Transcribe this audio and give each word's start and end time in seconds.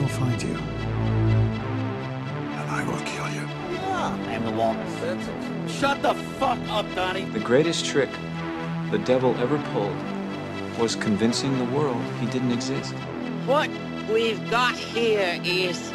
will 0.00 0.08
find 0.08 0.42
you. 0.42 0.54
And 2.58 2.70
I 2.70 2.84
will 2.86 3.00
kill 3.04 3.28
you. 3.30 3.46
I'm 3.88 4.44
the 4.44 4.50
walrus. 4.50 4.92
Shut 5.72 6.02
the 6.02 6.14
fuck 6.38 6.58
up, 6.68 6.86
Donnie. 6.94 7.24
The 7.24 7.40
greatest 7.40 7.86
trick 7.86 8.10
the 8.90 8.98
devil 8.98 9.34
ever 9.38 9.58
pulled 9.72 9.96
was 10.78 10.94
convincing 10.94 11.58
the 11.58 11.64
world 11.76 12.02
he 12.20 12.26
didn't 12.26 12.52
exist. 12.52 12.92
What 13.46 13.70
we've 14.12 14.50
got 14.50 14.76
here 14.76 15.40
is 15.42 15.92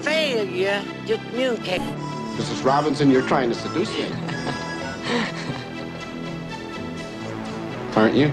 failure 0.00 0.82
to 1.06 1.18
communicate. 1.18 1.80
Mrs. 1.80 2.64
Robinson, 2.64 3.10
you're 3.10 3.26
trying 3.28 3.50
to 3.50 3.54
seduce 3.54 3.92
me. 3.92 4.06
Aren't 7.96 8.14
you? 8.14 8.32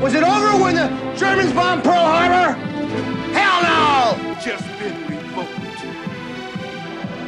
Was 0.00 0.14
it 0.14 0.22
over 0.22 0.62
when 0.62 0.74
the 0.74 0.88
Germans 1.16 1.52
bombed 1.52 1.82
Pearl 1.82 1.94
Harbor? 1.94 2.71
Hell 3.32 3.62
no! 3.62 4.34
Just 4.40 4.66
been 4.78 4.96
revoked. 5.08 5.84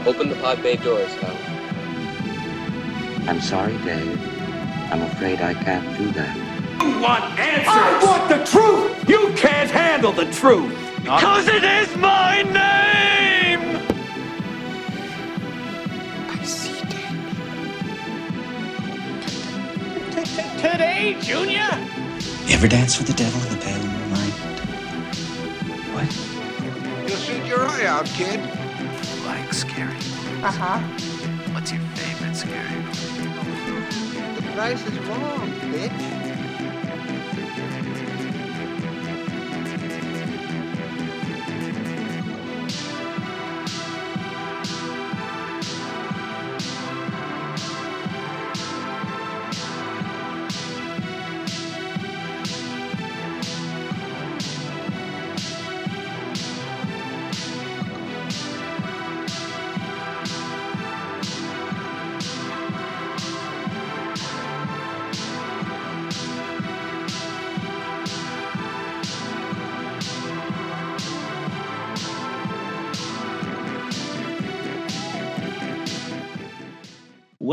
Open 0.06 0.28
the 0.28 0.36
pod 0.36 0.62
bay 0.62 0.76
doors, 0.76 1.12
Hal. 1.14 1.36
I'm 3.28 3.40
sorry, 3.40 3.76
Dave. 3.78 4.20
I'm 4.92 5.02
afraid 5.02 5.40
I 5.40 5.54
can't 5.54 5.96
do 5.96 6.10
that. 6.12 6.36
You 6.82 7.00
want 7.00 7.24
answers! 7.38 7.68
I 7.68 8.00
want 8.04 8.28
the 8.28 8.44
truth! 8.44 9.08
You 9.08 9.32
can't 9.34 9.70
handle 9.70 10.12
the 10.12 10.26
truth! 10.32 10.76
Because 11.02 11.48
it 11.48 11.64
is 11.64 11.96
my 11.96 12.42
name! 12.42 13.80
I 16.28 16.44
see 16.44 16.80
dead 16.86 17.14
people. 20.04 20.60
Today, 20.60 21.16
Junior? 21.20 21.70
You 22.46 22.54
ever 22.56 22.68
dance 22.68 22.98
with 22.98 23.06
the 23.06 23.14
devil 23.14 23.40
in 23.42 23.48
the 23.58 23.64
pale 23.64 24.03
your 27.54 27.66
eye 27.68 27.86
out, 27.86 28.06
kid. 28.06 28.40
Like 29.24 29.52
scary. 29.52 29.94
Uh 30.42 30.50
huh. 30.50 30.78
What's 31.54 31.70
your 31.70 31.80
favorite 31.94 32.34
scary 32.34 32.80
movie? 32.82 34.34
The 34.34 34.42
price 34.54 34.84
is 34.84 34.98
wrong, 35.06 35.52
bitch. 35.70 36.23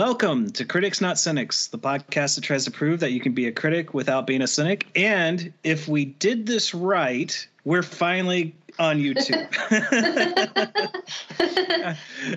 Welcome 0.03 0.49
to 0.53 0.65
Critics 0.65 0.99
Not 0.99 1.19
Cynics, 1.19 1.67
the 1.67 1.77
podcast 1.77 2.33
that 2.33 2.41
tries 2.41 2.65
to 2.65 2.71
prove 2.71 3.01
that 3.01 3.11
you 3.11 3.19
can 3.19 3.33
be 3.33 3.45
a 3.45 3.51
critic 3.51 3.93
without 3.93 4.25
being 4.25 4.41
a 4.41 4.47
cynic. 4.47 4.87
And 4.95 5.53
if 5.63 5.87
we 5.87 6.05
did 6.05 6.47
this 6.47 6.73
right, 6.73 7.47
we're 7.65 7.83
finally 7.83 8.55
on 8.79 8.97
YouTube. 8.97 9.47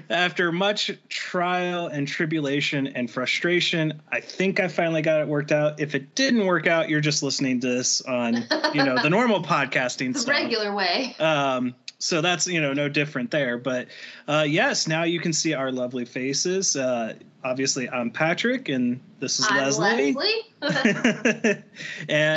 After 0.11 0.53
much 0.53 0.91
trial 1.09 1.87
and 1.87 2.07
tribulation 2.07 2.87
and 2.87 3.11
frustration, 3.11 4.03
I 4.13 4.21
think 4.21 4.61
I 4.61 4.69
finally 4.69 5.01
got 5.01 5.23
it 5.23 5.27
worked 5.29 5.51
out. 5.51 5.81
If 5.81 5.95
it 5.95 6.15
didn't 6.15 6.45
work 6.45 6.67
out, 6.67 6.91
you're 6.91 7.01
just 7.01 7.23
listening 7.23 7.61
to 7.61 7.67
this 7.67 8.03
on, 8.03 8.45
you 8.75 8.85
know, 8.85 9.03
the 9.03 9.09
normal 9.09 9.43
podcasting 9.43 10.13
The 10.13 10.19
stuff. 10.19 10.35
regular 10.35 10.75
way. 10.75 11.17
Um, 11.19 11.75
so 12.05 12.21
that's 12.21 12.47
you 12.47 12.61
know 12.61 12.75
no 12.75 12.89
different 12.89 13.31
there. 13.31 13.57
But 13.57 13.89
uh, 14.29 14.45
yes, 14.47 14.87
now 14.87 15.05
you 15.05 15.21
can 15.21 15.33
see 15.33 15.55
our 15.55 15.73
lovely 15.73 16.05
faces. 16.05 16.77
Uh, 16.77 17.15
obviously, 17.43 17.89
I'm 17.89 18.11
Patrick, 18.11 18.69
and 18.69 19.01
this 19.21 19.39
is 19.39 19.47
I'm 19.49 19.57
Leslie. 19.57 20.13
Leslie. 20.13 20.43
I 20.63 21.63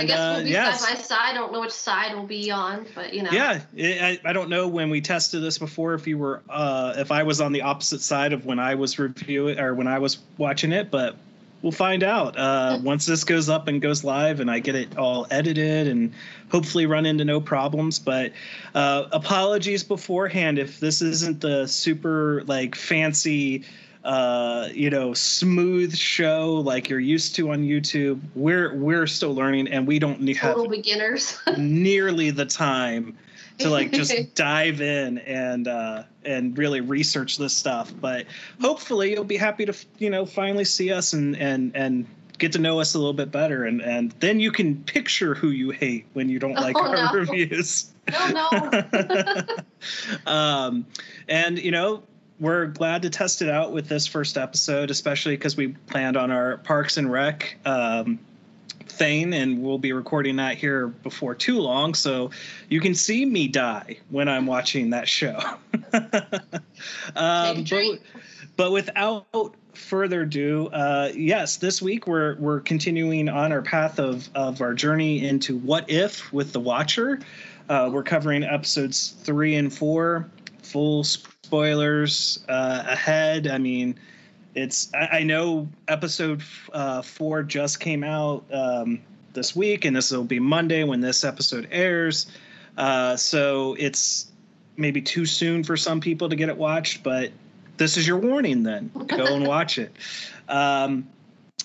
guess 0.06 0.18
uh, 0.18 0.34
we'll 0.38 0.46
be 0.46 0.52
yes, 0.52 0.82
side 0.82 0.96
by 0.96 1.02
side. 1.02 1.18
I 1.20 1.34
don't 1.34 1.52
know 1.52 1.60
which 1.60 1.72
side 1.72 2.16
we'll 2.16 2.26
be 2.26 2.50
on, 2.50 2.86
but 2.96 3.14
you 3.14 3.24
know. 3.24 3.32
yeah, 3.32 3.60
I, 3.78 4.20
I 4.24 4.32
don't 4.32 4.50
know 4.50 4.70
when 4.70 4.90
we 4.90 5.02
tested 5.02 5.44
this 5.44 5.58
before 5.58 5.94
if 5.96 6.08
you 6.08 6.18
were 6.18 6.42
uh, 6.50 6.94
if 6.98 7.12
I 7.12 7.24
was 7.24 7.42
on 7.42 7.52
the 7.52 7.64
opposite 7.64 8.00
side 8.00 8.32
of 8.32 8.46
when 8.46 8.60
I 8.60 8.76
was 8.76 8.98
reviewing 8.98 9.60
or 9.60 9.76
when 9.76 9.88
I 9.88 10.00
was 10.00 10.20
watching 10.38 10.72
it, 10.72 10.90
but 10.90 11.18
we'll 11.62 11.72
find 11.72 12.04
out 12.04 12.38
uh, 12.38 12.80
once 12.82 13.06
this 13.06 13.24
goes 13.24 13.50
up 13.50 13.68
and 13.68 13.82
goes 13.82 14.04
live 14.04 14.40
and 14.40 14.50
I 14.50 14.60
get 14.60 14.76
it 14.76 14.98
all 14.98 15.28
edited 15.32 15.88
and 15.88 16.14
hopefully 16.52 16.86
run 16.86 17.06
into 17.06 17.26
no 17.26 17.42
problems. 17.42 18.00
But 18.00 18.34
uh, 18.74 19.06
apologies 19.12 19.84
beforehand 19.84 20.60
if 20.60 20.80
this 20.80 21.02
isn't 21.02 21.42
the 21.42 21.68
super 21.68 22.44
like 22.46 22.76
fancy. 22.76 23.64
Uh, 24.04 24.70
you 24.72 24.90
know, 24.90 25.14
smooth 25.14 25.94
show 25.94 26.54
like 26.64 26.88
you're 26.88 26.98
used 26.98 27.36
to 27.36 27.52
on 27.52 27.64
YouTube. 27.64 28.22
We're 28.36 28.74
we're 28.74 29.06
still 29.06 29.36
learning, 29.36 29.68
and 29.68 29.86
we 29.86 30.00
don't 30.00 30.26
have 30.30 30.56
Total 30.56 30.70
beginners. 30.70 31.38
nearly 31.58 32.30
the 32.30 32.46
time 32.46 33.18
to 33.60 33.70
like 33.70 33.92
just 33.92 34.14
dive 34.36 34.82
in 34.82 35.18
and 35.20 35.68
uh 35.68 36.04
and 36.24 36.58
really 36.58 36.82
research 36.82 37.38
this 37.38 37.56
stuff 37.56 37.92
but 38.00 38.26
hopefully 38.62 39.12
you'll 39.12 39.24
be 39.24 39.38
happy 39.38 39.66
to 39.66 39.74
you 39.98 40.10
know 40.10 40.26
finally 40.26 40.66
see 40.66 40.92
us 40.92 41.14
and 41.14 41.36
and 41.38 41.76
and 41.76 42.06
get 42.38 42.52
to 42.52 42.60
know 42.60 42.80
us 42.80 42.94
a 42.94 42.98
little 43.00 43.14
bit 43.14 43.32
better 43.32 43.64
and 43.66 43.82
and 43.82 44.12
then 44.20 44.40
you 44.40 44.52
can 44.52 44.84
picture 44.84 45.34
who 45.34 45.50
you 45.50 45.72
hate 45.72 46.06
when 46.14 46.30
you 46.30 46.38
don't 46.40 46.54
like 46.54 46.76
Oh, 46.78 46.86
our 46.88 46.96
no. 46.96 47.12
reviews 47.14 47.92
no, 48.32 48.70
no. 48.72 49.42
um, 50.32 50.86
and 51.28 51.58
you 51.60 51.72
know 51.72 52.04
we're 52.40 52.68
glad 52.68 53.02
to 53.02 53.10
test 53.10 53.42
it 53.42 53.50
out 53.50 53.72
with 53.72 53.88
this 53.90 54.06
first 54.06 54.38
episode 54.38 54.92
especially 54.92 55.36
because 55.36 55.58
we 55.58 55.70
planned 55.70 56.16
on 56.16 56.30
our 56.30 56.58
parks 56.58 56.98
and 56.98 57.12
rec 57.12 57.58
um, 57.66 58.20
thing 58.88 59.34
and 59.34 59.62
we'll 59.62 59.78
be 59.78 59.94
recording 59.94 60.38
that 60.38 60.58
here 60.58 60.88
before 60.88 61.36
too 61.36 61.60
long 61.60 61.94
so 61.94 62.32
you 62.70 62.80
can 62.82 62.96
see 62.96 63.26
me 63.26 63.48
die 63.48 63.98
when 64.10 64.28
i'm 64.28 64.46
watching 64.46 64.90
that 64.90 65.08
show. 65.08 65.40
Um, 65.94 67.56
Take 67.56 67.58
a 67.58 67.64
treat. 67.64 68.02
but, 68.12 68.22
but 68.56 68.72
without 68.72 69.56
further 69.74 70.22
ado 70.22 70.68
uh, 70.68 71.12
yes 71.16 71.58
this 71.58 71.82
week 71.82 72.08
we're 72.08 72.36
we're 72.38 72.60
continuing 72.60 73.30
on 73.30 73.52
our 73.52 73.62
path 73.62 74.00
of 74.00 74.28
of 74.34 74.62
our 74.62 74.74
journey 74.74 75.28
into 75.28 75.58
what 75.60 75.90
if 75.90 76.32
with 76.34 76.52
the 76.54 76.60
watcher. 76.60 77.20
Uh, 77.70 77.90
we're 77.92 78.04
covering 78.04 78.44
episodes 78.44 79.16
three 79.24 79.56
and 79.56 79.74
four. 79.74 80.30
Full 80.64 81.04
spoilers 81.04 82.44
uh, 82.50 82.84
ahead. 82.88 83.48
I 83.48 83.58
mean 83.58 84.00
it's 84.56 84.94
I, 84.94 85.20
I 85.20 85.24
know 85.24 85.68
episode 85.88 86.42
uh, 86.74 87.02
four 87.02 87.44
just 87.44 87.80
came 87.80 88.04
out 88.04 88.46
um, 88.52 89.02
this 89.34 89.56
week, 89.56 89.86
and 89.86 89.96
this 89.96 90.12
will 90.12 90.24
be 90.24 90.40
Monday 90.40 90.84
when 90.84 91.02
this 91.02 91.24
episode 91.24 91.68
airs. 91.72 92.28
Uh, 92.78 93.16
so 93.16 93.76
it's 93.80 94.28
maybe 94.76 95.02
too 95.02 95.26
soon 95.26 95.64
for 95.64 95.76
some 95.78 96.00
people 96.00 96.30
to 96.30 96.36
get 96.36 96.50
it 96.50 96.58
watched, 96.58 97.04
but 97.04 97.32
this 97.78 97.98
is 97.98 98.08
your 98.08 98.18
warning. 98.18 98.64
Then 98.64 98.92
go 99.08 99.26
and 99.26 99.48
watch 99.48 99.78
it. 99.78 99.92
Um, 100.48 101.08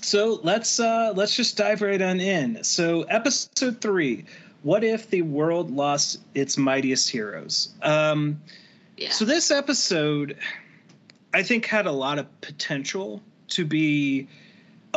so 0.00 0.40
let's 0.42 0.80
uh, 0.80 1.12
let's 1.14 1.36
just 1.36 1.56
dive 1.56 1.82
right 1.82 2.00
on 2.00 2.20
in. 2.20 2.64
So 2.64 3.02
episode 3.02 3.80
three. 3.80 4.24
What 4.62 4.84
if 4.84 5.10
the 5.10 5.22
world 5.22 5.70
lost 5.72 6.20
its 6.34 6.56
mightiest 6.56 7.10
heroes? 7.10 7.70
Um, 7.82 8.40
Yeah. 8.96 9.10
so 9.10 9.24
this 9.24 9.50
episode, 9.50 10.36
I 11.34 11.42
think, 11.42 11.66
had 11.66 11.86
a 11.86 11.92
lot 11.92 12.18
of 12.18 12.40
potential 12.40 13.22
to 13.48 13.64
be 13.64 14.28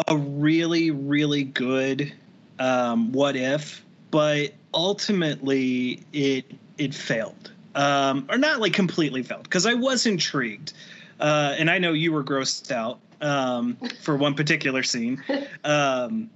a 0.08 0.18
really, 0.18 0.92
really 0.92 1.44
good 1.44 2.14
um, 2.60 3.12
what 3.12 3.36
if, 3.36 3.84
but 4.12 4.54
ultimately 4.74 6.02
it 6.14 6.46
it 6.78 6.94
failed, 6.94 7.52
um, 7.76 8.26
or 8.30 8.38
not 8.38 8.60
like 8.60 8.74
completely 8.74 9.24
failed, 9.24 9.44
because 9.44 9.66
I 9.66 9.74
was 9.74 10.06
intrigued, 10.06 10.74
uh, 11.20 11.56
and 11.58 11.70
I 11.70 11.80
know 11.80 11.94
you 11.94 12.12
were 12.12 12.24
grossed 12.24 12.72
out 12.72 13.00
um, 13.22 13.78
for 14.02 14.16
one 14.18 14.34
particular 14.34 14.84
scene, 14.84 15.24
um, 15.64 16.30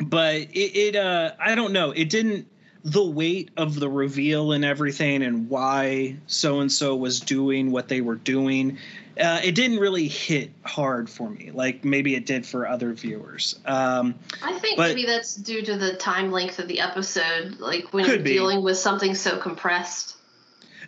but 0.00 0.36
it, 0.36 0.76
it 0.76 0.96
uh, 0.96 1.32
I 1.38 1.54
don't 1.54 1.72
know, 1.72 1.90
it 1.90 2.08
didn't 2.10 2.48
the 2.84 3.04
weight 3.04 3.50
of 3.56 3.78
the 3.78 3.88
reveal 3.88 4.52
and 4.52 4.64
everything 4.64 5.22
and 5.22 5.48
why 5.48 6.16
so 6.26 6.60
and 6.60 6.72
so 6.72 6.96
was 6.96 7.20
doing 7.20 7.70
what 7.70 7.88
they 7.88 8.00
were 8.00 8.16
doing 8.16 8.76
uh, 9.20 9.40
it 9.44 9.54
didn't 9.54 9.78
really 9.78 10.08
hit 10.08 10.50
hard 10.64 11.08
for 11.10 11.28
me 11.30 11.50
like 11.52 11.84
maybe 11.84 12.14
it 12.14 12.26
did 12.26 12.46
for 12.46 12.66
other 12.66 12.92
viewers 12.92 13.58
um, 13.66 14.14
I 14.42 14.58
think 14.58 14.78
maybe 14.78 15.04
that's 15.06 15.34
due 15.34 15.62
to 15.62 15.76
the 15.76 15.94
time 15.94 16.30
length 16.32 16.58
of 16.58 16.68
the 16.68 16.80
episode, 16.80 17.58
like 17.60 17.92
when 17.92 18.06
you're 18.06 18.18
be. 18.18 18.32
dealing 18.32 18.62
with 18.62 18.78
something 18.78 19.14
so 19.14 19.38
compressed. 19.38 20.16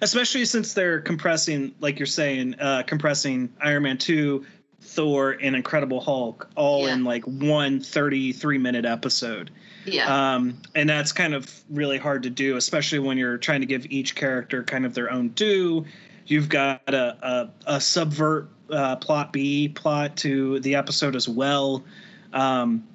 especially 0.02 0.44
since 0.44 0.74
they're 0.74 1.00
compressing, 1.00 1.74
like 1.80 1.98
you're 1.98 2.06
saying, 2.06 2.54
uh, 2.60 2.82
compressing 2.86 3.52
Iron 3.60 3.82
Man 3.84 3.98
two, 3.98 4.44
Thor, 4.80 5.32
and 5.40 5.54
Incredible 5.56 6.00
Hulk 6.00 6.48
all 6.56 6.86
Yeah. 6.86 6.94
in 6.94 7.04
like 7.04 7.24
one 7.24 7.80
33 7.80 8.58
minute 8.58 8.84
episode. 8.84 9.50
Yeah. 9.86 10.34
Um, 10.34 10.60
and 10.74 10.88
that's 10.88 11.12
kind 11.12 11.34
of 11.34 11.50
really 11.70 11.98
hard 11.98 12.22
to 12.24 12.30
do, 12.30 12.56
especially 12.56 12.98
when 13.00 13.18
you're 13.18 13.38
trying 13.38 13.60
to 13.60 13.66
give 13.66 13.86
each 13.90 14.14
character 14.14 14.62
kind 14.62 14.84
of 14.86 14.94
their 14.94 15.10
own 15.10 15.28
due. 15.30 15.84
You've 16.26 16.48
got 16.48 16.82
a, 16.88 17.16
a, 17.22 17.50
a 17.76 17.80
subvert 17.80 18.48
uh, 18.70 18.96
plot 18.96 19.32
B 19.32 19.68
plot 19.68 20.16
to 20.18 20.60
the 20.60 20.74
episode 20.74 21.16
as 21.16 21.28
well. 21.28 21.84
Um, 22.32 22.86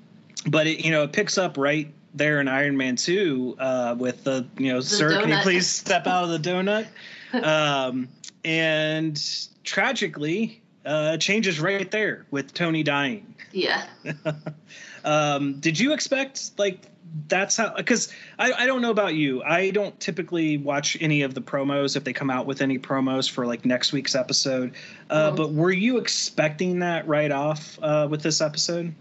but 0.47 0.67
it, 0.67 0.83
you 0.83 0.91
know, 0.91 1.03
it 1.03 1.13
picks 1.13 1.37
up 1.37 1.57
right 1.57 1.91
there 2.13 2.41
in 2.41 2.47
Iron 2.47 2.75
Man 2.75 2.95
2 2.95 3.57
uh, 3.59 3.95
with 3.97 4.23
the, 4.23 4.47
you 4.57 4.73
know, 4.73 4.79
sir, 4.79 5.21
can 5.21 5.29
you 5.29 5.37
please 5.43 5.67
step 5.67 6.07
out 6.07 6.23
of 6.23 6.29
the 6.29 6.49
donut? 6.49 6.87
um, 7.43 8.07
and 8.43 9.21
tragically, 9.63 10.61
uh, 10.85 11.17
changes 11.17 11.59
right 11.59 11.91
there 11.91 12.25
with 12.31 12.53
Tony 12.53 12.83
dying. 12.83 13.35
yeah. 13.51 13.85
Um, 15.05 15.61
did 15.61 15.79
you 15.79 15.93
expect 15.93 16.51
like 16.57 16.81
that's 17.27 17.57
how? 17.57 17.75
Because 17.75 18.11
I, 18.37 18.51
I 18.53 18.65
don't 18.65 18.81
know 18.81 18.91
about 18.91 19.15
you. 19.15 19.41
I 19.43 19.71
don't 19.71 19.99
typically 19.99 20.57
watch 20.57 20.97
any 21.01 21.21
of 21.21 21.33
the 21.33 21.41
promos 21.41 21.95
if 21.95 22.03
they 22.03 22.13
come 22.13 22.29
out 22.29 22.45
with 22.45 22.61
any 22.61 22.77
promos 22.79 23.29
for 23.29 23.45
like 23.45 23.65
next 23.65 23.91
week's 23.93 24.15
episode. 24.15 24.73
Uh, 25.09 25.31
Mhm. 25.31 25.35
But 25.35 25.51
were 25.53 25.71
you 25.71 25.97
expecting 25.97 26.79
that 26.79 27.07
right 27.07 27.31
off 27.31 27.79
uh, 27.81 28.07
with 28.09 28.21
this 28.21 28.41
episode? 28.41 28.93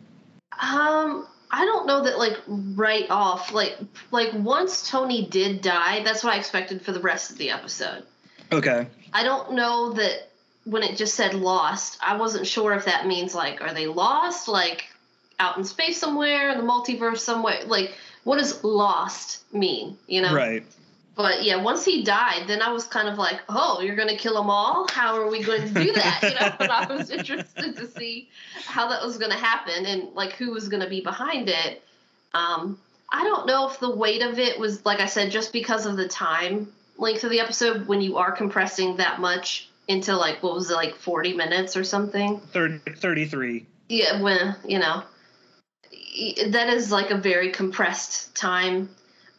Um, 0.60 1.26
I 1.50 1.64
don't 1.64 1.86
know 1.86 2.02
that 2.04 2.18
like 2.18 2.36
right 2.46 3.06
off, 3.10 3.52
like 3.52 3.78
like 4.10 4.32
once 4.34 4.88
Tony 4.88 5.26
did 5.26 5.62
die, 5.62 6.02
that's 6.04 6.22
what 6.24 6.34
I 6.34 6.38
expected 6.38 6.82
for 6.82 6.92
the 6.92 7.00
rest 7.00 7.30
of 7.30 7.38
the 7.38 7.50
episode. 7.50 8.04
Okay. 8.52 8.86
I 9.12 9.22
don't 9.22 9.52
know 9.52 9.92
that 9.92 10.30
when 10.64 10.82
it 10.82 10.96
just 10.96 11.14
said 11.14 11.34
lost, 11.34 11.98
I 12.02 12.16
wasn't 12.16 12.46
sure 12.46 12.74
if 12.74 12.84
that 12.84 13.06
means 13.06 13.34
like 13.34 13.60
are 13.62 13.72
they 13.72 13.86
lost 13.86 14.48
like 14.48 14.87
out 15.40 15.56
in 15.56 15.64
space 15.64 15.98
somewhere 15.98 16.50
in 16.50 16.58
the 16.58 16.64
multiverse 16.64 17.18
somewhere 17.18 17.60
like 17.66 17.92
what 18.24 18.38
does 18.38 18.62
lost 18.62 19.42
mean, 19.54 19.96
you 20.06 20.20
know? 20.20 20.34
Right. 20.34 20.62
But 21.16 21.42
yeah, 21.42 21.56
once 21.56 21.84
he 21.84 22.04
died, 22.04 22.44
then 22.46 22.62
I 22.62 22.70
was 22.70 22.84
kind 22.84 23.08
of 23.08 23.18
like, 23.18 23.40
"Oh, 23.48 23.80
you're 23.80 23.96
going 23.96 24.08
to 24.08 24.16
kill 24.16 24.34
them 24.34 24.50
all? 24.50 24.86
How 24.88 25.16
are 25.16 25.28
we 25.28 25.42
going 25.42 25.62
to 25.62 25.82
do 25.82 25.92
that?" 25.94 26.20
You 26.22 26.34
know, 26.38 26.54
but 26.58 26.70
I 26.70 26.94
was 26.94 27.10
interested 27.10 27.76
to 27.76 27.88
see 27.88 28.28
how 28.66 28.88
that 28.90 29.02
was 29.02 29.18
going 29.18 29.32
to 29.32 29.36
happen 29.36 29.86
and 29.86 30.12
like 30.14 30.34
who 30.34 30.52
was 30.52 30.68
going 30.68 30.82
to 30.82 30.88
be 30.88 31.00
behind 31.00 31.48
it. 31.48 31.82
Um, 32.34 32.78
I 33.08 33.24
don't 33.24 33.46
know 33.46 33.68
if 33.68 33.80
the 33.80 33.90
weight 33.90 34.22
of 34.22 34.38
it 34.38 34.60
was, 34.60 34.84
like 34.84 35.00
I 35.00 35.06
said, 35.06 35.32
just 35.32 35.52
because 35.52 35.86
of 35.86 35.96
the 35.96 36.06
time 36.06 36.72
length 36.98 37.24
of 37.24 37.30
the 37.30 37.40
episode 37.40 37.88
when 37.88 38.00
you 38.00 38.18
are 38.18 38.30
compressing 38.30 38.98
that 38.98 39.20
much 39.20 39.70
into 39.88 40.14
like 40.14 40.42
what 40.42 40.54
was 40.54 40.70
it, 40.70 40.74
like 40.74 40.94
40 40.94 41.32
minutes 41.32 41.76
or 41.76 41.82
something. 41.82 42.38
30, 42.52 42.92
33. 42.92 43.66
Yeah, 43.88 44.20
when 44.20 44.54
you 44.66 44.78
know 44.78 45.02
that 46.48 46.68
is 46.68 46.90
like 46.90 47.10
a 47.10 47.16
very 47.16 47.50
compressed 47.50 48.34
time. 48.34 48.88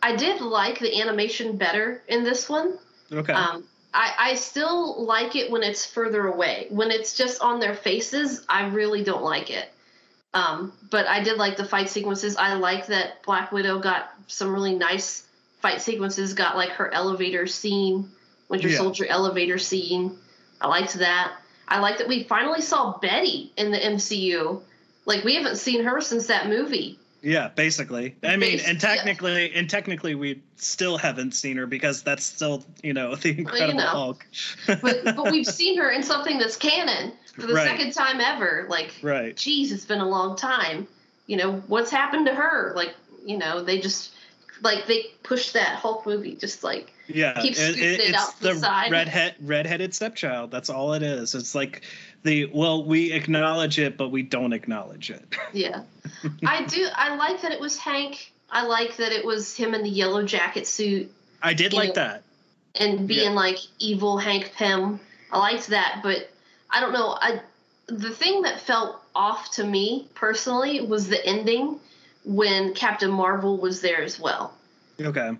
I 0.01 0.15
did 0.15 0.41
like 0.41 0.79
the 0.79 1.01
animation 1.01 1.57
better 1.57 2.01
in 2.07 2.23
this 2.23 2.47
one. 2.47 2.77
Okay. 3.11 3.33
Um, 3.33 3.65
I, 3.93 4.13
I 4.17 4.35
still 4.35 5.03
like 5.03 5.35
it 5.35 5.51
when 5.51 5.63
it's 5.63 5.85
further 5.85 6.27
away. 6.27 6.67
When 6.69 6.91
it's 6.91 7.17
just 7.17 7.41
on 7.41 7.59
their 7.59 7.73
faces, 7.73 8.45
I 8.47 8.67
really 8.67 9.03
don't 9.03 9.23
like 9.23 9.49
it. 9.49 9.69
Um, 10.33 10.73
but 10.91 11.07
I 11.07 11.23
did 11.23 11.37
like 11.37 11.57
the 11.57 11.65
fight 11.65 11.89
sequences. 11.89 12.35
I 12.37 12.53
like 12.53 12.87
that 12.87 13.23
Black 13.23 13.51
Widow 13.51 13.79
got 13.79 14.13
some 14.27 14.53
really 14.53 14.75
nice 14.75 15.25
fight 15.61 15.81
sequences. 15.81 16.33
Got 16.33 16.55
like 16.55 16.69
her 16.69 16.93
elevator 16.93 17.47
scene, 17.47 18.09
Winter 18.47 18.69
Yeah. 18.69 18.77
Soldier 18.77 19.07
elevator 19.07 19.57
scene. 19.57 20.17
I 20.61 20.67
liked 20.67 20.93
that. 20.95 21.33
I 21.67 21.79
like 21.79 21.97
that 21.97 22.07
we 22.07 22.23
finally 22.23 22.61
saw 22.61 22.97
Betty 22.99 23.51
in 23.57 23.71
the 23.71 23.77
MCU. 23.77 24.61
Like 25.09 25.23
we 25.25 25.35
haven't 25.35 25.57
seen 25.57 25.83
her 25.83 25.99
since 26.01 26.27
that 26.27 26.47
movie. 26.47 26.97
yeah, 27.21 27.49
basically. 27.49 28.15
I 28.23 28.37
mean, 28.37 28.57
Bas- 28.57 28.67
and 28.67 28.81
yeah. 28.81 28.95
technically, 28.95 29.53
and 29.55 29.69
technically, 29.69 30.15
we 30.15 30.41
still 30.55 30.97
haven't 30.97 31.33
seen 31.33 31.57
her 31.57 31.65
because 31.67 32.01
that's 32.03 32.23
still, 32.23 32.63
you 32.83 32.93
know, 32.93 33.15
the 33.23 33.37
Incredible 33.37 33.79
know. 33.79 33.87
Hulk. 33.87 34.25
But 34.67 35.03
but 35.03 35.31
we've 35.31 35.45
seen 35.47 35.77
her 35.79 35.89
in 35.91 36.03
something 36.03 36.37
that's 36.37 36.55
canon 36.55 37.11
for 37.33 37.47
the 37.47 37.53
Right. 37.55 37.67
second 37.67 37.91
time 37.93 38.21
ever. 38.21 38.67
Like 38.69 38.93
right. 39.01 39.35
geez, 39.35 39.71
it's 39.73 39.85
been 39.85 39.99
a 39.99 40.07
long 40.07 40.37
time. 40.37 40.87
You 41.27 41.37
know, 41.37 41.53
what's 41.67 41.91
happened 41.91 42.25
to 42.27 42.33
her? 42.35 42.71
Like, 42.75 42.95
you 43.25 43.37
know, 43.37 43.63
they 43.63 43.79
just 43.81 44.13
like 44.61 44.87
they 44.87 45.05
pushed 45.23 45.53
that 45.53 45.75
Hulk 45.75 46.05
movie 46.05 46.35
just 46.35 46.63
like 46.63 46.93
Yeah, 47.11 47.41
Keep 47.41 47.55
scooting 47.55 47.83
it 47.83 47.99
it's 48.01 48.33
the 48.35 48.53
the 48.53 48.87
redhead 48.91 49.35
redheaded 49.41 49.93
stepchild. 49.95 50.51
That's 50.51 50.69
all 50.69 50.93
it 50.93 51.01
is. 51.03 51.33
It's 51.33 51.55
like 51.55 51.81
the 52.23 52.45
well, 52.53 52.85
we 52.85 53.11
acknowledge 53.11 53.79
it, 53.79 53.97
but 53.97 54.09
we 54.09 54.21
don't 54.21 54.53
acknowledge 54.53 55.09
it. 55.09 55.25
yeah. 55.53 55.81
I 56.45 56.65
do 56.65 56.87
I 56.93 57.15
like 57.15 57.41
that 57.41 57.51
it 57.51 57.59
was 57.59 57.77
Hank. 57.77 58.31
I 58.51 58.63
like 58.65 58.97
that 58.97 59.11
it 59.11 59.25
was 59.25 59.55
him 59.55 59.73
in 59.73 59.83
the 59.83 59.89
yellow 59.89 60.23
jacket 60.23 60.67
suit 60.67 61.11
I 61.41 61.53
did 61.53 61.73
like 61.73 61.95
that. 61.95 62.23
and 62.75 63.07
being 63.07 63.31
Yeah. 63.31 63.35
like 63.35 63.57
evil 63.79 64.17
Hank 64.17 64.53
Pym. 64.55 64.99
I 65.31 65.39
liked 65.39 65.67
that, 65.67 66.01
but 66.03 66.29
I 66.69 66.79
don't 66.79 66.93
know. 66.93 67.17
I 67.19 67.41
the 67.87 68.11
thing 68.11 68.43
that 68.43 68.59
felt 68.59 69.01
off 69.15 69.51
to 69.51 69.63
me 69.63 70.07
personally 70.13 70.81
was 70.81 71.07
the 71.07 71.25
ending 71.25 71.79
when 72.23 72.73
Captain 72.75 73.09
Marvel 73.09 73.57
was 73.57 73.81
there 73.81 74.01
as 74.03 74.19
well. 74.19 74.53
Okay. 75.01 75.31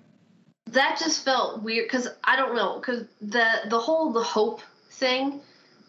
That 0.74 0.98
just 1.00 1.24
felt 1.24 1.62
weird 1.62 1.86
because 1.86 2.08
I 2.24 2.36
don't 2.36 2.56
know 2.56 2.80
because 2.80 3.06
the 3.22 3.48
the 3.68 3.80
whole 3.80 4.12
the 4.12 4.24
hope 4.24 4.62
thing 4.92 5.42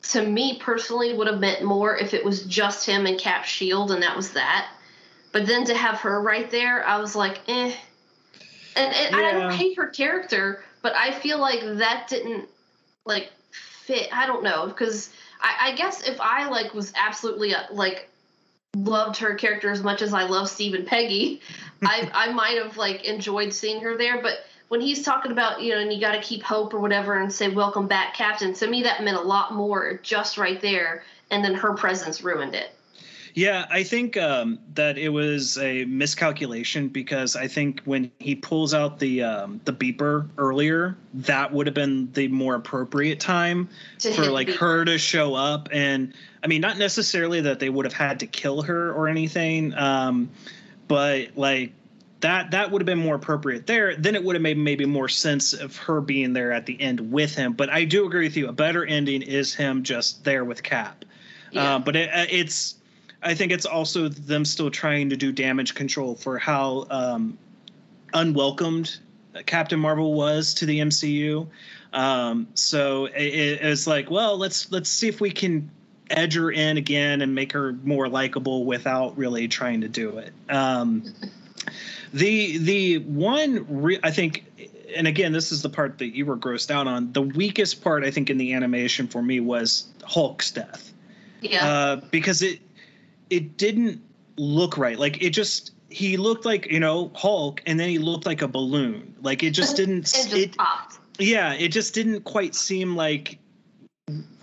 to 0.02 0.22
me 0.22 0.58
personally 0.58 1.14
would 1.14 1.26
have 1.26 1.40
meant 1.40 1.62
more 1.62 1.96
if 1.96 2.14
it 2.14 2.24
was 2.24 2.44
just 2.44 2.86
him 2.86 3.06
and 3.06 3.18
Cap 3.18 3.44
Shield 3.44 3.90
and 3.90 4.02
that 4.02 4.16
was 4.16 4.32
that. 4.32 4.68
But 5.32 5.46
then 5.46 5.64
to 5.66 5.74
have 5.74 6.00
her 6.00 6.20
right 6.20 6.50
there, 6.50 6.86
I 6.86 6.98
was 6.98 7.14
like, 7.14 7.40
eh. 7.48 7.72
And, 8.76 8.94
and 8.94 9.16
I 9.16 9.32
don't 9.32 9.52
hate 9.52 9.76
her 9.76 9.88
character, 9.88 10.64
but 10.82 10.94
I 10.96 11.12
feel 11.12 11.38
like 11.38 11.60
that 11.78 12.06
didn't 12.08 12.48
like 13.04 13.30
fit. 13.84 14.08
I 14.12 14.26
don't 14.26 14.42
know 14.42 14.66
because 14.66 15.10
I, 15.40 15.70
I 15.70 15.74
guess 15.74 16.06
if 16.08 16.20
I 16.20 16.48
like 16.48 16.72
was 16.72 16.92
absolutely 16.96 17.54
uh, 17.54 17.64
like 17.72 18.08
loved 18.76 19.16
her 19.18 19.34
character 19.34 19.70
as 19.70 19.82
much 19.82 20.02
as 20.02 20.14
I 20.14 20.22
love 20.22 20.48
Steve 20.48 20.74
and 20.74 20.86
Peggy, 20.86 21.40
I 21.82 22.10
I 22.12 22.32
might 22.32 22.62
have 22.62 22.76
like 22.76 23.04
enjoyed 23.04 23.52
seeing 23.52 23.80
her 23.82 23.96
there. 23.96 24.22
But 24.22 24.38
when 24.70 24.80
he's 24.80 25.02
talking 25.02 25.32
about 25.32 25.60
you 25.60 25.74
know, 25.74 25.80
and 25.80 25.92
you 25.92 26.00
got 26.00 26.12
to 26.12 26.20
keep 26.20 26.44
hope 26.44 26.72
or 26.72 26.78
whatever, 26.78 27.20
and 27.20 27.32
say 27.32 27.48
welcome 27.48 27.88
back, 27.88 28.14
Captain, 28.14 28.54
to 28.54 28.68
me 28.68 28.84
that 28.84 29.02
meant 29.02 29.16
a 29.16 29.20
lot 29.20 29.52
more 29.52 29.98
just 30.04 30.38
right 30.38 30.60
there. 30.60 31.02
And 31.32 31.44
then 31.44 31.54
her 31.54 31.74
presence 31.74 32.22
ruined 32.22 32.54
it. 32.54 32.70
Yeah, 33.34 33.66
I 33.70 33.82
think 33.82 34.16
um, 34.16 34.58
that 34.74 34.96
it 34.96 35.08
was 35.08 35.58
a 35.58 35.84
miscalculation 35.84 36.88
because 36.88 37.36
I 37.36 37.48
think 37.48 37.80
when 37.84 38.10
he 38.18 38.34
pulls 38.36 38.72
out 38.72 38.98
the 39.00 39.22
um, 39.24 39.60
the 39.64 39.72
beeper 39.72 40.28
earlier, 40.38 40.96
that 41.14 41.52
would 41.52 41.66
have 41.66 41.74
been 41.74 42.10
the 42.12 42.28
more 42.28 42.54
appropriate 42.54 43.18
time 43.18 43.68
To 44.00 44.12
for 44.12 44.30
like 44.30 44.48
beeper. 44.48 44.56
her 44.58 44.84
to 44.84 44.98
show 44.98 45.34
up. 45.34 45.68
And 45.72 46.14
I 46.44 46.46
mean, 46.46 46.60
not 46.60 46.78
necessarily 46.78 47.40
that 47.42 47.58
they 47.58 47.70
would 47.70 47.86
have 47.86 47.94
had 47.94 48.20
to 48.20 48.26
kill 48.26 48.62
her 48.62 48.92
or 48.92 49.08
anything, 49.08 49.74
um, 49.74 50.30
but 50.88 51.36
like 51.36 51.72
that 52.20 52.50
that 52.50 52.70
would 52.70 52.82
have 52.82 52.86
been 52.86 52.98
more 52.98 53.14
appropriate 53.14 53.66
there. 53.66 53.96
Then 53.96 54.14
it 54.14 54.22
would 54.22 54.36
have 54.36 54.42
made 54.42 54.58
maybe 54.58 54.84
more 54.84 55.08
sense 55.08 55.52
of 55.52 55.76
her 55.78 56.00
being 56.00 56.32
there 56.32 56.52
at 56.52 56.66
the 56.66 56.80
end 56.80 57.12
with 57.12 57.34
him. 57.34 57.54
But 57.54 57.70
I 57.70 57.84
do 57.84 58.06
agree 58.06 58.26
with 58.26 58.36
you. 58.36 58.48
A 58.48 58.52
better 58.52 58.84
ending 58.84 59.22
is 59.22 59.54
him 59.54 59.82
just 59.82 60.24
there 60.24 60.44
with 60.44 60.62
Cap. 60.62 61.04
Yeah. 61.50 61.76
Uh, 61.76 61.78
but 61.78 61.96
it, 61.96 62.10
uh, 62.10 62.26
it's, 62.30 62.76
I 63.22 63.34
think 63.34 63.52
it's 63.52 63.66
also 63.66 64.08
them 64.08 64.44
still 64.44 64.70
trying 64.70 65.10
to 65.10 65.16
do 65.16 65.32
damage 65.32 65.74
control 65.74 66.14
for 66.14 66.38
how 66.38 66.86
um, 66.90 67.38
unwelcomed 68.12 68.98
Captain 69.46 69.78
Marvel 69.78 70.14
was 70.14 70.54
to 70.54 70.66
the 70.66 70.80
MCU. 70.80 71.48
Um, 71.92 72.48
so 72.54 73.06
it, 73.06 73.12
it's 73.16 73.86
like, 73.86 74.10
well, 74.10 74.36
let's 74.36 74.70
let's 74.70 74.88
see 74.88 75.08
if 75.08 75.20
we 75.20 75.30
can 75.30 75.70
edge 76.08 76.34
her 76.34 76.50
in 76.50 76.76
again 76.76 77.22
and 77.22 77.34
make 77.34 77.52
her 77.52 77.72
more 77.84 78.08
likable 78.08 78.64
without 78.64 79.16
really 79.16 79.48
trying 79.48 79.80
to 79.82 79.88
do 79.88 80.18
it. 80.18 80.32
Um, 80.48 81.14
the 82.12 82.58
the 82.58 82.98
one 82.98 83.66
re- 83.82 84.00
I 84.02 84.10
think, 84.10 84.44
and 84.94 85.06
again, 85.06 85.32
this 85.32 85.52
is 85.52 85.62
the 85.62 85.68
part 85.68 85.98
that 85.98 86.14
you 86.14 86.26
were 86.26 86.36
grossed 86.36 86.70
out 86.70 86.86
on. 86.86 87.12
The 87.12 87.22
weakest 87.22 87.82
part 87.82 88.04
I 88.04 88.10
think 88.10 88.30
in 88.30 88.38
the 88.38 88.52
animation 88.54 89.08
for 89.08 89.22
me 89.22 89.40
was 89.40 89.86
Hulk's 90.04 90.50
death 90.50 90.92
yeah. 91.40 91.66
uh, 91.66 91.96
because 92.10 92.42
it 92.42 92.60
it 93.28 93.56
didn't 93.56 94.02
look 94.36 94.78
right. 94.78 94.98
Like 94.98 95.22
it 95.22 95.30
just 95.30 95.72
he 95.88 96.16
looked 96.16 96.44
like 96.44 96.66
you 96.70 96.80
know 96.80 97.10
Hulk, 97.14 97.62
and 97.66 97.78
then 97.78 97.88
he 97.88 97.98
looked 97.98 98.26
like 98.26 98.42
a 98.42 98.48
balloon. 98.48 99.14
Like 99.22 99.42
it 99.42 99.50
just 99.50 99.76
didn't. 99.76 100.00
it 100.00 100.02
just 100.04 100.32
it 100.34 100.56
popped. 100.56 100.98
yeah, 101.18 101.54
it 101.54 101.68
just 101.68 101.94
didn't 101.94 102.22
quite 102.22 102.54
seem 102.54 102.96
like 102.96 103.38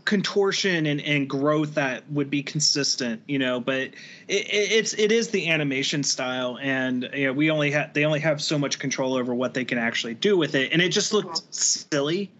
contortion 0.07 0.85
and, 0.85 1.01
and 1.01 1.29
growth 1.29 1.73
that 1.73 2.09
would 2.09 2.29
be 2.29 2.41
consistent 2.41 3.21
you 3.27 3.37
know 3.37 3.59
but 3.59 3.81
it, 3.81 3.93
it, 4.29 4.71
it's 4.71 4.93
it 4.93 5.11
is 5.11 5.29
the 5.29 5.49
animation 5.49 6.01
style 6.01 6.57
and 6.61 7.09
you 7.13 7.27
know 7.27 7.33
we 7.33 7.51
only 7.51 7.69
have 7.69 7.93
they 7.93 8.05
only 8.05 8.21
have 8.21 8.41
so 8.41 8.57
much 8.57 8.79
control 8.79 9.15
over 9.15 9.35
what 9.35 9.53
they 9.53 9.65
can 9.65 9.77
actually 9.77 10.13
do 10.13 10.37
with 10.37 10.55
it 10.55 10.71
and 10.71 10.81
it 10.81 10.89
just 10.89 11.11
looked 11.11 11.53
silly 11.53 12.31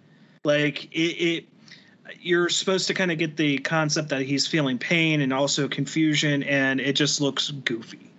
Like 0.43 0.85
it, 0.93 0.97
it 0.97 1.45
you're 2.21 2.49
supposed 2.49 2.87
to 2.87 2.93
kind 2.93 3.11
of 3.11 3.17
get 3.17 3.35
the 3.35 3.57
concept 3.57 4.09
that 4.09 4.21
he's 4.21 4.47
feeling 4.47 4.77
pain 4.77 5.21
and 5.21 5.33
also 5.33 5.67
confusion, 5.67 6.43
and 6.43 6.79
it 6.79 6.93
just 6.93 7.21
looks 7.21 7.51
goofy. 7.51 8.09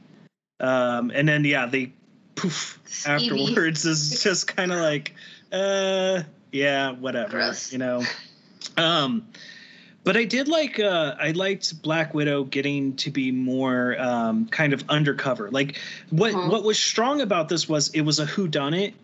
Um, 0.60 1.10
and 1.14 1.28
then 1.28 1.44
yeah, 1.44 1.66
the 1.66 1.90
poof 2.34 2.78
afterwards 3.06 3.84
is 3.84 4.22
just 4.22 4.46
kind 4.46 4.72
of 4.72 4.80
like, 4.80 5.14
uh, 5.52 6.22
yeah, 6.52 6.92
whatever, 6.92 7.30
Gross. 7.30 7.72
you 7.72 7.78
know. 7.78 8.02
Um, 8.76 9.26
but 10.04 10.16
I 10.16 10.24
did 10.24 10.48
like 10.48 10.80
uh, 10.80 11.16
I 11.20 11.32
liked 11.32 11.82
Black 11.82 12.14
Widow 12.14 12.44
getting 12.44 12.96
to 12.96 13.10
be 13.10 13.30
more 13.30 14.00
um, 14.00 14.46
kind 14.46 14.72
of 14.72 14.84
undercover. 14.88 15.50
Like 15.50 15.76
what 16.10 16.32
Mhm. 16.32 16.50
what 16.50 16.64
was 16.64 16.78
strong 16.78 17.20
about 17.20 17.48
this 17.48 17.68
was 17.68 17.88
it 17.90 18.02
was 18.02 18.18
a 18.18 18.24
who 18.24 18.48
done 18.48 18.74
it, 18.74 18.94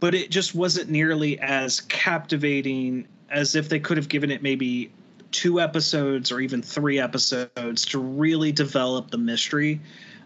but 0.00 0.14
it 0.14 0.30
just 0.30 0.54
wasn't 0.54 0.88
nearly 0.90 1.38
as 1.38 1.80
captivating 1.82 3.06
as 3.30 3.56
if 3.56 3.68
they 3.68 3.78
could 3.80 3.98
have 3.98 4.08
given 4.08 4.30
it 4.30 4.42
maybe 4.42 4.90
two 5.30 5.60
episodes 5.60 6.32
or 6.32 6.40
even 6.40 6.62
three 6.62 6.98
episodes 6.98 7.84
to 7.86 7.98
really 7.98 8.52
develop 8.52 9.10
the 9.10 9.18
mystery. 9.18 9.80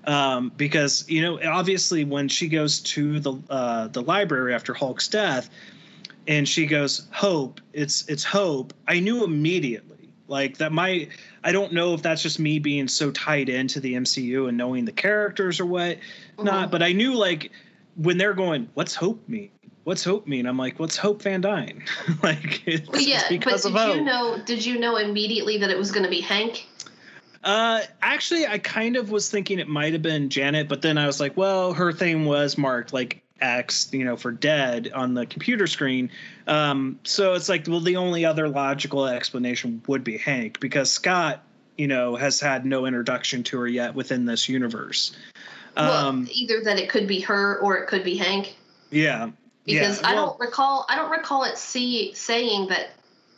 Um, 0.04 0.52
because 0.56 1.08
you 1.08 1.22
know, 1.22 1.40
obviously, 1.44 2.04
when 2.04 2.28
she 2.28 2.48
goes 2.48 2.80
to 2.80 3.18
the 3.18 3.34
uh, 3.50 3.88
the 3.88 4.02
library 4.02 4.54
after 4.54 4.74
Hulk's 4.74 5.08
death, 5.08 5.48
and 6.26 6.48
she 6.48 6.66
goes, 6.66 7.06
"Hope, 7.12 7.60
it's 7.72 8.08
it's 8.08 8.24
hope." 8.24 8.72
I 8.88 9.00
knew 9.00 9.24
immediately, 9.24 10.12
like 10.28 10.58
that. 10.58 10.72
My 10.72 11.08
I 11.44 11.52
don't 11.52 11.72
know 11.72 11.94
if 11.94 12.02
that's 12.02 12.22
just 12.22 12.38
me 12.38 12.58
being 12.58 12.88
so 12.88 13.10
tied 13.10 13.48
into 13.48 13.80
the 13.80 13.94
MCU 13.94 14.48
and 14.48 14.56
knowing 14.56 14.84
the 14.84 14.92
characters 14.92 15.60
or 15.60 15.66
what 15.66 15.98
not, 16.38 16.70
but 16.70 16.82
I 16.82 16.92
knew 16.92 17.14
like 17.14 17.52
when 17.96 18.18
they're 18.18 18.34
going, 18.34 18.68
"What's 18.74 18.94
hope 18.94 19.28
mean?" 19.28 19.50
What's 19.84 20.04
hope 20.04 20.28
mean? 20.28 20.46
I'm 20.46 20.56
like, 20.56 20.78
what's 20.78 20.96
Hope 20.96 21.22
Van 21.22 21.40
Dyne? 21.40 21.82
like, 22.22 22.62
it's 22.68 22.88
Well, 22.88 23.00
yeah, 23.00 23.22
but 23.22 23.30
because 23.30 23.62
did 23.62 23.74
of 23.74 23.80
hope. 23.80 23.96
you 23.96 24.04
know? 24.04 24.40
Did 24.46 24.64
you 24.64 24.78
know 24.78 24.96
immediately 24.96 25.58
that 25.58 25.70
it 25.70 25.78
was 25.78 25.90
going 25.90 26.04
to 26.04 26.08
be 26.08 26.20
Hank? 26.20 26.68
Uh, 27.42 27.82
actually, 28.00 28.46
I 28.46 28.58
kind 28.58 28.96
of 28.96 29.10
was 29.10 29.28
thinking 29.28 29.58
it 29.58 29.68
might 29.68 29.92
have 29.92 30.02
been 30.02 30.28
Janet, 30.28 30.68
but 30.68 30.82
then 30.82 30.98
I 30.98 31.06
was 31.06 31.18
like, 31.18 31.36
well, 31.36 31.72
her 31.72 31.92
thing 31.92 32.24
was 32.24 32.56
marked 32.56 32.92
like 32.92 33.22
X, 33.42 33.88
you 33.92 34.04
know, 34.04 34.16
for 34.16 34.30
dead 34.30 34.90
on 34.94 35.14
the 35.14 35.26
computer 35.26 35.66
screen. 35.66 36.10
Um, 36.46 36.98
so 37.04 37.34
it's 37.34 37.48
like, 37.48 37.66
well, 37.66 37.80
the 37.80 37.96
only 37.96 38.24
other 38.24 38.48
logical 38.48 39.06
explanation 39.06 39.82
would 39.86 40.04
be 40.04 40.16
Hank 40.16 40.60
because 40.60 40.90
Scott, 40.90 41.42
you 41.76 41.88
know, 41.88 42.16
has 42.16 42.40
had 42.40 42.64
no 42.64 42.86
introduction 42.86 43.42
to 43.44 43.58
her 43.58 43.66
yet 43.66 43.94
within 43.94 44.24
this 44.24 44.48
universe. 44.48 45.16
well, 45.76 46.06
Um, 46.06 46.28
either 46.30 46.62
that 46.64 46.78
it 46.78 46.88
could 46.88 47.06
be 47.08 47.20
her 47.20 47.58
or 47.58 47.76
it 47.78 47.88
could 47.88 48.04
be 48.04 48.16
Hank. 48.16 48.56
yeah. 48.90 49.30
Because 49.64 50.00
yeah. 50.00 50.08
I 50.08 50.14
well, 50.14 50.26
don't 50.26 50.40
recall. 50.40 50.86
I 50.88 50.96
don't 50.96 51.10
recall 51.12 51.44
it 51.44 51.56
see 51.56 52.12
saying 52.14 52.66
that 52.68 52.90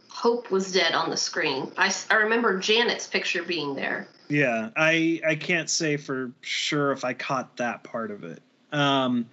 Hope 0.09 0.51
was 0.51 0.73
dead 0.73 0.95
on 0.95 1.11
the 1.11 1.19
screen. 1.19 1.71
I, 1.77 1.93
I 2.11 2.15
remember 2.15 2.59
Janet's 2.59 3.07
picture 3.07 3.43
being 3.43 3.75
there. 3.75 4.09
Yeah, 4.31 4.71
I 4.75 5.21
I 5.27 5.35
can't 5.35 5.69
say 5.69 5.99
for 5.99 6.33
sure 6.41 6.93
if 6.93 7.05
I 7.05 7.13
caught 7.13 7.59
that 7.59 7.83
part 7.83 8.11
of 8.11 8.25
it. 8.25 8.41
Um, 8.73 9.27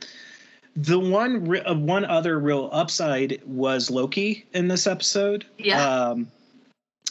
the 0.75 0.99
one 0.99 1.45
re- 1.45 1.61
uh, 1.61 1.75
one 1.75 2.05
other 2.05 2.39
real 2.39 2.69
upside 2.71 3.41
was 3.45 3.89
Loki 3.89 4.45
in 4.53 4.67
this 4.67 4.87
episode. 4.87 5.45
Yeah. 5.57 5.83
Um, 6.09 6.27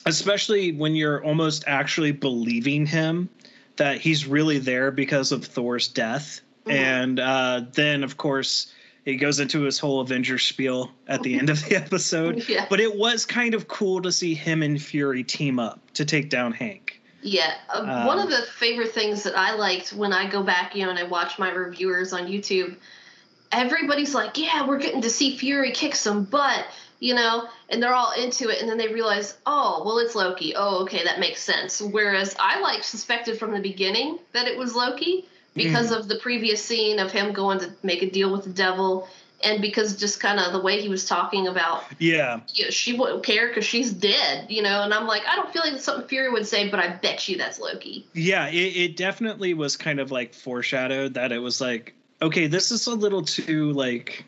especially 0.07 0.73
when 0.73 0.95
you're 0.95 1.23
almost 1.25 1.65
actually 1.67 2.13
believing 2.13 2.87
him 2.87 3.29
that 3.77 4.01
he's 4.01 4.27
really 4.27 4.59
there 4.59 4.91
because 4.91 5.33
of 5.33 5.45
Thor's 5.45 5.89
death, 5.89 6.41
Mhm. 6.67 6.73
and 6.73 7.21
uh, 7.21 7.63
then 7.73 8.03
of 8.05 8.17
course 8.17 8.73
he 9.05 9.17
goes 9.17 9.41
into 9.41 9.63
his 9.63 9.79
whole 9.79 10.01
Avengers 10.01 10.43
spiel 10.45 10.91
at 11.09 11.23
the 11.23 11.39
end 11.39 11.49
of 11.51 11.63
the 11.67 11.77
episode. 11.85 12.45
Yeah. 12.49 12.67
But 12.69 12.81
it 12.81 12.97
was 12.97 13.25
kind 13.27 13.55
of 13.55 13.69
cool 13.69 14.03
to 14.03 14.13
see 14.13 14.35
him 14.35 14.63
and 14.63 14.81
Fury 14.81 15.25
team 15.25 15.59
up 15.59 15.81
to 15.95 16.05
take 16.05 16.29
down 16.31 16.53
Hank. 16.53 17.01
Yeah, 17.23 17.55
uh, 17.69 17.81
Um, 17.87 18.07
one 18.07 18.19
of 18.19 18.31
the 18.31 18.43
favorite 18.59 18.93
things 18.93 19.23
that 19.25 19.37
I 19.37 19.55
liked 19.55 19.93
when 19.93 20.13
I 20.13 20.29
go 20.31 20.43
back, 20.43 20.75
you 20.75 20.85
know, 20.85 20.91
and 20.91 20.99
I 20.99 21.03
watch 21.05 21.39
my 21.39 21.51
reviewers 21.51 22.13
on 22.15 22.27
YouTube, 22.27 22.77
everybody's 23.53 24.15
like, 24.15 24.39
"Yeah, 24.39 24.67
we're 24.67 24.79
getting 24.79 25.03
to 25.03 25.11
see 25.11 25.37
Fury 25.37 25.73
kick 25.73 25.95
some 25.95 26.25
butt," 26.25 26.67
you 26.99 27.15
know, 27.15 27.49
and 27.69 27.83
they're 27.83 27.95
all 27.95 28.13
into 28.13 28.49
it, 28.49 28.61
and 28.61 28.69
then 28.69 28.79
they 28.79 28.89
realize, 28.89 29.37
"Oh, 29.47 29.83
well, 29.85 29.99
it's 29.99 30.15
Loki. 30.15 30.55
Oh, 30.57 30.83
okay, 30.83 31.05
that 31.05 31.21
makes 31.21 31.43
sense." 31.43 31.81
Whereas 31.81 32.35
I 32.39 32.61
like 32.61 32.85
suspected 32.85 33.39
from 33.39 33.53
the 33.53 33.61
beginning 33.61 34.19
that 34.33 34.47
it 34.47 34.57
was 34.57 34.75
Loki 34.75 35.27
because 35.55 35.91
mm. 35.91 35.97
of 35.99 36.09
the 36.09 36.17
previous 36.17 36.65
scene 36.65 36.99
of 36.99 37.11
him 37.11 37.33
going 37.33 37.59
to 37.61 37.73
make 37.83 38.03
a 38.03 38.11
deal 38.11 38.31
with 38.33 38.45
the 38.45 38.51
devil, 38.51 39.09
and 39.43 39.61
because 39.61 39.97
just 39.97 40.21
kind 40.21 40.39
of 40.39 40.53
the 40.53 40.61
way 40.61 40.81
he 40.81 40.89
was 40.89 41.05
talking 41.05 41.49
about 41.49 41.83
Yeah, 41.99 42.41
you 42.55 42.65
know, 42.65 42.71
she 42.71 42.93
wouldn't 42.93 43.25
care 43.25 43.49
because 43.49 43.65
she's 43.65 43.93
dead, 43.93 44.51
you 44.51 44.63
know. 44.63 44.83
And 44.83 44.93
I'm 44.95 45.07
like, 45.07 45.23
I 45.27 45.37
don't 45.37 45.53
feel 45.53 45.63
like 45.63 45.73
that's 45.73 45.85
something 45.85 46.09
Fury 46.09 46.31
would 46.31 46.47
say, 46.47 46.69
but 46.69 46.81
I 46.81 46.89
bet 46.89 47.29
you 47.29 47.37
that's 47.37 47.59
Loki. 47.59 48.07
Yeah, 48.13 48.49
it, 48.49 48.77
it 48.77 48.97
definitely 48.97 49.55
was 49.55 49.77
kind 49.77 49.99
of 49.99 50.11
like 50.11 50.35
foreshadowed 50.35 51.15
that 51.15 51.33
it 51.33 51.39
was 51.39 51.61
like, 51.61 51.95
okay, 52.23 52.47
this 52.47 52.71
is 52.71 52.87
a 52.87 52.95
little 52.95 53.23
too 53.23 53.73
like 53.73 54.25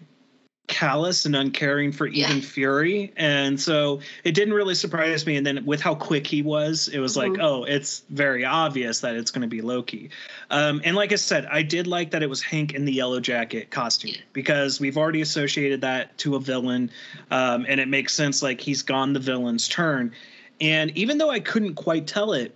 callous 0.69 1.27
and 1.27 1.37
uncaring 1.37 1.93
for 1.93 2.07
even 2.07 2.37
Yeah. 2.37 2.43
Fury. 2.43 3.13
And 3.17 3.61
so 3.61 4.01
it 4.25 4.33
didn't 4.33 4.55
really 4.55 4.75
surprise 4.75 5.27
me. 5.27 5.37
And 5.37 5.47
then 5.47 5.67
with 5.67 5.83
how 5.83 5.95
quick 5.95 6.27
he 6.27 6.41
was, 6.41 6.89
it 6.89 6.99
was 6.99 7.15
like, 7.17 7.33
Mhm. 7.33 7.43
oh, 7.43 7.65
it's 7.65 8.05
very 8.09 8.45
obvious 8.45 9.01
that 9.01 9.15
it's 9.17 9.31
going 9.31 9.43
to 9.43 9.49
be 9.49 9.61
Loki. 9.61 10.09
Um, 10.51 10.81
and 10.85 10.97
like 10.97 11.13
I 11.13 11.17
said, 11.17 11.47
I 11.47 11.63
did 11.63 11.87
like 11.87 12.13
that 12.13 12.23
it 12.23 12.31
was 12.31 12.41
Hank 12.41 12.75
in 12.75 12.87
the 12.87 12.93
yellow 12.93 13.21
jacket 13.21 13.71
costume 13.71 14.15
because 14.33 14.81
we've 14.81 14.97
already 14.97 15.21
associated 15.21 15.83
that 15.83 16.17
to 16.19 16.37
a 16.37 16.41
villain. 16.41 16.91
Um, 17.31 17.67
and 17.69 17.79
it 17.79 17.89
makes 17.89 18.15
sense, 18.15 18.43
like 18.43 18.61
he's 18.61 18.83
gone 18.83 19.13
the 19.13 19.21
villain's 19.21 19.69
turn. 19.69 20.13
And 20.61 20.97
even 20.97 21.19
though 21.19 21.31
I 21.31 21.41
couldn't 21.41 21.75
quite 21.75 22.07
tell 22.07 22.33
it, 22.33 22.55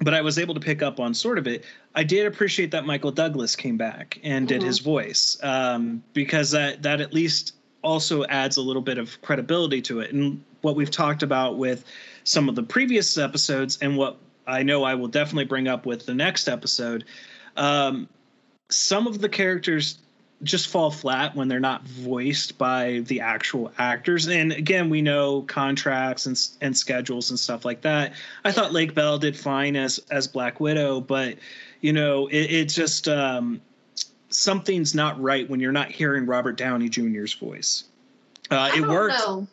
but 0.00 0.14
I 0.14 0.20
was 0.22 0.38
able 0.38 0.54
to 0.54 0.60
pick 0.60 0.82
up 0.82 0.98
on 0.98 1.14
sort 1.14 1.38
of 1.38 1.46
it. 1.46 1.64
I 1.94 2.02
did 2.02 2.26
appreciate 2.26 2.70
that 2.70 2.86
Michael 2.86 3.12
Douglas 3.12 3.54
came 3.54 3.76
back 3.76 4.18
and 4.22 4.48
did 4.48 4.62
Mhm. 4.62 4.66
his 4.66 4.78
voice 4.78 5.38
um, 5.42 6.02
because 6.14 6.50
that 6.52 6.82
that 6.82 7.00
at 7.00 7.12
least 7.12 7.54
also 7.82 8.24
adds 8.24 8.56
a 8.56 8.62
little 8.62 8.82
bit 8.82 8.98
of 8.98 9.20
credibility 9.22 9.80
to 9.82 10.00
it. 10.00 10.12
And 10.12 10.42
what 10.62 10.76
we've 10.76 10.90
talked 10.90 11.22
about 11.22 11.56
with 11.58 11.84
some 12.24 12.48
of 12.48 12.54
the 12.54 12.62
previous 12.62 13.16
episodes, 13.16 13.78
and 13.80 13.96
what 13.96 14.18
I 14.46 14.62
know 14.62 14.84
I 14.84 14.94
will 14.94 15.08
definitely 15.08 15.44
bring 15.44 15.68
up 15.68 15.86
with 15.86 16.06
the 16.06 16.14
next 16.14 16.48
episode, 16.48 17.04
um, 17.56 18.08
some 18.68 19.06
of 19.06 19.20
the 19.20 19.28
characters 19.28 19.98
just 20.42 20.68
fall 20.68 20.90
flat 20.90 21.36
when 21.36 21.48
they're 21.48 21.60
not 21.60 21.82
voiced 21.86 22.56
by 22.56 23.00
the 23.06 23.20
actual 23.20 23.72
actors. 23.78 24.26
And 24.28 24.52
again, 24.52 24.88
we 24.90 25.02
know 25.02 25.42
contracts 25.42 26.26
and 26.26 26.40
and 26.60 26.76
schedules 26.76 27.30
and 27.30 27.38
stuff 27.38 27.64
like 27.64 27.82
that. 27.82 28.14
I 28.44 28.52
thought 28.52 28.72
Lake 28.72 28.94
Bell 28.94 29.18
did 29.18 29.36
fine 29.36 29.76
as 29.76 29.98
as 30.10 30.28
Black 30.28 30.58
Widow, 30.60 31.00
but 31.00 31.36
you 31.80 31.92
know, 31.92 32.26
it, 32.28 32.50
it 32.50 32.64
just 32.66 33.08
um, 33.08 33.60
something's 34.30 34.94
not 34.94 35.20
right 35.20 35.48
when 35.48 35.60
you're 35.60 35.72
not 35.72 35.90
hearing 35.90 36.26
Robert 36.26 36.56
Downey 36.56 36.88
Jr.'s 36.88 37.34
voice. 37.34 37.84
Uh, 38.50 38.70
it 38.74 38.80
know. 38.80 39.46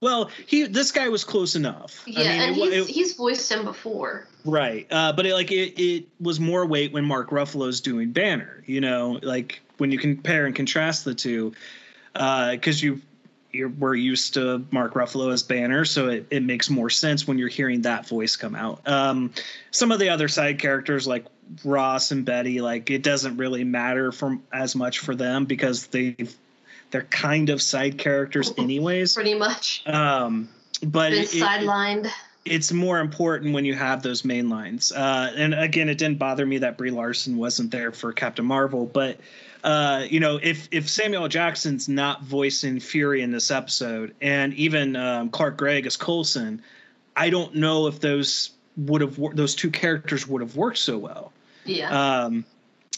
Well, 0.00 0.30
he 0.46 0.64
this 0.66 0.92
guy 0.92 1.08
was 1.08 1.24
close 1.24 1.56
enough. 1.56 2.04
Yeah, 2.06 2.20
I 2.20 2.22
mean, 2.22 2.40
and 2.40 2.50
it, 2.50 2.54
he's, 2.54 2.72
it- 2.88 2.94
he's 2.94 3.12
voiced 3.14 3.50
him 3.50 3.64
before. 3.64 4.26
Right. 4.44 4.86
Uh, 4.90 5.12
but 5.12 5.26
it, 5.26 5.34
like 5.34 5.50
it, 5.50 5.80
it 5.82 6.06
was 6.20 6.38
more 6.38 6.64
weight 6.64 6.92
when 6.92 7.04
Mark 7.04 7.30
Ruffalo's 7.30 7.80
doing 7.80 8.12
Banner. 8.12 8.62
You 8.66 8.80
know, 8.80 9.18
like 9.22 9.60
when 9.78 9.90
you 9.90 9.98
compare 9.98 10.46
and 10.46 10.54
contrast 10.54 11.04
the 11.04 11.14
two, 11.14 11.54
because 12.12 12.82
you 12.82 13.00
you're, 13.50 13.68
we're 13.68 13.94
used 13.94 14.34
to 14.34 14.64
Mark 14.70 14.94
Ruffalo 14.94 15.32
as 15.32 15.42
Banner, 15.42 15.84
so 15.84 16.08
it, 16.08 16.26
it 16.30 16.42
makes 16.42 16.68
more 16.68 16.90
sense 16.90 17.26
when 17.26 17.38
you're 17.38 17.48
hearing 17.48 17.82
that 17.82 18.06
voice 18.06 18.36
come 18.36 18.54
out. 18.54 18.86
Um, 18.86 19.32
some 19.70 19.90
of 19.90 19.98
the 19.98 20.10
other 20.10 20.28
side 20.28 20.58
characters 20.58 21.06
like 21.06 21.24
Ross 21.64 22.10
and 22.10 22.24
Betty, 22.24 22.60
like 22.60 22.90
it 22.90 23.02
doesn't 23.02 23.36
really 23.36 23.64
matter 23.64 24.12
from 24.12 24.42
as 24.52 24.76
much 24.76 24.98
for 24.98 25.14
them 25.14 25.46
because 25.46 25.86
they 25.86 26.16
they're 26.90 27.02
kind 27.04 27.50
of 27.50 27.62
side 27.62 27.98
characters 27.98 28.52
anyways. 28.58 29.14
Pretty 29.14 29.34
much. 29.34 29.82
Um, 29.86 30.48
but 30.86 31.12
it- 31.12 31.28
sidelined. 31.28 32.10
it's 32.44 32.70
more 32.72 33.00
important 33.00 33.54
when 33.54 33.64
you 33.64 33.74
have 33.74 34.02
those 34.02 34.24
main 34.24 34.50
lines. 34.50 34.92
Uh, 34.92 35.32
and 35.36 35.54
again, 35.54 35.88
it 35.88 35.96
didn't 35.98 36.18
bother 36.18 36.44
me 36.44 36.58
that 36.58 36.76
Brie 36.76 36.90
Larson 36.90 37.36
wasn't 37.38 37.70
there 37.70 37.92
for 37.92 38.12
Captain 38.12 38.44
Marvel, 38.44 38.84
but 38.84 39.18
uh, 39.64 40.06
you 40.08 40.20
know, 40.20 40.38
if 40.42 40.68
if 40.70 40.88
Samuel 40.88 41.28
Jackson's 41.28 41.88
not 41.88 42.22
voicing 42.22 42.80
Fury 42.80 43.22
in 43.22 43.30
this 43.30 43.50
episode, 43.50 44.14
and 44.20 44.54
even 44.54 44.96
um, 44.96 45.30
Clark 45.30 45.56
Gregg 45.56 45.86
as 45.86 45.96
Coulson, 45.96 46.62
I 47.16 47.30
don't 47.30 47.56
know 47.56 47.86
if 47.86 48.00
those 48.00 48.50
would 48.76 49.00
have 49.00 49.18
wor- 49.18 49.34
those 49.34 49.54
two 49.54 49.70
characters 49.70 50.26
would 50.26 50.42
have 50.42 50.56
worked 50.56 50.78
so 50.78 50.98
well. 50.98 51.32
Yeah. 51.64 52.24
Um, 52.24 52.44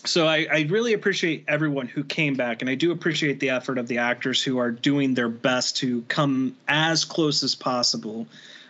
so 0.04 0.26
I, 0.26 0.46
I 0.50 0.66
really 0.70 0.94
appreciate 0.94 1.44
everyone 1.46 1.86
who 1.86 2.04
came 2.04 2.34
back, 2.34 2.62
and 2.62 2.70
I 2.70 2.74
do 2.74 2.90
appreciate 2.90 3.40
the 3.40 3.50
effort 3.50 3.76
of 3.76 3.86
the 3.86 3.98
actors 3.98 4.42
who 4.42 4.58
are 4.58 4.70
doing 4.70 5.14
their 5.14 5.28
best 5.28 5.76
to 5.78 6.02
come 6.08 6.56
as 6.68 7.04
close 7.04 7.42
as 7.42 7.54
possible 7.54 8.26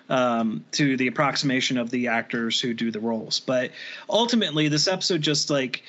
um, 0.09 0.65
to 0.73 0.97
the 0.97 1.07
approximation 1.07 1.79
of 1.79 1.91
the 1.91 2.09
actors 2.09 2.61
who 2.61 2.75
do 2.75 2.91
the 2.91 2.99
roles. 2.99 3.39
But 3.39 3.71
ultimately, 4.09 4.69
this 4.69 4.89
episode 4.89 5.23
just 5.23 5.51
like 5.51 5.85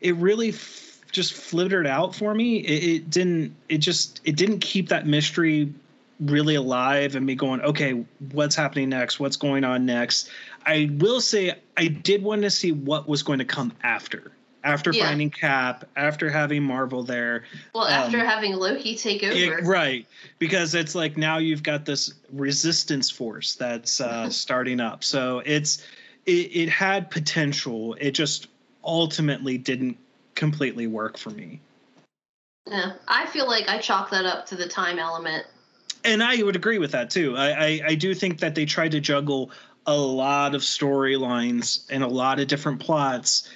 it 0.00 0.16
really 0.16 0.50
f- 0.50 0.87
just 1.12 1.32
flittered 1.34 1.86
out 1.86 2.14
for 2.14 2.34
me. 2.34 2.56
It, 2.58 2.84
it 2.84 3.10
didn't. 3.10 3.54
It 3.68 3.78
just 3.78 4.20
it 4.24 4.36
didn't 4.36 4.60
keep 4.60 4.88
that 4.90 5.06
mystery 5.06 5.72
really 6.20 6.56
alive 6.56 7.14
and 7.14 7.24
me 7.24 7.34
going, 7.34 7.60
okay, 7.60 8.04
what's 8.32 8.56
happening 8.56 8.88
next? 8.88 9.20
What's 9.20 9.36
going 9.36 9.62
on 9.64 9.86
next? 9.86 10.28
I 10.66 10.90
will 10.98 11.20
say 11.20 11.54
I 11.76 11.86
did 11.86 12.22
want 12.22 12.42
to 12.42 12.50
see 12.50 12.72
what 12.72 13.08
was 13.08 13.22
going 13.22 13.38
to 13.38 13.44
come 13.44 13.72
after. 13.82 14.32
After 14.64 14.92
Yeah. 14.92 15.06
finding 15.06 15.30
Cap, 15.30 15.84
after 15.96 16.28
having 16.28 16.64
Marvel 16.64 17.04
there, 17.04 17.44
Well, 17.72 17.86
after 17.86 18.18
Um, 18.18 18.26
having 18.26 18.54
Loki 18.54 18.96
take 18.96 19.22
over. 19.22 19.32
it- 19.58 19.64
right? 19.64 20.04
Because 20.40 20.74
it's 20.74 20.96
like 20.96 21.16
now 21.16 21.38
you've 21.38 21.62
got 21.62 21.84
this 21.86 22.12
resistance 22.32 23.08
force 23.08 23.54
that's 23.54 24.00
uh, 24.00 24.28
starting 24.30 24.80
up. 24.80 25.04
So 25.04 25.42
it's 25.46 25.86
it, 26.26 26.50
it 26.52 26.68
had 26.68 27.08
potential. 27.10 27.96
It 28.00 28.10
just 28.10 28.48
ultimately 28.84 29.56
didn't 29.58 29.96
completely 30.38 30.86
work 30.86 31.18
for 31.18 31.30
me. 31.30 31.60
Yeah, 32.66 32.92
I 33.06 33.26
feel 33.26 33.46
like 33.46 33.68
I 33.68 33.78
chalk 33.78 34.10
that 34.10 34.24
up 34.24 34.46
to 34.46 34.56
the 34.56 34.68
time 34.68 34.98
element. 34.98 35.44
and 36.04 36.22
I 36.22 36.42
would 36.42 36.56
agree 36.56 36.78
with 36.78 36.92
that 36.92 37.10
too. 37.10 37.36
I, 37.36 37.50
I, 37.50 37.80
I 37.88 37.94
do 37.96 38.14
think 38.14 38.38
that 38.38 38.54
they 38.54 38.64
tried 38.64 38.92
to 38.92 39.00
juggle 39.00 39.50
a 39.86 39.96
lot 39.96 40.54
of 40.54 40.62
storylines 40.62 41.84
and 41.90 42.02
a 42.04 42.06
lot 42.06 42.40
of 42.40 42.46
different 42.46 42.80
plots, 42.80 43.50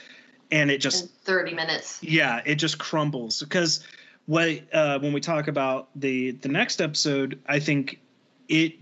and 0.51 0.71
it 0.71 0.79
just 0.79 1.05
in 1.05 1.11
30 1.25 1.55
minutes. 1.55 2.03
yeah, 2.03 2.43
it 2.45 2.57
just 2.57 2.79
crumbles 2.79 3.41
because 3.41 3.87
what 4.27 4.63
uh, 4.73 4.99
when 4.99 5.13
we 5.13 5.21
talk 5.21 5.47
about 5.47 5.89
the 5.95 6.33
the 6.33 6.49
next 6.49 6.81
episode, 6.81 7.39
I 7.47 7.61
think 7.61 8.01
it 8.49 8.75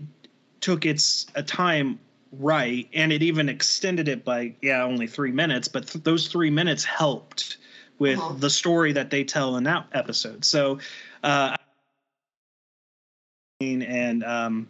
took 0.61 0.85
its 0.85 1.27
a 1.35 1.43
time 1.43 1.99
right, 2.31 2.87
and 2.93 3.11
it 3.11 3.21
even 3.21 3.49
extended 3.49 4.07
it 4.07 4.23
by 4.23 4.55
yeah 4.61 4.83
only 4.83 5.07
three 5.07 5.31
minutes, 5.31 5.67
but 5.67 5.87
th- 5.87 6.03
those 6.03 6.29
three 6.29 6.49
minutes 6.49 6.85
helped 6.85 7.57
with 8.01 8.17
Uh-huh. 8.17 8.33
the 8.39 8.49
story 8.49 8.93
that 8.93 9.11
they 9.11 9.23
tell 9.23 9.55
in 9.57 9.63
that 9.65 9.85
episode. 9.93 10.43
So. 10.43 10.79
Uh, 11.23 11.55
and 13.61 14.23
um 14.23 14.67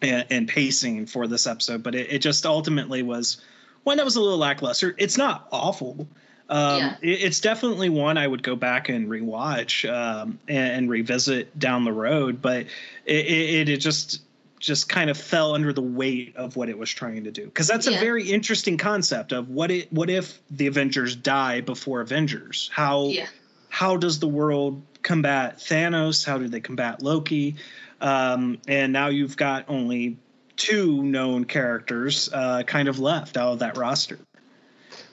and, 0.00 0.24
and 0.30 0.48
pacing 0.48 1.06
for 1.06 1.26
this 1.26 1.48
episode, 1.48 1.82
but 1.82 1.96
it, 1.96 2.12
it 2.12 2.18
just 2.20 2.46
ultimately 2.46 3.02
was 3.02 3.38
one 3.82 3.96
that 3.96 4.04
was 4.04 4.14
a 4.14 4.20
little 4.20 4.38
lackluster. 4.38 4.94
It's 4.96 5.18
not 5.18 5.48
awful. 5.50 6.06
Um, 6.48 6.78
Yeah. 6.78 6.94
it- 7.02 7.22
it's 7.24 7.40
definitely 7.40 7.88
one 7.88 8.16
I 8.16 8.24
would 8.28 8.44
go 8.44 8.54
back 8.54 8.88
and 8.90 9.08
rewatch 9.08 9.92
um, 9.92 10.38
and, 10.46 10.72
and 10.72 10.88
revisit 10.90 11.58
down 11.58 11.82
the 11.84 11.92
road, 11.92 12.40
but 12.40 12.66
it, 13.06 13.26
it, 13.26 13.68
it 13.70 13.76
just 13.78 14.22
just 14.58 14.88
kind 14.88 15.08
of 15.10 15.16
fell 15.16 15.54
under 15.54 15.72
the 15.72 15.82
weight 15.82 16.36
of 16.36 16.56
what 16.56 16.68
it 16.68 16.76
was 16.76 16.90
trying 16.90 17.24
to 17.24 17.30
do 17.30 17.44
because 17.44 17.66
that's 17.66 17.86
a 17.86 17.92
very 17.92 18.28
interesting 18.30 18.76
concept 18.76 19.32
of 19.32 19.48
what 19.48 19.70
it 19.70 19.92
what 19.92 20.10
if 20.10 20.40
the 20.50 20.66
Avengers 20.66 21.14
die 21.14 21.60
before 21.60 22.00
Avengers? 22.00 22.70
How 22.72 23.06
Yeah. 23.06 23.26
how 23.68 23.96
does 23.96 24.18
the 24.18 24.28
world 24.28 24.82
combat 25.02 25.58
Thanos? 25.58 26.24
How 26.24 26.38
do 26.38 26.48
they 26.48 26.60
combat 26.60 27.02
Loki? 27.02 27.56
Um, 28.00 28.58
and 28.66 28.92
now 28.92 29.08
you've 29.08 29.36
got 29.36 29.64
only 29.68 30.18
two 30.56 31.02
known 31.02 31.44
characters 31.44 32.28
uh, 32.32 32.62
kind 32.64 32.88
of 32.88 32.98
left 32.98 33.36
out 33.36 33.52
of 33.52 33.58
that 33.60 33.76
roster. 33.76 34.18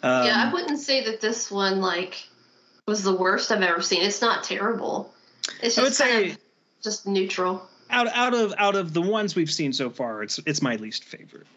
Um, 0.01 0.25
yeah, 0.25 0.45
I 0.47 0.53
wouldn't 0.53 0.79
say 0.79 1.05
that 1.05 1.21
this 1.21 1.49
one 1.51 1.81
like 1.81 2.27
was 2.87 3.03
the 3.03 3.15
worst 3.15 3.51
I've 3.51 3.61
ever 3.61 3.81
seen. 3.81 4.01
It's 4.03 4.21
not 4.21 4.43
terrible. 4.43 5.13
It's 5.61 5.75
just 5.75 5.99
kind 5.99 6.31
of 6.31 6.37
just 6.83 7.07
neutral. 7.07 7.67
Out 7.89 8.07
out 8.07 8.33
of 8.33 8.53
out 8.57 8.75
of 8.75 8.93
the 8.93 9.01
ones 9.01 9.35
we've 9.35 9.51
seen 9.51 9.73
so 9.73 9.89
far, 9.89 10.23
it's 10.23 10.39
it's 10.45 10.61
my 10.61 10.75
least 10.75 11.03
favorite. 11.03 11.47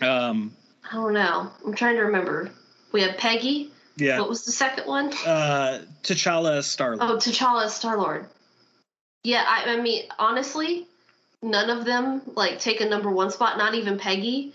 Um, 0.00 0.54
I 0.90 0.94
don't 0.94 1.12
know. 1.12 1.50
I'm 1.66 1.74
trying 1.74 1.96
to 1.96 2.02
remember. 2.02 2.50
We 2.92 3.02
have 3.02 3.16
Peggy. 3.18 3.70
yeah, 3.96 4.18
What 4.20 4.28
was 4.28 4.44
the 4.44 4.52
second 4.52 4.86
one? 4.86 5.08
uh, 5.26 5.84
T'Challa 6.02 6.62
Star 6.62 6.96
Lord. 6.96 7.10
Oh, 7.10 7.16
T'Challa 7.16 7.68
Star 7.68 7.98
Lord. 7.98 8.26
Yeah, 9.24 9.44
I, 9.46 9.74
I 9.74 9.80
mean, 9.80 10.04
honestly, 10.18 10.86
none 11.42 11.70
of 11.70 11.84
them 11.84 12.22
like 12.34 12.58
take 12.60 12.80
a 12.80 12.86
number 12.88 13.10
one 13.10 13.30
spot. 13.30 13.58
Not 13.58 13.74
even 13.74 13.98
Peggy. 13.98 14.54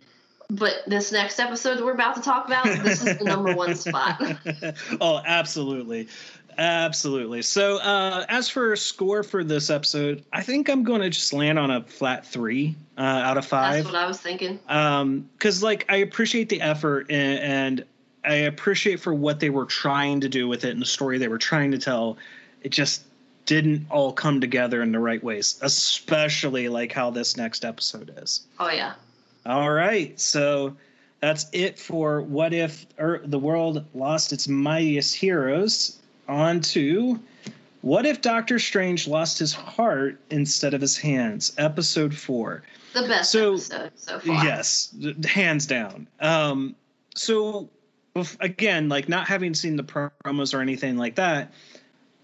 But 0.49 0.83
this 0.85 1.11
next 1.11 1.39
episode 1.39 1.77
that 1.77 1.85
we're 1.85 1.93
about 1.93 2.15
to 2.15 2.21
talk 2.21 2.45
about, 2.45 2.65
this 2.83 3.03
is 3.03 3.17
the 3.17 3.23
number 3.23 3.55
one 3.55 3.75
spot. 3.75 4.21
oh, 5.01 5.21
absolutely. 5.25 6.09
Absolutely. 6.57 7.41
So, 7.41 7.77
uh, 7.77 8.25
as 8.29 8.49
for 8.49 8.73
a 8.73 8.77
score 8.77 9.23
for 9.23 9.43
this 9.43 9.69
episode, 9.69 10.23
I 10.31 10.41
think 10.41 10.69
I'm 10.69 10.83
going 10.83 11.01
to 11.01 11.09
just 11.09 11.33
land 11.33 11.57
on 11.59 11.71
a 11.71 11.81
flat 11.83 12.25
three 12.25 12.75
uh, 12.97 13.01
out 13.01 13.37
of 13.37 13.45
five. 13.45 13.83
That's 13.83 13.93
what 13.93 13.95
I 13.95 14.07
was 14.07 14.19
thinking. 14.21 14.59
um 14.67 15.29
because 15.37 15.63
like 15.63 15.85
i 15.89 15.97
appreciate 15.97 16.49
the 16.49 16.61
effort 16.61 17.07
and, 17.09 17.39
and 17.39 17.85
i 18.23 18.35
appreciate 18.35 18.99
for 18.99 19.13
what 19.13 19.39
they 19.39 19.49
were 19.49 19.65
trying 19.65 20.21
to 20.21 20.29
do 20.29 20.47
with 20.47 20.63
it 20.63 20.71
and 20.71 20.81
the 20.81 20.85
story 20.85 21.17
they 21.17 21.27
were 21.27 21.37
trying 21.39 21.71
to 21.71 21.77
tell 21.79 22.17
it 22.61 22.69
just 22.69 23.01
didn't 23.45 23.87
all 23.89 24.13
come 24.13 24.39
together 24.41 24.81
in 24.83 24.91
the 24.91 24.99
right 24.99 25.23
ways 25.23 25.57
especially 25.63 26.69
like 26.69 26.91
how 26.91 27.09
this 27.09 27.35
next 27.37 27.65
episode 27.65 28.13
is 28.21 28.41
Oh 28.59 28.69
yeah. 28.69 28.93
all 29.45 29.71
right 29.71 30.19
so 30.19 30.75
that's 31.19 31.47
it 31.51 31.79
for 31.79 32.21
what 32.21 32.53
if 32.53 32.85
er, 32.99 33.21
the 33.25 33.39
world 33.39 33.85
lost 33.93 34.33
its 34.33 34.47
mightiest 34.47 35.15
heroes 35.15 35.99
on 36.27 36.61
to 36.61 37.19
what 37.81 38.05
if 38.05 38.21
doctor 38.21 38.59
strange 38.59 39.07
lost 39.07 39.39
his 39.39 39.53
heart 39.53 40.19
instead 40.29 40.73
of 40.73 40.81
his 40.81 40.97
hands 40.97 41.53
episode 41.57 42.15
four 42.15 42.63
The 42.93 43.01
best 43.07 43.31
So- 43.31 43.53
episode 43.53 43.91
so 43.95 44.19
far. 44.19 44.45
Yes, 44.45 44.93
hands 45.25 45.65
down. 45.65 46.07
Um, 46.19 46.75
so 47.15 47.69
again, 48.39 48.89
like 48.89 49.09
not 49.09 49.27
having 49.27 49.53
seen 49.55 49.75
the 49.75 49.83
promos 49.83 50.53
or 50.53 50.61
anything 50.61 50.97
like 50.97 51.15
that, 51.15 51.51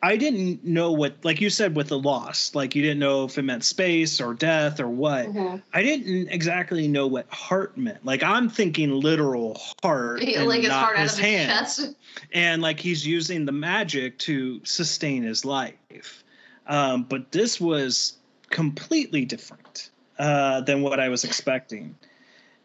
I 0.01 0.15
didn't 0.15 0.63
know 0.63 0.93
what, 0.93 1.15
like 1.23 1.41
you 1.41 1.49
said, 1.49 1.75
with 1.75 1.89
the 1.89 1.99
loss, 1.99 2.55
like 2.55 2.73
you 2.73 2.81
didn't 2.81 2.99
know 2.99 3.25
if 3.25 3.38
it 3.38 3.41
meant 3.41 3.65
space 3.65 4.21
or 4.21 4.33
death 4.33 4.79
or 4.79 4.88
what. 4.88 5.25
Mhm. 5.27 5.62
I 5.73 5.83
didn't 5.83 6.29
exactly 6.29 6.88
know 6.88 7.07
what 7.07 7.27
heart 7.29 7.77
meant. 7.77 8.05
Like 8.05 8.23
I'm 8.23 8.49
thinking 8.49 8.91
literal 8.91 9.59
heart, 9.83 10.21
He- 10.21 10.35
and 10.35 10.47
like 10.47 10.62
his 10.62 10.69
not 10.69 10.83
heart 10.85 10.97
out 10.97 11.03
his 11.03 11.17
hand. 11.19 11.51
his 11.51 11.75
chest. 11.77 11.95
and 12.31 12.62
like 12.62 12.79
he's 12.79 13.05
using 13.05 13.45
the 13.45 13.51
magic 13.51 14.17
to 14.19 14.62
sustain 14.63 15.23
his 15.23 15.43
life. 15.43 16.23
Um, 16.65 17.03
but 17.03 17.31
this 17.33 17.59
was 17.59 18.13
completely 18.49 19.25
different 19.25 19.89
uh, 20.17 20.62
than 20.62 20.81
what 20.81 20.99
I 20.99 21.09
was 21.09 21.23
expecting, 21.25 21.95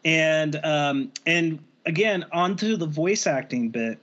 and 0.05 0.55
um, 0.63 1.11
and 1.25 1.59
again 1.85 2.25
onto 2.31 2.77
the 2.77 2.85
voice 2.87 3.27
acting 3.27 3.69
bit. 3.69 3.97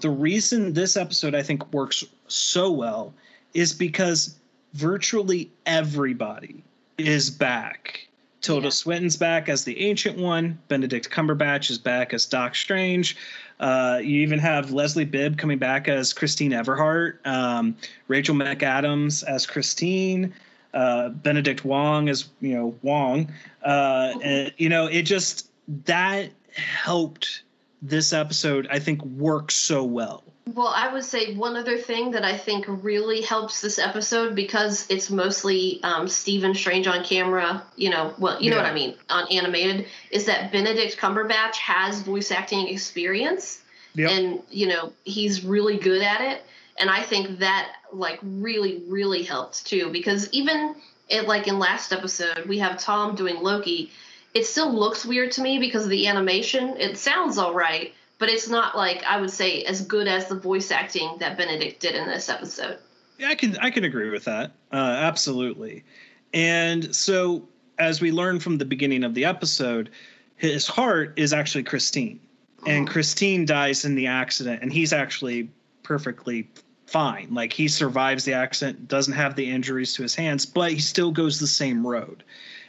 The 0.00 0.10
reason 0.10 0.74
this 0.74 0.96
episode 0.98 1.34
I 1.34 1.42
think 1.42 1.72
works 1.72 2.04
so 2.28 2.70
well 2.70 3.14
is 3.54 3.72
because 3.72 4.36
virtually 4.74 5.50
everybody 5.66 6.62
is 6.96 7.30
back. 7.30 8.08
Tilda 8.40 8.66
Yeah. 8.66 8.70
Swinton's 8.70 9.16
back 9.16 9.48
as 9.48 9.64
the 9.64 9.80
Ancient 9.80 10.16
One. 10.16 10.58
Benedict 10.68 11.10
Cumberbatch 11.10 11.70
is 11.70 11.78
back 11.78 12.14
as 12.14 12.26
Doc 12.26 12.54
Strange. 12.54 13.16
Uh, 13.58 13.98
you 14.00 14.20
even 14.20 14.38
have 14.38 14.70
Leslie 14.70 15.04
Bibb 15.04 15.36
coming 15.36 15.58
back 15.58 15.88
as 15.88 16.12
Christine 16.12 16.52
Everhart. 16.52 17.26
Um, 17.26 17.76
Rachel 18.06 18.36
McAdams 18.36 19.24
as 19.24 19.46
Christine. 19.46 20.34
Uh, 20.72 21.08
Benedict 21.08 21.64
Wong 21.64 22.08
as 22.08 22.28
you 22.40 22.54
know 22.54 22.76
Wong. 22.82 23.32
Uh, 23.64 24.14
and, 24.22 24.52
you 24.56 24.68
know, 24.68 24.86
it 24.86 25.02
just 25.02 25.50
that 25.86 26.30
helped 26.54 27.42
this 27.82 28.12
episode. 28.12 28.68
I 28.70 28.78
think 28.78 29.04
work 29.04 29.50
so 29.50 29.82
well. 29.82 30.22
Well, 30.54 30.72
I 30.74 30.90
would 30.92 31.04
say 31.04 31.34
one 31.34 31.56
other 31.56 31.76
thing 31.76 32.12
that 32.12 32.24
I 32.24 32.36
think 32.36 32.64
really 32.68 33.20
helps 33.20 33.60
this 33.60 33.78
episode 33.78 34.34
because 34.34 34.86
it's 34.88 35.10
mostly 35.10 35.80
um, 35.82 36.08
Stephen 36.08 36.54
Strange 36.54 36.86
on 36.86 37.04
camera. 37.04 37.62
You 37.76 37.90
know, 37.90 38.14
well, 38.18 38.40
you 38.40 38.50
know 38.50 38.56
what 38.56 38.64
I 38.64 38.72
mean 38.72 38.94
on 39.10 39.28
animated 39.30 39.86
is 40.10 40.24
that 40.26 40.50
Benedict 40.50 40.96
Cumberbatch 40.96 41.56
has 41.56 42.00
voice 42.00 42.30
acting 42.30 42.68
experience, 42.68 43.60
Yep. 43.94 44.10
and 44.10 44.42
you 44.50 44.68
know 44.68 44.92
he's 45.04 45.44
really 45.44 45.76
good 45.76 46.02
at 46.02 46.20
it. 46.20 46.42
And 46.80 46.88
I 46.88 47.02
think 47.02 47.40
that 47.40 47.72
like 47.92 48.18
really, 48.22 48.82
really 48.88 49.24
helped 49.24 49.66
too 49.66 49.90
because 49.90 50.28
even 50.32 50.76
it 51.08 51.26
like 51.26 51.46
in 51.48 51.58
last 51.58 51.92
episode 51.92 52.46
we 52.46 52.58
have 52.58 52.78
Tom 52.78 53.16
doing 53.16 53.42
Loki. 53.42 53.90
It 54.34 54.44
still 54.44 54.72
looks 54.72 55.04
weird 55.06 55.32
to 55.32 55.40
me 55.42 55.58
because 55.58 55.84
of 55.84 55.90
the 55.90 56.06
animation. 56.06 56.76
It 56.76 56.98
sounds 56.98 57.38
all 57.38 57.54
right, 57.54 57.92
but 58.18 58.28
it's 58.28 58.48
not 58.48 58.76
like 58.76 59.04
I 59.04 59.20
would 59.20 59.30
say 59.30 59.62
as 59.62 59.80
good 59.82 60.08
as 60.08 60.28
the 60.28 60.34
voice 60.34 60.70
acting 60.70 61.16
that 61.20 61.36
Benedict 61.36 61.80
did 61.80 61.94
in 61.94 62.06
this 62.06 62.28
episode. 62.28 62.78
Yeah, 63.18 63.28
I 63.28 63.34
can 63.34 63.56
I 63.58 63.70
can 63.70 63.84
agree 63.84 64.10
with 64.10 64.24
that. 64.24 64.52
Uh, 64.72 64.76
absolutely. 64.76 65.84
And 66.34 66.94
so, 66.94 67.48
as 67.78 68.00
we 68.00 68.12
learn 68.12 68.40
from 68.40 68.58
the 68.58 68.64
beginning 68.64 69.04
of 69.04 69.14
the 69.14 69.24
episode, 69.24 69.90
his 70.36 70.66
heart 70.66 71.14
is 71.16 71.32
actually 71.32 71.64
Christine, 71.64 72.20
and 72.66 72.86
Christine 72.86 73.46
dies 73.46 73.84
in 73.84 73.94
the 73.94 74.08
accident, 74.08 74.62
and 74.62 74.72
he's 74.72 74.92
actually 74.92 75.50
perfectly 75.82 76.48
fine. 76.86 77.28
Like 77.32 77.52
he 77.52 77.68
survives 77.68 78.24
the 78.24 78.34
accident, 78.34 78.88
doesn't 78.88 79.14
have 79.14 79.36
the 79.36 79.50
injuries 79.50 79.94
to 79.94 80.02
his 80.02 80.14
hands, 80.14 80.46
but 80.46 80.72
he 80.72 80.80
still 80.80 81.10
goes 81.10 81.40
the 81.40 81.46
same 81.46 81.86
road, 81.86 82.24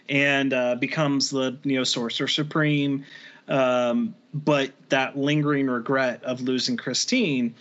and 0.08 0.54
uh, 0.54 0.76
becomes 0.76 1.30
the 1.30 1.58
you 1.64 1.78
know 1.78 1.84
Sorcerer 1.84 2.28
Supreme. 2.28 3.06
Um, 3.50 4.16
but 4.34 4.72
that 4.90 5.18
lingering 5.18 5.68
regret 5.68 6.24
of 6.24 6.42
losing 6.42 6.78
Christine 6.78 7.56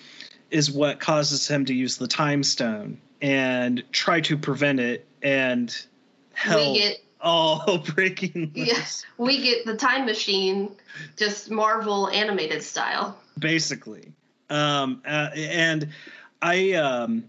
is 0.51 0.71
what 0.71 1.01
causes 1.01 1.49
him 1.49 1.65
to 1.65 1.75
use 1.75 1.97
the 1.97 2.07
time 2.07 2.43
stone 2.43 3.01
and 3.21 3.83
try 3.91 4.21
to 4.21 4.37
prevent 4.37 4.81
it 4.81 5.07
and 5.23 5.77
hell 6.33 6.73
we 6.73 6.79
get 6.79 6.99
all 7.21 7.79
breaking 7.95 8.53
yes, 8.55 9.05
we 9.17 9.43
get 9.43 9.65
the 9.67 9.77
time 9.77 10.07
machine, 10.07 10.71
just 11.17 11.51
Marvel 11.51 12.09
animated 12.11 12.63
style. 12.63 13.19
basically. 13.39 14.13
Um, 14.51 15.03
uh, 15.07 15.31
and 15.35 15.89
I 16.41 16.73
um, 16.73 17.25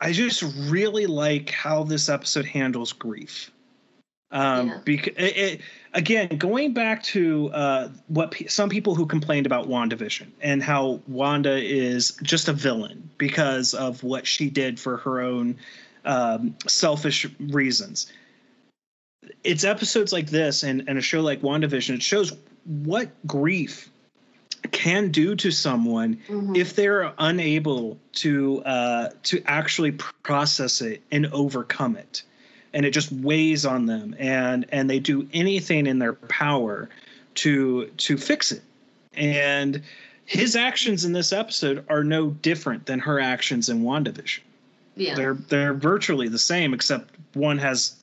I 0.00 0.12
just 0.12 0.42
really 0.70 1.06
like 1.06 1.50
how 1.50 1.82
this 1.84 2.08
episode 2.08 2.44
handles 2.44 2.92
grief. 2.92 3.50
Um, 4.30 4.68
Yeah. 4.68 4.78
because 4.84 5.14
it, 5.16 5.36
it, 5.36 5.60
again, 5.98 6.28
going 6.38 6.72
back 6.72 7.02
to 7.02 7.50
uh, 7.52 7.88
what 8.06 8.30
pe- 8.30 8.46
some 8.46 8.68
people 8.68 8.94
who 8.94 9.04
complained 9.04 9.46
about 9.46 9.68
WandaVision 9.68 10.28
and 10.40 10.62
how 10.62 11.00
Wanda 11.08 11.56
is 11.56 12.16
just 12.22 12.48
a 12.48 12.52
villain 12.52 13.10
because 13.18 13.74
of 13.74 14.02
what 14.04 14.26
she 14.26 14.48
did 14.48 14.78
for 14.78 14.98
her 14.98 15.20
own 15.20 15.56
um, 16.04 16.54
selfish 16.66 17.26
reasons. 17.40 18.10
It's 19.42 19.64
episodes 19.64 20.12
like 20.12 20.28
this 20.28 20.62
and, 20.62 20.84
and 20.88 20.98
a 20.98 21.02
show 21.02 21.20
like 21.20 21.42
WandaVision, 21.42 21.96
it 21.96 22.02
shows 22.02 22.32
what 22.64 23.10
grief 23.26 23.90
can 24.70 25.10
do 25.10 25.34
to 25.34 25.50
someone 25.50 26.18
Mhm. 26.28 26.56
if 26.56 26.76
they're 26.76 27.12
unable 27.18 27.98
to 28.12 28.62
uh, 28.64 29.10
to 29.24 29.42
actually 29.46 29.92
process 30.22 30.80
it 30.80 31.02
and 31.10 31.26
overcome 31.32 31.96
it 31.96 32.22
and 32.72 32.84
it 32.84 32.90
just 32.90 33.10
weighs 33.12 33.64
on 33.66 33.86
them 33.86 34.14
and 34.18 34.66
and 34.70 34.88
they 34.88 34.98
do 34.98 35.28
anything 35.32 35.86
in 35.86 35.98
their 35.98 36.12
power 36.12 36.88
to 37.34 37.86
to 37.96 38.16
fix 38.16 38.52
it 38.52 38.62
and 39.14 39.82
his 40.28 40.56
actions 40.56 41.06
in 41.06 41.12
this 41.12 41.32
episode 41.32 41.86
are 41.88 42.04
no 42.04 42.28
different 42.28 42.84
than 42.84 42.98
her 43.00 43.18
actions 43.18 43.70
in 43.70 43.82
WandaVision. 43.82 44.40
Yeah. 44.94 45.14
They're 45.14 45.34
they're 45.34 45.72
virtually 45.72 46.28
the 46.28 46.38
same 46.38 46.74
except 46.74 47.14
one 47.32 47.56
has 47.58 47.96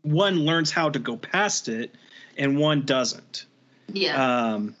one 0.00 0.40
learns 0.40 0.70
how 0.70 0.88
to 0.88 0.98
go 0.98 1.16
past 1.16 1.68
it 1.68 1.94
and 2.38 2.58
one 2.58 2.82
doesn't. 2.82 3.44
yeah. 3.92 4.52
Um 4.52 4.74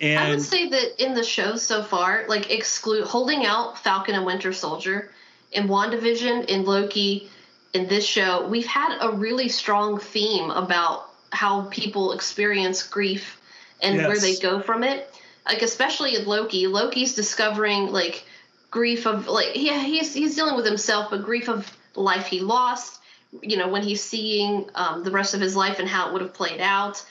I 0.00 0.30
would 0.30 0.42
say 0.42 0.68
that 0.68 1.04
in 1.04 1.14
the 1.14 1.22
show 1.22 1.54
so 1.56 1.82
far, 1.82 2.24
like 2.28 2.50
exclude 2.50 3.04
holding 3.04 3.46
out 3.46 3.78
Falcon 3.78 4.16
and 4.16 4.26
Winter 4.26 4.52
Soldier, 4.52 5.12
in 5.52 5.68
WandaVision, 5.68 6.46
in 6.46 6.64
Loki, 6.64 7.30
in 7.72 7.88
this 7.88 8.04
show, 8.04 8.46
we've 8.46 8.66
had 8.66 8.98
a 9.00 9.10
really 9.10 9.48
strong 9.48 9.98
theme 9.98 10.50
about 10.50 11.08
how 11.30 11.62
people 11.70 12.12
experience 12.12 12.82
grief 12.82 13.40
and 13.80 13.96
where 13.98 14.18
they 14.18 14.36
go 14.36 14.60
from 14.60 14.84
it. 14.84 15.12
Like 15.46 15.62
especially 15.62 16.14
in 16.14 16.26
Loki, 16.26 16.66
Loki's 16.66 17.14
discovering 17.14 17.88
like 17.88 18.24
grief 18.70 19.06
of 19.06 19.26
like 19.26 19.50
yeah 19.54 19.80
he's 19.82 20.14
he's 20.14 20.36
dealing 20.36 20.54
with 20.54 20.66
himself, 20.66 21.10
but 21.10 21.24
grief 21.24 21.48
of 21.48 21.70
the 21.94 22.00
life 22.00 22.26
he 22.26 22.40
lost. 22.40 23.00
You 23.40 23.56
know 23.56 23.68
when 23.68 23.82
he's 23.82 24.02
seeing 24.02 24.68
um, 24.74 25.02
the 25.02 25.10
rest 25.10 25.34
of 25.34 25.40
his 25.40 25.56
life 25.56 25.78
and 25.78 25.88
how 25.88 26.08
it 26.08 26.12
would 26.12 26.22
have 26.22 26.34
played 26.34 26.60
out 26.60 27.04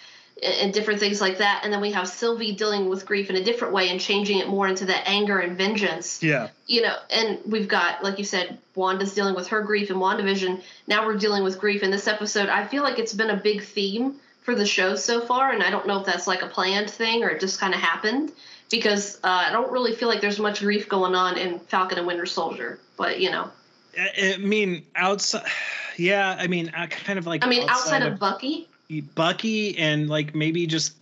and, 0.43 0.73
different 0.73 0.99
things 0.99 1.21
like 1.21 1.37
that. 1.37 1.61
And 1.63 1.71
then 1.71 1.81
we 1.81 1.91
have 1.91 2.07
Sylvie 2.07 2.53
dealing 2.53 2.89
with 2.89 3.05
grief 3.05 3.29
in 3.29 3.35
a 3.35 3.43
different 3.43 3.73
way 3.73 3.89
and 3.89 3.99
changing 3.99 4.39
it 4.39 4.47
more 4.47 4.67
into 4.67 4.85
that 4.85 5.07
anger 5.07 5.39
and 5.39 5.57
vengeance. 5.57 6.21
yeah. 6.23 6.49
You 6.67 6.81
know, 6.81 6.95
and 7.09 7.39
we've 7.45 7.67
got, 7.67 8.03
like 8.03 8.17
you 8.17 8.25
said, 8.25 8.57
Wanda's 8.75 9.13
dealing 9.13 9.35
with 9.35 9.47
her 9.47 9.61
grief 9.61 9.89
in 9.89 9.97
WandaVision. 9.97 10.61
Now 10.87 11.05
we're 11.05 11.17
dealing 11.17 11.43
with 11.43 11.59
grief 11.59 11.83
in 11.83 11.91
this 11.91 12.07
episode. 12.07 12.49
I 12.49 12.65
feel 12.65 12.83
like 12.83 12.99
it's 12.99 13.13
been 13.13 13.29
a 13.29 13.37
big 13.37 13.63
theme 13.63 14.15
for 14.41 14.55
the 14.55 14.65
show 14.65 14.95
so 14.95 15.21
far, 15.21 15.51
and 15.51 15.61
I 15.61 15.69
don't 15.69 15.85
know 15.85 15.99
if 15.99 16.05
that's 16.05 16.25
like 16.25 16.41
a 16.41 16.47
planned 16.47 16.89
thing 16.89 17.23
or 17.23 17.29
it 17.29 17.39
just 17.39 17.59
kind 17.59 17.73
of 17.75 17.79
happened 17.79 18.31
because 18.71 19.17
uh, 19.17 19.45
I 19.47 19.51
don't 19.51 19.71
really 19.71 19.93
feel 19.93 20.07
like 20.07 20.21
there's 20.21 20.39
much 20.39 20.61
grief 20.61 20.89
going 20.89 21.13
on 21.13 21.37
in 21.37 21.59
Falcon 21.59 21.99
and 21.99 22.07
Winter 22.07 22.25
Soldier. 22.25 22.79
But, 22.97 23.19
you 23.19 23.29
know, 23.29 23.51
I, 23.97 24.33
I 24.33 24.37
mean 24.37 24.85
outside 24.95 25.45
yeah, 25.97 26.35
I 26.39 26.47
mean 26.47 26.71
I 26.75 26.87
kind 26.87 27.19
of 27.19 27.27
like 27.27 27.45
I 27.45 27.49
mean, 27.49 27.69
outside 27.69 28.03
of 28.03 28.17
Bucky, 28.19 28.67
Bucky 28.99 29.77
and 29.77 30.09
like 30.09 30.35
maybe 30.35 30.67
just 30.67 30.95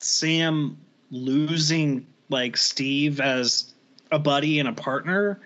Sam 0.00 0.78
losing 1.10 2.06
like 2.30 2.56
Steve 2.56 3.20
as 3.20 3.74
a 4.10 4.18
buddy 4.18 4.58
and 4.58 4.68
a 4.68 4.72
partner, 4.72 5.40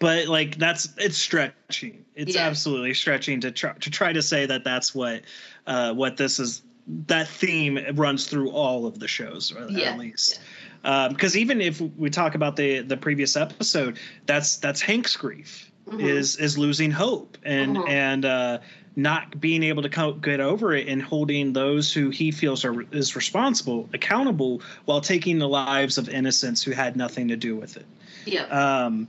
but 0.00 0.26
like 0.26 0.56
that's 0.56 0.88
it's 0.98 1.16
stretching. 1.16 2.04
It's 2.16 2.34
Yeah. 2.34 2.46
absolutely 2.46 2.94
stretching 2.94 3.40
to 3.42 3.52
try 3.52 3.72
to 3.74 3.90
try 3.90 4.12
to 4.12 4.22
say 4.22 4.46
that 4.46 4.64
that's 4.64 4.94
what 4.94 5.22
uh, 5.66 5.94
what 5.94 6.16
this 6.16 6.40
is. 6.40 6.62
That 7.08 7.26
theme 7.28 7.80
runs 7.94 8.26
through 8.28 8.50
all 8.50 8.86
of 8.86 9.00
the 9.00 9.08
shows, 9.08 9.52
Yeah. 9.70 9.90
at 9.92 9.98
least. 9.98 10.40
Because 10.82 11.36
even 11.36 11.60
if 11.60 11.80
we 11.80 12.10
talk 12.10 12.34
about 12.36 12.56
the 12.56 12.80
the 12.80 12.96
previous 12.96 13.36
episode, 13.36 13.98
that's 14.26 14.56
that's 14.58 14.80
Hank's 14.80 15.16
grief 15.16 15.70
Mhm. 15.88 16.00
is 16.00 16.36
is 16.36 16.56
losing 16.56 16.90
hope 16.92 17.38
and 17.44 17.76
Mhm. 17.76 17.88
and 17.88 18.24
uh, 18.24 18.58
not 18.98 19.38
being 19.40 19.62
able 19.62 19.82
to 19.82 20.14
get 20.22 20.40
over 20.40 20.72
it 20.74 20.88
and 20.88 21.02
holding 21.02 21.52
those 21.52 21.92
who 21.92 22.08
he 22.08 22.30
feels 22.30 22.64
are 22.64 22.82
is 22.92 23.14
responsible 23.14 23.88
accountable 23.92 24.62
while 24.86 25.02
taking 25.02 25.38
the 25.38 25.48
lives 25.48 25.98
of 25.98 26.08
innocents 26.08 26.62
who 26.62 26.70
had 26.70 26.96
nothing 26.96 27.28
to 27.28 27.36
do 27.36 27.54
with 27.54 27.76
it. 27.76 27.84
yeah. 28.24 28.44
Um, 28.46 29.06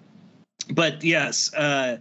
but 0.70 1.04
yes, 1.04 1.54
uh, 1.54 1.98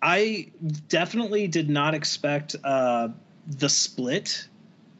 I 0.00 0.48
definitely 0.88 1.48
did 1.48 1.68
not 1.68 1.94
expect 1.94 2.54
uh, 2.62 3.08
the 3.48 3.68
split 3.68 4.46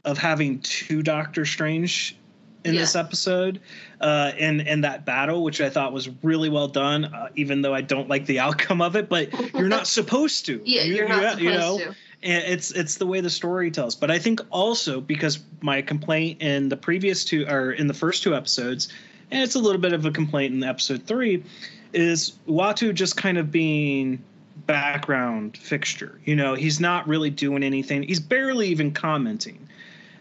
of 0.04 0.18
having 0.18 0.58
two 0.60 1.02
Doctor 1.04 1.44
Strange 1.44 2.16
in 2.64 2.74
Yeah. 2.74 2.80
this 2.80 2.96
episode 2.96 3.60
uh, 4.00 4.32
in 4.36 4.60
in 4.62 4.80
that 4.80 5.04
battle, 5.06 5.44
which 5.44 5.60
I 5.60 5.70
thought 5.70 5.92
was 5.92 6.08
really 6.24 6.48
well 6.48 6.66
done. 6.66 7.04
Uh, 7.04 7.28
even 7.36 7.62
though 7.62 7.74
I 7.74 7.82
don't 7.82 8.08
like 8.08 8.26
the 8.26 8.40
outcome 8.46 8.80
of 8.80 8.96
it, 8.96 9.08
but 9.08 9.32
you're 9.54 9.68
not 9.68 9.86
supposed 9.98 10.46
to. 10.46 10.60
yeah, 10.64 10.82
You- 10.82 10.94
you're 10.96 11.08
not 11.08 11.22
ha- 11.22 11.30
supposed 11.30 11.42
you 11.44 11.50
know, 11.52 11.78
to. 11.78 11.94
And 12.22 12.44
it's 12.44 12.70
it's 12.70 12.96
the 12.96 13.06
way 13.06 13.20
the 13.20 13.30
story 13.30 13.70
tells. 13.70 13.94
But 13.94 14.10
i 14.10 14.18
think 14.18 14.40
also 14.50 15.00
because 15.00 15.40
my 15.60 15.82
complaint 15.82 16.42
in 16.42 16.68
the 16.68 16.76
previous 16.76 17.24
two 17.24 17.46
or 17.48 17.72
in 17.72 17.86
the 17.86 17.94
first 17.94 18.22
two 18.22 18.34
episodes 18.34 18.88
and 19.30 19.42
it's 19.42 19.54
a 19.54 19.58
little 19.58 19.80
bit 19.80 19.92
of 19.92 20.06
a 20.06 20.10
complaint 20.10 20.54
in 20.54 20.62
episode 20.64 21.04
three 21.04 21.44
is 21.92 22.32
Uatu 22.46 22.94
just 22.94 23.16
kind 23.16 23.38
of 23.38 23.50
being 23.50 24.22
background 24.66 25.56
fixture. 25.56 26.20
You 26.24 26.36
know 26.36 26.54
he's 26.54 26.80
not 26.80 27.06
really 27.08 27.30
doing 27.30 27.62
anything. 27.62 28.02
He's 28.02 28.20
barely 28.20 28.68
even 28.68 28.92
commenting. 28.92 29.68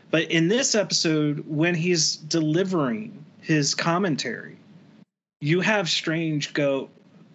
But 0.09 0.31
in 0.31 0.47
this 0.47 0.75
episode 0.75 1.43
when 1.47 1.75
he's 1.75 2.15
delivering 2.15 3.25
his 3.41 3.75
commentary 3.75 4.57
you 5.39 5.61
have 5.61 5.89
strange 5.89 6.53
go 6.53 6.89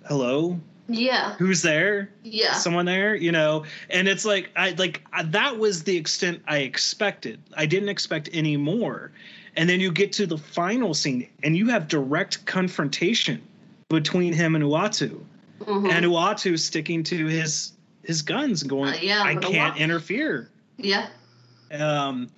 hello 0.07 0.61
Yeah, 0.93 1.35
who's 1.35 1.63
there 1.63 2.11
yeah. 2.23 2.55
someone 2.55 2.85
there 2.87 3.15
you 3.15 3.33
know 3.33 3.65
and 3.91 4.09
it's 4.09 4.25
like 4.25 4.51
i 4.57 4.71
like 4.71 5.03
I, 5.13 5.23
that 5.25 5.59
was 5.59 5.83
the 5.85 5.97
extent 5.97 6.43
i 6.47 6.59
expected 6.59 7.41
i 7.57 7.67
didn't 7.67 7.89
expect 7.89 8.29
any 8.33 8.57
more 8.57 9.11
and 9.57 9.69
then 9.69 9.81
you 9.81 9.91
get 9.93 10.13
to 10.15 10.27
the 10.27 10.39
final 10.39 10.95
scene 10.95 11.29
and 11.43 11.57
you 11.57 11.69
have 11.69 11.89
direct 11.89 12.45
confrontation 12.47 13.43
between 13.89 14.33
him 14.33 14.55
and 14.55 14.65
uatu 14.65 15.21
Mhm. 15.61 15.91
and 15.93 16.07
uatu 16.07 16.59
sticking 16.59 17.03
to 17.05 17.27
his 17.27 17.73
his 18.03 18.23
guns 18.23 18.63
and 18.63 18.71
going 18.71 18.95
Uh, 18.95 18.99
yeah, 19.01 19.23
i 19.23 19.35
can't 19.37 19.75
watch." 19.75 19.81
interfere 19.81 20.49
yeah. 20.79 21.07
um, 21.73 22.29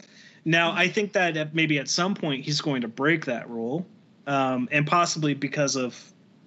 now, 0.44 0.72
I 0.72 0.88
think 0.88 1.14
that 1.14 1.54
maybe 1.54 1.78
at 1.78 1.88
some 1.88 2.14
point 2.14 2.44
he's 2.44 2.60
going 2.60 2.82
to 2.82 2.88
break 2.88 3.24
that 3.24 3.48
rule, 3.48 3.86
um, 4.26 4.68
and 4.70 4.86
possibly 4.86 5.32
because 5.32 5.74
of 5.74 5.98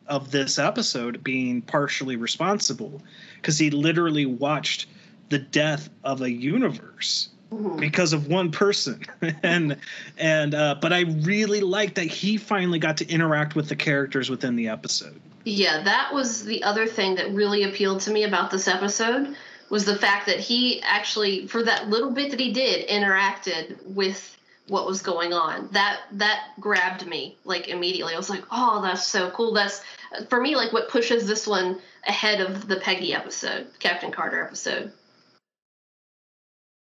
of 0.08 0.32
this 0.32 0.58
episode 0.60 1.24
being 1.24 1.62
partially 1.62 2.16
responsible, 2.16 3.02
because 3.36 3.58
he 3.58 3.70
literally 3.70 4.26
watched 4.26 4.88
the 5.30 5.40
death 5.40 5.90
of 6.04 6.22
a 6.22 6.32
universe 6.32 7.30
Mhm. 7.52 7.80
because 7.80 8.12
of 8.12 8.28
one 8.28 8.52
person, 8.52 9.02
and 9.44 9.78
and 10.18 10.54
uh, 10.54 10.76
but 10.82 10.92
I 10.92 11.02
really 11.02 11.62
liked 11.62 11.96
that 11.96 12.06
he 12.08 12.36
finally 12.36 12.80
got 12.80 12.98
to 12.98 13.10
interact 13.10 13.56
with 13.56 13.70
the 13.70 13.76
characters 13.76 14.30
within 14.30 14.58
the 14.58 14.68
episode. 14.68 15.20
Yeah, 15.46 15.82
that 15.84 16.14
was 16.14 16.44
the 16.44 16.62
other 16.64 16.86
thing 16.88 17.16
that 17.16 17.32
really 17.32 17.64
appealed 17.64 18.02
to 18.02 18.12
me 18.12 18.24
about 18.26 18.52
this 18.52 18.68
episode 18.68 19.34
was 19.70 19.86
the 19.86 19.96
fact 19.96 20.26
that 20.26 20.40
he 20.40 20.82
actually, 20.82 21.48
for 21.48 21.64
that 21.64 21.90
little 21.90 22.12
bit 22.12 22.32
that 22.32 22.40
he 22.40 22.52
did, 22.52 22.88
interacted 22.90 23.82
with 23.86 24.38
what 24.68 24.86
was 24.86 25.02
going 25.02 25.34
on. 25.34 25.70
That 25.72 26.02
that 26.14 26.52
grabbed 26.60 27.06
me 27.06 27.38
like 27.44 27.68
immediately. 27.68 28.14
I 28.14 28.18
was 28.18 28.30
like, 28.30 28.44
oh, 28.52 28.82
that's 28.82 29.06
so 29.06 29.32
cool. 29.32 29.54
That's 29.54 29.82
for 30.30 30.42
me 30.42 30.56
like 30.56 30.74
what 30.74 30.90
pushes 30.90 31.28
this 31.28 31.48
one 31.48 31.80
ahead 32.06 32.42
of 32.42 32.68
the 32.68 32.78
Peggy 32.78 33.14
episode, 33.14 33.68
Captain 33.80 34.12
Carter 34.12 34.44
episode. 34.44 34.92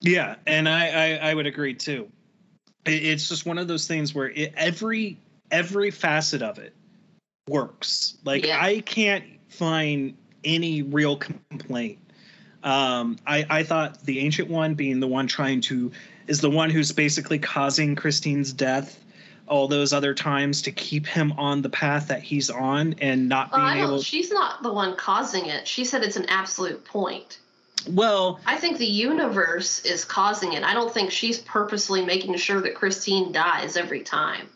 Yeah, 0.02 0.36
and 0.48 0.68
I 0.68 0.88
I, 0.90 1.30
I 1.30 1.34
would 1.34 1.48
agree 1.48 1.76
too. 1.76 2.10
It's 2.86 3.28
just 3.28 3.46
one 3.46 3.58
of 3.58 3.68
those 3.68 3.88
things 3.88 4.16
where 4.16 4.30
it, 4.30 4.54
every 4.56 5.18
every 5.52 5.92
facet 5.92 6.42
of 6.42 6.60
it 6.60 6.74
works. 7.48 8.18
Like 8.24 8.46
Yeah. 8.46 8.60
I 8.62 8.82
can't 8.82 9.26
find 9.50 10.16
any 10.44 10.82
real 10.82 11.18
complaint. 11.18 12.00
Um, 12.64 13.18
I 13.26 13.46
I 13.50 13.64
thought 13.64 14.02
the 14.04 14.20
ancient 14.20 14.50
one 14.50 14.76
being 14.76 15.00
the 15.00 15.08
one 15.08 15.28
trying 15.28 15.62
to 15.62 15.92
is 16.30 16.40
the 16.42 16.50
one 16.50 16.70
who's 16.70 16.92
basically 16.92 17.40
causing 17.40 17.96
Christine's 17.96 18.54
death 18.54 19.04
all 19.48 19.68
those 19.68 19.94
other 19.94 20.14
times 20.14 20.62
to 20.62 20.72
keep 20.72 21.08
him 21.08 21.32
on 21.34 21.64
the 21.64 21.70
path 21.70 22.10
that 22.10 22.22
he's 22.22 22.52
on 22.52 22.94
and 23.02 23.28
not 23.28 23.50
Oh, 23.52 23.58
being 23.58 23.68
I 23.68 23.78
don't. 23.78 23.88
able 23.88 24.02
She's 24.02 24.32
not 24.32 24.62
the 24.62 24.72
one 24.72 24.96
causing 24.96 25.48
it. 25.48 25.68
She 25.68 25.84
said 25.84 26.04
it's 26.04 26.18
an 26.18 26.28
absolute 26.30 26.86
point. 26.86 27.40
Well, 27.88 28.40
I 28.46 28.58
think 28.58 28.78
the 28.78 28.86
universe 28.86 29.84
is 29.86 30.06
causing 30.06 30.54
it. 30.54 30.64
I 30.64 30.74
don't 30.76 30.94
think 30.94 31.12
she's 31.12 31.40
purposely 31.40 32.06
making 32.06 32.36
sure 32.36 32.62
that 32.62 32.76
Christine 32.76 33.32
dies 33.32 33.76
every 33.76 34.02
time. 34.02 34.48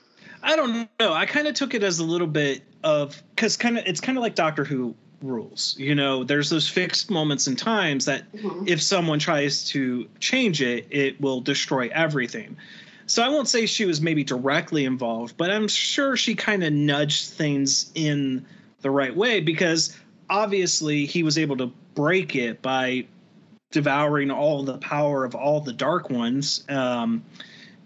I 0.43 0.55
don't 0.55 0.89
know. 0.99 1.13
I 1.13 1.25
kind 1.25 1.47
of 1.47 1.55
took 1.55 1.73
it 1.73 1.83
as 1.83 1.99
a 1.99 2.03
little 2.03 2.27
bit 2.27 2.61
of 2.83 3.21
because 3.35 3.57
kind 3.57 3.77
of 3.79 3.85
it's 3.87 4.01
kind 4.01 4.17
of 4.17 4.21
like 4.21 4.35
Doctor 4.35 4.63
Who 4.65 4.93
rules. 5.23 5.75
You 5.79 5.95
know, 5.95 6.23
there's 6.23 6.49
those 6.49 6.67
fixed 6.67 7.09
moments 7.09 7.47
and 7.47 7.57
times 7.57 8.05
that 8.05 8.31
Mhm. 8.33 8.67
if 8.67 8.81
someone 8.81 9.19
tries 9.19 9.67
to 9.69 10.07
change 10.19 10.61
it, 10.61 10.87
it 10.91 11.19
will 11.21 11.41
destroy 11.41 11.89
everything. 11.93 12.57
So 13.05 13.23
I 13.23 13.29
won't 13.29 13.47
say 13.47 13.65
she 13.65 13.85
was 13.85 14.01
maybe 14.01 14.23
directly 14.23 14.85
involved, 14.85 15.35
but 15.37 15.49
I'm 15.49 15.67
sure 15.67 16.15
she 16.15 16.35
kind 16.35 16.63
of 16.63 16.71
nudged 16.73 17.29
things 17.29 17.91
in 17.95 18.45
the 18.81 18.91
right 18.91 19.15
way 19.15 19.39
because 19.39 19.95
obviously 20.29 21.05
he 21.05 21.23
was 21.23 21.37
able 21.37 21.57
to 21.57 21.71
break 21.95 22.35
it 22.35 22.61
by 22.61 23.05
devouring 23.71 24.31
all 24.31 24.63
the 24.63 24.77
power 24.77 25.25
of 25.25 25.35
all 25.35 25.59
the 25.61 25.73
dark 25.73 26.09
ones. 26.09 26.63
Um, 26.69 27.23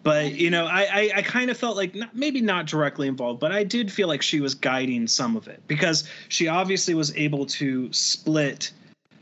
but 0.04 0.34
you 0.34 0.50
know, 0.50 0.66
I 0.66 0.82
I, 0.82 1.12
I 1.18 1.22
kind 1.22 1.50
of 1.50 1.58
felt 1.58 1.76
like 1.76 1.96
not, 1.96 2.16
maybe 2.16 2.42
not 2.42 2.66
directly 2.66 3.08
involved, 3.08 3.40
but 3.40 3.52
I 3.52 3.64
did 3.64 3.92
feel 3.92 4.08
like 4.08 4.22
she 4.22 4.40
was 4.40 4.56
guiding 4.56 5.08
some 5.08 5.36
of 5.36 5.48
it 5.48 5.62
because 5.68 6.10
she 6.30 6.48
obviously 6.48 6.94
was 6.94 7.16
able 7.16 7.46
to 7.48 7.92
split 7.94 8.72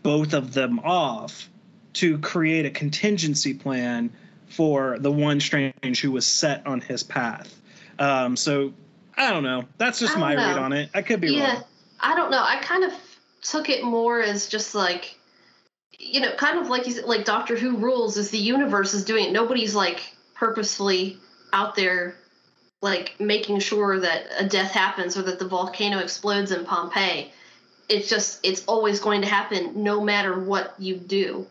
both 0.03 0.33
of 0.33 0.53
them 0.53 0.79
off 0.79 1.49
to 1.93 2.19
create 2.19 2.65
a 2.65 2.69
contingency 2.69 3.53
plan 3.53 4.11
for 4.47 4.99
the 4.99 5.11
one 5.11 5.39
strange 5.39 6.01
who 6.01 6.11
was 6.11 6.25
set 6.25 6.65
on 6.67 6.81
his 6.81 7.03
path. 7.03 7.59
Um, 7.97 8.35
so 8.35 8.73
I 9.17 9.31
don't 9.31 9.43
know. 9.43 9.65
That's 9.77 9.99
just 9.99 10.17
my 10.17 10.35
don't 10.35 10.47
read 10.47 10.57
on 10.57 10.73
it. 10.73 10.89
I 10.93 11.01
could 11.01 11.21
be 11.21 11.33
yeah, 11.33 11.53
wrong. 11.53 11.63
I 11.99 12.15
don't 12.15 12.31
know. 12.31 12.43
I 12.43 12.57
kind 12.61 12.83
of 12.83 12.93
took 13.41 13.69
it 13.69 13.83
more 13.83 14.21
as 14.21 14.47
just 14.47 14.75
like, 14.75 15.17
you 15.97 16.19
know, 16.19 16.33
kind 16.35 16.59
of 16.59 16.67
like 16.67 16.85
you 16.85 16.93
said, 16.93 17.05
like 17.05 17.25
Doctor 17.25 17.55
Who 17.55 17.77
rules 17.77 18.17
is 18.17 18.29
the 18.29 18.37
universe 18.37 18.93
is 18.93 19.05
doing 19.05 19.25
it. 19.25 19.31
Nobody's 19.31 19.73
like 19.73 20.14
purposefully 20.35 21.17
out 21.51 21.75
there 21.75 22.15
like 22.81 23.19
making 23.19 23.59
sure 23.59 23.99
that 23.99 24.27
a 24.37 24.47
death 24.47 24.71
happens 24.71 25.17
or 25.17 25.23
that 25.23 25.39
the 25.39 25.47
volcano 25.47 25.97
explodes 25.99 26.51
in 26.51 26.65
Pompeii. 26.65 27.31
It's 27.89 28.07
just 28.09 28.39
it's 28.43 28.63
always 28.65 28.99
going 28.99 29.21
to 29.21 29.27
happen 29.27 29.83
no 29.83 30.01
matter 30.01 30.39
what 30.39 30.75
you 30.77 30.95
do. 30.95 31.47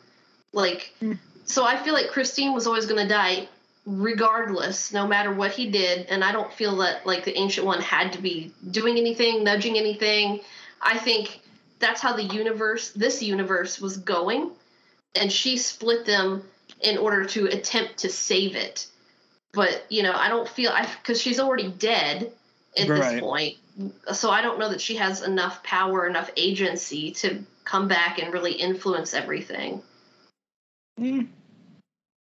Like 0.52 0.92
hmm. 1.00 1.14
so 1.44 1.64
I 1.64 1.76
feel 1.76 1.94
like 1.94 2.08
Christine 2.10 2.52
was 2.52 2.66
always 2.66 2.86
going 2.86 3.02
to 3.02 3.08
die 3.12 3.48
regardless 3.86 4.92
no 4.92 5.06
matter 5.06 5.30
what 5.32 5.50
he 5.50 5.70
did 5.70 6.06
and 6.06 6.24
I 6.24 6.32
don't 6.32 6.50
feel 6.50 6.76
that 6.76 7.04
like 7.04 7.24
the 7.24 7.36
ancient 7.36 7.66
one 7.66 7.82
had 7.82 8.12
to 8.14 8.22
be 8.22 8.52
doing 8.70 8.96
anything, 8.96 9.42
nudging 9.42 9.76
anything. 9.76 10.40
I 10.80 10.98
think 10.98 11.40
that's 11.80 12.00
how 12.00 12.14
the 12.14 12.22
universe 12.22 12.92
this 12.92 13.22
universe 13.22 13.80
was 13.80 13.96
going 13.96 14.52
and 15.14 15.32
she 15.32 15.56
split 15.56 16.06
them 16.06 16.44
in 16.84 16.98
order 16.98 17.24
to 17.24 17.46
attempt 17.46 17.98
to 17.98 18.08
save 18.08 18.56
it. 18.56 18.86
But, 19.52 19.84
you 19.88 20.02
know, 20.02 20.12
I 20.14 20.28
don't 20.28 20.48
feel 20.48 20.70
I 20.72 20.86
cuz 21.04 21.20
she's 21.20 21.40
already 21.40 21.68
dead 21.68 22.32
at 22.76 22.88
Right. 22.88 23.12
this 23.12 23.20
point. 23.20 23.56
So 24.12 24.30
I 24.30 24.42
don't 24.42 24.58
know 24.58 24.68
that 24.68 24.80
she 24.80 24.96
has 24.96 25.22
enough 25.22 25.62
power, 25.62 26.06
enough 26.06 26.30
agency 26.36 27.12
to 27.12 27.44
come 27.64 27.88
back 27.88 28.18
and 28.18 28.32
really 28.32 28.52
influence 28.52 29.14
everything. 29.14 29.82
Mm. 31.00 31.28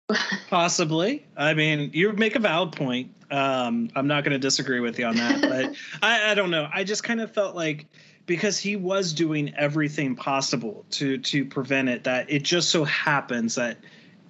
Possibly. 0.50 1.26
I 1.37 1.54
mean, 1.54 1.90
you 1.92 2.12
make 2.12 2.37
a 2.37 2.38
valid 2.38 2.72
point. 2.72 3.12
Um, 3.30 3.90
I'm 3.96 4.06
not 4.06 4.22
going 4.22 4.32
to 4.32 4.38
disagree 4.38 4.80
with 4.80 4.98
you 4.98 5.06
on 5.06 5.16
that, 5.16 5.40
but 5.40 5.74
I, 6.02 6.30
I 6.30 6.35
don't 6.35 6.50
know. 6.50 6.68
I 6.72 6.85
just 6.85 7.02
kind 7.02 7.20
of 7.20 7.32
felt 7.32 7.56
like 7.56 7.87
because 8.24 8.59
he 8.59 8.76
was 8.76 9.12
doing 9.12 9.54
everything 9.56 10.14
possible 10.16 10.85
to 10.90 11.18
to 11.18 11.44
prevent 11.44 11.88
it, 11.88 12.04
that 12.04 12.30
it 12.30 12.42
just 12.42 12.70
so 12.70 12.85
happens 12.85 13.56
that 13.56 13.78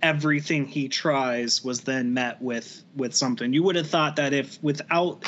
everything 0.03 0.67
he 0.67 0.89
tries 0.89 1.65
was 1.65 1.81
then 1.81 2.15
met 2.15 2.41
with 2.41 2.83
with 2.95 3.15
something. 3.15 3.53
You 3.53 3.63
would 3.65 3.77
have 3.77 3.89
thought 3.89 4.17
that 4.17 4.33
if 4.33 4.63
without 4.63 5.25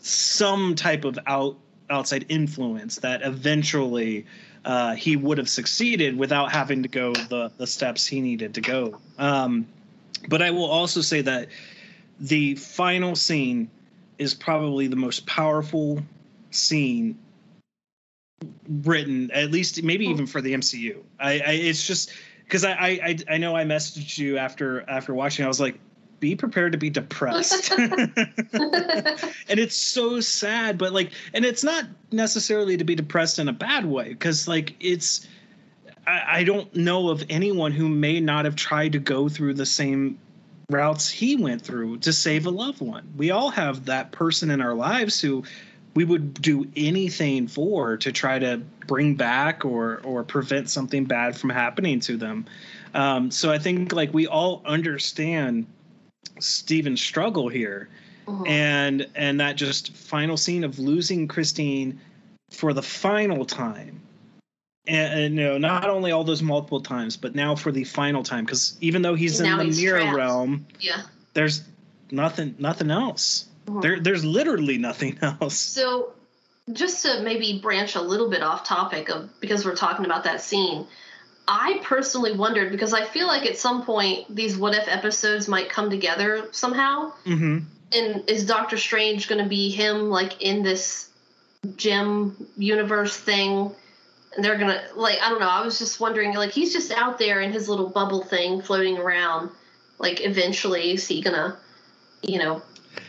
some 0.00 0.74
type 0.74 1.04
of 1.04 1.18
out 1.26 1.58
outside 1.88 2.26
influence, 2.28 2.96
that 3.00 3.22
eventually 3.22 4.26
uh, 4.64 4.94
he 4.94 5.16
would 5.16 5.38
have 5.38 5.48
succeeded 5.48 6.18
without 6.18 6.52
having 6.52 6.82
to 6.82 6.88
go 6.88 7.12
the 7.12 7.52
the 7.56 7.66
steps 7.66 8.06
he 8.06 8.20
needed 8.20 8.54
to 8.54 8.60
go. 8.60 9.00
Um, 9.18 9.66
but 10.28 10.42
I 10.42 10.50
will 10.50 10.66
also 10.66 11.00
say 11.00 11.22
that 11.22 11.48
the 12.18 12.54
final 12.54 13.14
scene 13.14 13.70
is 14.18 14.34
probably 14.34 14.86
the 14.86 14.96
most 14.96 15.26
powerful 15.26 16.02
scene 16.50 17.18
written, 18.68 19.30
at 19.30 19.50
least 19.50 19.82
maybe 19.82 20.06
even 20.06 20.26
for 20.26 20.40
the 20.40 20.54
MCU. 20.54 21.02
I, 21.18 21.32
I 21.32 21.52
it's 21.52 21.86
just 21.86 22.12
because 22.46 22.64
I, 22.64 22.72
I 22.72 23.18
I 23.28 23.38
know 23.38 23.56
I 23.56 23.64
messaged 23.64 24.18
you 24.18 24.38
after 24.38 24.88
after 24.88 25.12
watching. 25.12 25.44
I 25.44 25.48
was 25.48 25.60
like, 25.60 25.78
be 26.20 26.36
prepared 26.36 26.72
to 26.72 26.78
be 26.78 26.90
depressed. 26.90 27.70
and 27.72 27.90
it's 29.48 29.76
so 29.76 30.20
sad, 30.20 30.78
but 30.78 30.92
like, 30.92 31.10
and 31.34 31.44
it's 31.44 31.64
not 31.64 31.84
necessarily 32.12 32.76
to 32.76 32.84
be 32.84 32.94
depressed 32.94 33.38
in 33.38 33.48
a 33.48 33.52
bad 33.52 33.84
way 33.84 34.08
because 34.08 34.48
like 34.48 34.74
it's. 34.80 35.26
I, 36.06 36.38
I 36.38 36.44
don't 36.44 36.72
know 36.74 37.08
of 37.08 37.24
anyone 37.28 37.72
who 37.72 37.88
may 37.88 38.20
not 38.20 38.44
have 38.44 38.54
tried 38.54 38.92
to 38.92 39.00
go 39.00 39.28
through 39.28 39.54
the 39.54 39.66
same 39.66 40.18
routes 40.70 41.08
he 41.08 41.36
went 41.36 41.62
through 41.62 41.98
to 41.98 42.12
save 42.12 42.46
a 42.46 42.50
loved 42.50 42.80
one. 42.80 43.12
We 43.16 43.30
all 43.30 43.50
have 43.50 43.86
that 43.86 44.12
person 44.12 44.50
in 44.50 44.60
our 44.60 44.74
lives 44.74 45.20
who 45.20 45.44
we 45.96 46.04
would 46.04 46.34
do 46.34 46.66
anything 46.76 47.48
for 47.48 47.96
to 47.96 48.12
try 48.12 48.38
to 48.38 48.58
bring 48.86 49.14
back 49.16 49.64
or 49.64 50.00
or 50.04 50.22
prevent 50.22 50.70
something 50.70 51.06
bad 51.06 51.36
from 51.36 51.50
happening 51.50 51.98
to 52.00 52.16
them. 52.16 52.44
Um, 52.94 53.30
so 53.32 53.50
I 53.50 53.58
think 53.58 53.92
like 53.92 54.14
we 54.14 54.26
all 54.28 54.62
understand 54.64 55.66
Stephen's 56.38 57.00
struggle 57.02 57.48
here, 57.48 57.88
Mhm. 58.26 58.48
and 58.48 59.06
and 59.14 59.40
that 59.40 59.56
just 59.56 59.92
final 59.94 60.36
scene 60.36 60.64
of 60.64 60.78
losing 60.78 61.26
Christine 61.28 61.98
for 62.50 62.72
the 62.72 62.82
final 62.82 63.44
time. 63.44 64.00
And, 64.88 65.20
and, 65.20 65.34
you 65.34 65.42
know, 65.42 65.58
not 65.58 65.90
only 65.90 66.12
all 66.12 66.22
those 66.22 66.42
multiple 66.42 66.80
times, 66.80 67.16
but 67.16 67.34
now 67.34 67.56
for 67.56 67.72
the 67.72 67.82
final 67.82 68.22
time, 68.22 68.44
because 68.44 68.76
even 68.80 69.02
though 69.02 69.16
he's 69.16 69.40
in 69.40 69.56
the 69.56 69.64
he's 69.64 69.80
mirror 69.80 69.98
trapped. 70.00 70.16
realm, 70.16 70.66
yeah. 70.78 71.02
there's 71.34 71.62
nothing, 72.12 72.54
nothing 72.60 72.92
else. 72.92 73.46
Mhm. 73.66 73.82
There, 73.82 74.00
there's 74.00 74.24
literally 74.24 74.78
nothing 74.78 75.18
else. 75.22 75.58
So, 75.58 76.12
just 76.72 77.02
to 77.04 77.20
maybe 77.22 77.60
branch 77.60 77.94
a 77.94 78.00
little 78.00 78.28
bit 78.28 78.42
off 78.42 78.64
topic 78.64 79.08
of 79.08 79.28
because 79.40 79.64
we're 79.64 79.76
talking 79.76 80.04
about 80.04 80.24
that 80.24 80.40
scene, 80.40 80.86
I 81.48 81.80
personally 81.84 82.32
wondered 82.32 82.72
because 82.72 82.92
I 82.92 83.04
feel 83.04 83.26
like 83.26 83.46
at 83.46 83.56
some 83.56 83.84
point 83.84 84.34
these 84.34 84.56
what 84.56 84.74
if 84.74 84.88
episodes 84.88 85.46
might 85.46 85.68
come 85.70 85.90
together 85.90 86.48
somehow. 86.52 87.12
hmm 87.24 87.58
And 87.92 88.28
is 88.28 88.46
Doctor 88.46 88.76
Strange 88.76 89.28
going 89.28 89.42
to 89.42 89.48
be 89.48 89.70
him 89.70 90.10
like 90.10 90.42
in 90.42 90.62
this 90.62 91.08
gem 91.76 92.48
universe 92.56 93.16
thing? 93.16 93.72
And 94.34 94.44
they're 94.44 94.58
gonna 94.58 94.82
like 94.96 95.18
I 95.22 95.30
don't 95.30 95.40
know. 95.40 95.48
I 95.48 95.64
was 95.64 95.78
just 95.78 96.00
wondering 96.00 96.34
like 96.34 96.50
he's 96.50 96.72
just 96.72 96.90
out 96.90 97.18
there 97.18 97.40
in 97.40 97.52
his 97.52 97.68
little 97.68 97.88
bubble 97.88 98.22
thing 98.24 98.60
floating 98.60 98.98
around. 98.98 99.50
Like 99.98 100.20
eventually 100.24 100.92
is 100.92 101.06
he 101.06 101.22
gonna, 101.22 101.56
you 102.22 102.38
know, 102.40 102.60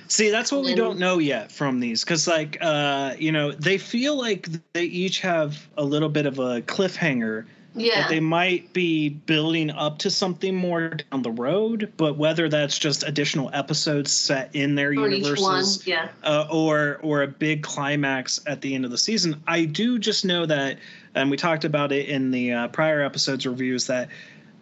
See, 0.08 0.30
that's 0.30 0.52
what 0.52 0.64
we 0.64 0.76
don't 0.76 1.00
know 1.00 1.20
yet 1.20 1.52
from 1.52 1.80
these, 1.80 2.04
because 2.04 2.28
like, 2.28 2.58
uh, 2.62 3.16
you 3.20 3.32
know, 3.32 3.52
they 3.52 3.78
feel 3.78 4.16
like 4.16 4.48
they 4.74 4.84
each 4.84 5.20
have 5.22 5.68
a 5.78 5.84
little 5.84 6.10
bit 6.10 6.26
of 6.26 6.40
a 6.40 6.62
cliffhanger 6.62 7.46
yeah. 7.78 8.02
that 8.02 8.10
they 8.10 8.20
might 8.20 8.74
be 8.74 9.10
building 9.10 9.70
up 9.70 10.00
to 10.00 10.10
something 10.10 10.56
more 10.56 10.90
down 10.90 11.22
the 11.22 11.32
road, 11.32 11.94
but 11.96 12.18
whether 12.18 12.50
that's 12.50 12.78
just 12.78 13.04
additional 13.04 13.50
episodes 13.54 14.12
set 14.12 14.56
in 14.56 14.76
their 14.76 14.94
for 14.94 15.08
each 15.08 15.24
one, 15.24 15.24
universes 15.24 15.88
yeah. 15.88 16.10
uh, 16.24 16.48
or 16.52 17.00
or 17.02 17.22
a 17.22 17.28
big 17.28 17.64
climax 17.64 18.42
at 18.48 18.62
the 18.62 18.76
end 18.76 18.86
of 18.86 18.92
the 18.92 18.98
season. 18.98 19.42
I 19.48 19.66
do 19.66 20.00
just 20.00 20.26
know 20.26 20.46
that, 20.46 20.80
and 21.14 21.30
we 21.30 21.38
talked 21.38 21.66
about 21.66 21.92
it 21.92 22.10
in 22.10 22.32
the 22.32 22.54
uh, 22.54 22.68
prior 22.70 23.02
episodes 23.02 23.46
reviews 23.46 23.88
that 23.88 24.10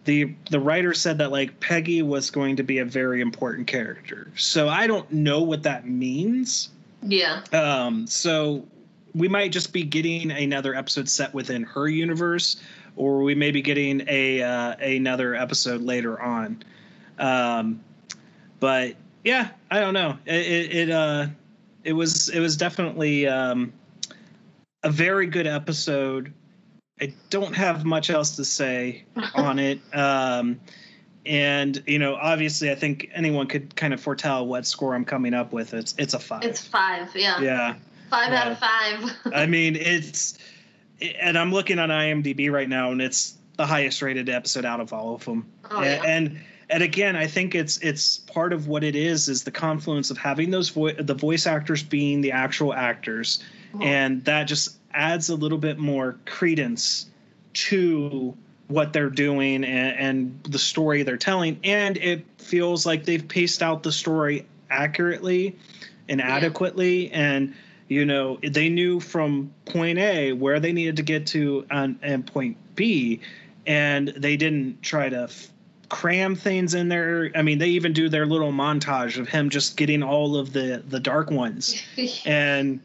the 0.05 0.35
the 0.49 0.59
writer 0.59 0.93
said 0.93 1.17
that 1.17 1.31
like 1.31 1.59
Peggy 1.59 2.01
was 2.01 2.31
going 2.31 2.55
to 2.57 2.63
be 2.63 2.79
a 2.79 2.85
very 2.85 3.21
important 3.21 3.67
character. 3.67 4.31
So 4.35 4.69
I 4.69 4.87
don't 4.87 5.11
know 5.11 5.41
what 5.41 5.63
that 5.63 5.87
means. 5.87 6.69
Yeah. 7.01 7.41
Um, 7.51 8.07
so 8.07 8.65
we 9.13 9.27
might 9.27 9.51
just 9.51 9.73
be 9.73 9.83
getting 9.83 10.31
another 10.31 10.75
episode 10.75 11.09
set 11.09 11.33
within 11.33 11.63
her 11.63 11.87
universe, 11.87 12.57
or 12.95 13.19
we 13.19 13.35
may 13.35 13.51
be 13.51 13.61
getting 13.61 14.03
a 14.07 14.41
uh, 14.41 14.75
another 14.77 15.35
episode 15.35 15.81
later 15.81 16.21
on. 16.21 16.63
Um, 17.19 17.81
but 18.59 18.95
yeah, 19.23 19.49
I 19.69 19.79
don't 19.79 19.93
know. 19.93 20.17
It 20.25 20.35
it, 20.35 20.75
it 20.75 20.89
uh 20.91 21.27
it 21.83 21.93
was 21.93 22.29
it 22.29 22.39
was 22.39 22.57
definitely 22.57 23.27
um, 23.27 23.71
a 24.83 24.89
very 24.89 25.27
good 25.27 25.47
episode. 25.47 26.33
I 26.99 27.13
don't 27.29 27.53
have 27.55 27.83
much 27.83 28.09
else 28.09 28.37
to 28.37 28.45
say 28.45 29.03
on 29.35 29.59
it. 29.59 29.79
Um, 29.93 30.59
and 31.25 31.81
you 31.87 31.99
know, 31.99 32.15
obviously, 32.15 32.71
I 32.71 32.75
think 32.75 33.09
anyone 33.13 33.47
could 33.47 33.75
kind 33.75 33.93
of 33.93 33.99
foretell 33.99 34.45
what 34.45 34.65
score 34.65 34.93
I'm 34.93 35.05
coming 35.05 35.33
up 35.33 35.51
with. 35.51 35.73
It's 35.73 35.95
it's 35.97 36.13
a 36.13 36.19
five. 36.19 36.43
It's 36.43 36.65
five, 36.65 37.15
yeah. 37.15 37.41
yeah. 37.41 37.75
Five 38.09 38.31
out 38.31 38.51
of 38.51 38.59
five. 38.59 39.33
I 39.33 39.47
mean, 39.47 39.75
it's, 39.75 40.37
and 41.19 41.37
I'm 41.37 41.51
looking 41.51 41.79
on 41.79 41.89
IMDb 41.89 42.51
right 42.51 42.69
now, 42.69 42.91
and 42.91 43.01
it's 43.01 43.35
the 43.57 43.65
highest 43.65 44.01
rated 44.03 44.29
episode 44.29 44.65
out 44.65 44.79
of 44.79 44.93
all 44.93 45.15
of 45.15 45.25
them. 45.25 45.51
Oh, 45.71 45.81
and, 45.81 45.85
yeah. 45.85 46.09
and 46.09 46.39
and 46.69 46.83
again, 46.83 47.15
I 47.15 47.27
think 47.27 47.55
it's 47.55 47.77
it's 47.79 48.19
part 48.19 48.53
of 48.53 48.67
what 48.67 48.83
it 48.83 48.95
is 48.95 49.27
is 49.27 49.43
the 49.43 49.51
confluence 49.51 50.11
of 50.11 50.17
having 50.17 50.51
those 50.51 50.69
vo- 50.69 50.93
the 50.93 51.15
voice 51.15 51.47
actors 51.47 51.83
being 51.83 52.21
the 52.21 52.33
actual 52.33 52.73
actors, 52.73 53.43
and 53.81 54.23
that 54.25 54.43
just 54.43 54.77
adds 54.95 55.29
a 55.29 55.35
little 55.35 55.57
bit 55.57 55.77
more 55.77 56.17
credence 56.25 57.07
to 57.53 58.35
what 58.67 58.93
they're 58.93 59.09
doing 59.09 59.63
and, 59.63 59.99
and 59.99 60.43
the 60.43 60.59
story 60.59 61.03
they're 61.03 61.17
telling, 61.17 61.59
and 61.63 61.97
it 61.97 62.25
feels 62.37 62.85
like 62.85 63.05
they've 63.05 63.27
paced 63.27 63.61
out 63.61 63.83
the 63.83 63.91
story 63.91 64.45
accurately 64.69 65.55
and 66.09 66.21
adequately. 66.21 67.11
And 67.11 67.53
you 67.87 68.05
know 68.05 68.39
they 68.41 68.69
knew 68.69 68.99
from 68.99 69.53
point 69.65 69.99
a 69.99 70.33
where 70.33 70.59
they 70.59 70.73
needed 70.73 70.97
to 70.97 71.03
get 71.03 71.27
to 71.27 71.65
on, 71.69 71.99
and 72.01 72.25
point 72.25 72.57
b. 72.75 73.21
And 73.67 74.09
they 74.09 74.37
didn't 74.37 74.83
try 74.83 75.09
to 75.09 75.23
f- 75.23 75.47
cram 75.89 76.35
things 76.35 76.73
in 76.73 76.87
there. 76.87 77.31
I 77.35 77.41
mean 77.41 77.59
they 77.59 77.69
even 77.69 77.93
do 77.93 78.09
their 78.09 78.25
little 78.25 78.51
montage 78.51 79.19
of 79.19 79.27
him 79.27 79.49
just 79.49 79.77
getting 79.77 80.01
all 80.01 80.37
of 80.37 80.53
the 80.53 80.83
the 80.87 80.99
dark 80.99 81.29
ones. 81.29 81.81
And 82.25 82.79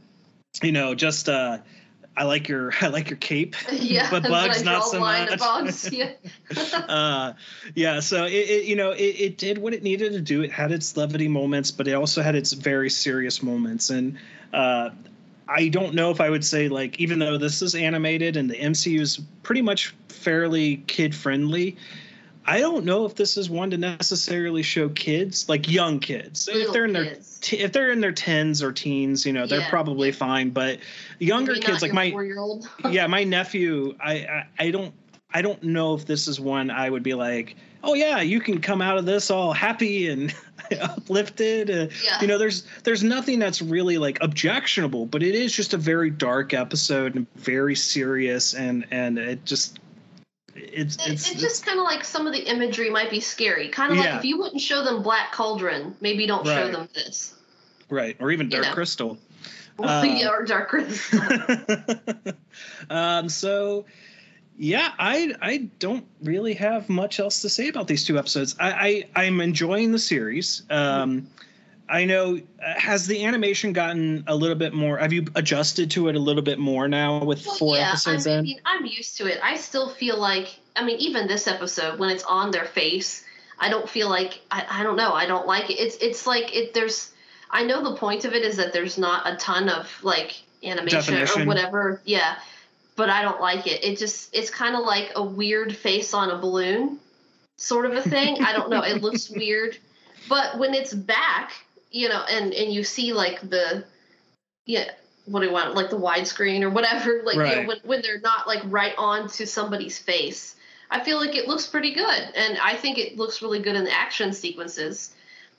you 0.62 0.72
know 0.72 0.94
just 0.94 1.28
uh 1.28 1.58
I 2.16 2.24
like 2.24 2.48
your 2.48 2.72
I 2.80 2.88
like 2.88 3.10
your 3.10 3.16
cape, 3.18 3.56
Yeah, 3.72 4.08
but 4.10 4.22
Bugs 4.28 4.62
not 4.62 4.84
so 4.84 5.00
much. 5.00 5.38
Bugs, 5.38 5.90
yeah. 5.92 6.12
uh, 6.74 7.32
yeah, 7.74 8.00
so 8.00 8.24
it, 8.24 8.32
it 8.32 8.64
you 8.64 8.76
know 8.76 8.90
it, 8.90 9.00
it 9.00 9.38
did 9.38 9.58
what 9.58 9.74
it 9.74 9.82
needed 9.82 10.12
to 10.12 10.20
do. 10.20 10.42
It 10.42 10.52
had 10.52 10.72
its 10.72 10.96
levity 10.96 11.28
moments, 11.28 11.70
but 11.70 11.88
it 11.88 11.94
also 11.94 12.22
had 12.22 12.34
its 12.34 12.52
very 12.52 12.90
serious 12.90 13.42
moments. 13.42 13.90
And 13.90 14.18
uh, 14.52 14.90
I 15.48 15.68
don't 15.68 15.94
know 15.94 16.10
if 16.10 16.20
I 16.20 16.30
would 16.30 16.44
say 16.44 16.68
like 16.68 17.00
even 17.00 17.18
though 17.18 17.38
this 17.38 17.62
is 17.62 17.74
animated 17.74 18.36
and 18.36 18.50
the 18.50 18.56
MCU 18.56 19.00
is 19.00 19.20
pretty 19.42 19.62
much 19.62 19.94
fairly 20.08 20.78
kid 20.86 21.14
friendly. 21.14 21.76
I 22.50 22.58
don't 22.58 22.84
know 22.84 23.04
if 23.04 23.14
this 23.14 23.36
is 23.36 23.48
one 23.48 23.70
to 23.70 23.78
necessarily 23.78 24.62
show 24.64 24.88
kids, 24.88 25.48
like 25.48 25.70
young 25.70 26.00
kids. 26.00 26.48
if 26.52 26.72
they're 26.72 26.84
in 26.84 26.92
their 26.92 27.16
t- 27.40 27.58
if 27.58 27.70
they're 27.72 27.92
in 27.92 28.00
their 28.00 28.10
tens 28.12 28.60
or 28.60 28.72
teens, 28.72 29.24
you 29.24 29.32
know, 29.32 29.46
they're 29.46 29.60
Yeah. 29.60 29.70
probably 29.70 30.10
fine. 30.10 30.50
But 30.50 30.80
younger 31.20 31.52
Maybe 31.52 31.66
kids, 31.66 31.80
like 31.82 31.92
my 31.92 32.10
four-year-old. 32.10 32.68
yeah, 32.90 33.06
my 33.06 33.22
nephew, 33.22 33.94
I, 34.00 34.12
I 34.14 34.46
I 34.58 34.70
don't 34.72 34.92
I 35.32 35.42
don't 35.42 35.62
know 35.62 35.94
if 35.94 36.06
this 36.06 36.26
is 36.26 36.40
one 36.40 36.70
I 36.72 36.90
would 36.90 37.04
be 37.04 37.14
like, 37.14 37.54
oh 37.84 37.94
yeah, 37.94 38.20
you 38.20 38.40
can 38.40 38.60
come 38.60 38.82
out 38.82 38.98
of 38.98 39.06
this 39.06 39.30
all 39.30 39.52
happy 39.52 40.08
and 40.08 40.34
uplifted. 40.80 41.70
Uh, 41.70 41.86
Yeah. 42.04 42.20
You 42.20 42.26
know, 42.26 42.38
there's 42.38 42.64
there's 42.82 43.04
nothing 43.04 43.38
that's 43.38 43.62
really 43.62 43.96
like 43.98 44.18
objectionable, 44.22 45.06
but 45.06 45.22
it 45.22 45.36
is 45.36 45.52
just 45.52 45.72
a 45.72 45.78
very 45.78 46.10
dark 46.10 46.52
episode 46.52 47.14
and 47.14 47.26
very 47.36 47.76
serious, 47.76 48.54
and 48.54 48.86
and 48.90 49.18
it 49.20 49.44
just 49.44 49.78
it's 50.54 50.96
it's, 51.06 51.30
it's, 51.30 51.40
just 51.40 51.64
kind 51.64 51.78
of 51.78 51.84
like 51.84 52.04
some 52.04 52.26
of 52.26 52.32
the 52.32 52.40
imagery 52.40 52.90
might 52.90 53.10
be 53.10 53.20
scary. 53.20 53.68
Kind 53.68 53.92
of 53.92 53.98
Yeah. 53.98 54.04
like 54.04 54.14
if 54.20 54.24
you 54.24 54.38
wouldn't 54.38 54.60
show 54.60 54.84
them 54.84 55.02
Black 55.02 55.32
Cauldron, 55.32 55.96
maybe 56.00 56.26
don't 56.26 56.46
show 56.46 56.70
them 56.70 56.88
this. 56.94 57.34
right, 57.88 58.16
or 58.20 58.30
even 58.30 58.46
you 58.46 58.52
Dark 58.52 58.66
know. 58.66 58.74
Crystal. 58.74 59.18
yeah, 59.80 60.28
or 60.28 60.44
Dark 60.44 60.68
Crystal. 60.68 61.20
um, 62.90 63.28
so 63.28 63.86
yeah, 64.58 64.92
I 64.98 65.34
I 65.40 65.70
don't 65.78 66.06
really 66.22 66.54
have 66.54 66.88
much 66.90 67.18
else 67.18 67.40
to 67.42 67.48
say 67.48 67.68
about 67.68 67.88
these 67.88 68.04
two 68.04 68.18
episodes. 68.18 68.56
I, 68.60 69.06
I 69.14 69.24
I'm 69.24 69.40
enjoying 69.40 69.92
the 69.92 69.98
series. 69.98 70.62
Um, 70.68 71.28
I 71.90 72.04
know 72.04 72.36
uh, 72.36 72.78
has 72.78 73.06
the 73.06 73.24
animation 73.24 73.72
gotten 73.72 74.22
a 74.28 74.34
little 74.36 74.54
bit 74.56 74.72
more? 74.72 74.98
Have 74.98 75.12
you 75.12 75.26
adjusted 75.34 75.90
to 75.92 76.08
it 76.08 76.14
a 76.14 76.18
little 76.18 76.42
bit 76.42 76.58
more 76.58 76.86
now 76.86 77.24
with 77.24 77.44
Well, 77.44 77.56
four 77.56 77.76
yeah, 77.76 77.88
episodes 77.88 78.26
I 78.26 78.38
in? 78.38 78.44
mean, 78.44 78.60
I'm 78.64 78.86
used 78.86 79.16
to 79.16 79.26
it. 79.26 79.38
I 79.42 79.56
still 79.56 79.90
feel 79.90 80.16
like, 80.18 80.56
I 80.76 80.84
mean, 80.84 80.98
even 80.98 81.26
this 81.26 81.48
episode 81.48 81.98
when 81.98 82.10
it's 82.10 82.22
on 82.24 82.52
their 82.52 82.64
face, 82.66 83.24
I 83.58 83.68
don't 83.68 83.88
feel 83.88 84.08
like 84.08 84.40
I, 84.50 84.64
I 84.70 84.82
don't 84.84 84.96
know. 84.96 85.12
I 85.12 85.26
don't 85.26 85.46
like 85.46 85.68
it. 85.68 85.74
It's 85.74 85.96
it's 85.96 86.26
like 86.26 86.54
it. 86.56 86.72
There's, 86.74 87.10
I 87.50 87.64
know 87.64 87.82
the 87.82 87.96
point 87.96 88.24
of 88.24 88.32
it 88.34 88.42
is 88.42 88.56
that 88.56 88.72
there's 88.72 88.96
not 88.96 89.28
a 89.30 89.36
ton 89.36 89.68
of 89.68 89.90
like 90.02 90.40
animation 90.62 91.14
Definition. 91.14 91.42
or 91.42 91.46
whatever. 91.46 92.00
Yeah, 92.04 92.36
but 92.96 93.10
I 93.10 93.22
don't 93.22 93.40
like 93.40 93.66
it. 93.66 93.84
It 93.84 93.98
just 93.98 94.34
it's 94.34 94.48
kind 94.50 94.76
of 94.76 94.84
like 94.84 95.12
a 95.16 95.22
weird 95.22 95.74
face 95.76 96.14
on 96.14 96.30
a 96.30 96.38
balloon, 96.38 97.00
sort 97.56 97.84
of 97.84 97.92
a 97.94 98.02
thing. 98.02 98.42
I 98.42 98.52
don't 98.52 98.70
know. 98.70 98.82
It 98.82 99.02
looks 99.02 99.28
weird, 99.42 99.76
but 100.28 100.58
when 100.58 100.72
it's 100.72 100.94
back, 100.94 101.52
you 101.90 102.08
know, 102.08 102.24
and 102.28 102.52
and 102.52 102.72
you 102.72 102.84
see 102.84 103.12
like 103.12 103.40
the, 103.48 103.84
yeah, 104.66 104.90
what 105.26 105.40
do 105.40 105.46
you 105.46 105.52
want, 105.52 105.74
like 105.74 105.90
the 105.90 105.98
widescreen 105.98 106.62
or 106.62 106.70
whatever, 106.70 107.22
like 107.24 107.36
you 107.56 107.62
know, 107.62 107.68
when 107.68 107.78
when 107.84 108.02
they're 108.02 108.20
not 108.20 108.46
like 108.46 108.62
right 108.66 108.94
on 108.98 109.28
to 109.30 109.46
somebody's 109.46 109.98
face. 109.98 110.56
I 110.92 111.04
feel 111.04 111.18
like 111.18 111.36
it 111.36 111.46
looks 111.46 111.68
pretty 111.68 111.94
good, 111.94 112.20
and 112.34 112.58
I 112.58 112.76
think 112.76 112.98
it 112.98 113.16
looks 113.16 113.42
really 113.42 113.60
good 113.60 113.76
in 113.76 113.84
the 113.84 113.92
action 113.92 114.32
sequences. 114.32 115.14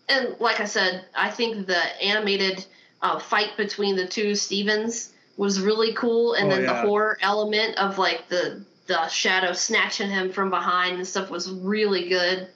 And 0.10 0.36
like 0.40 0.60
I 0.60 0.66
said, 0.66 1.06
I 1.16 1.30
think 1.30 1.68
the 1.68 2.04
animated 2.04 2.66
uh, 3.02 3.18
fight 3.18 3.56
between 3.56 3.96
the 3.96 4.06
two 4.08 4.36
Stevens 4.36 5.14
was 5.38 5.62
really 5.62 5.94
cool, 5.94 6.34
and 6.34 6.48
Oh, 6.52 6.56
then 6.56 6.66
the 6.66 6.76
horror 6.76 7.18
element 7.22 7.78
of 7.78 7.98
like 7.98 8.28
the 8.28 8.64
the 8.88 9.08
shadow 9.08 9.54
snatching 9.54 10.10
him 10.10 10.34
from 10.34 10.50
behind 10.50 10.98
and 10.98 11.08
stuff 11.08 11.30
was 11.30 11.50
really 11.50 12.10
good. 12.10 12.50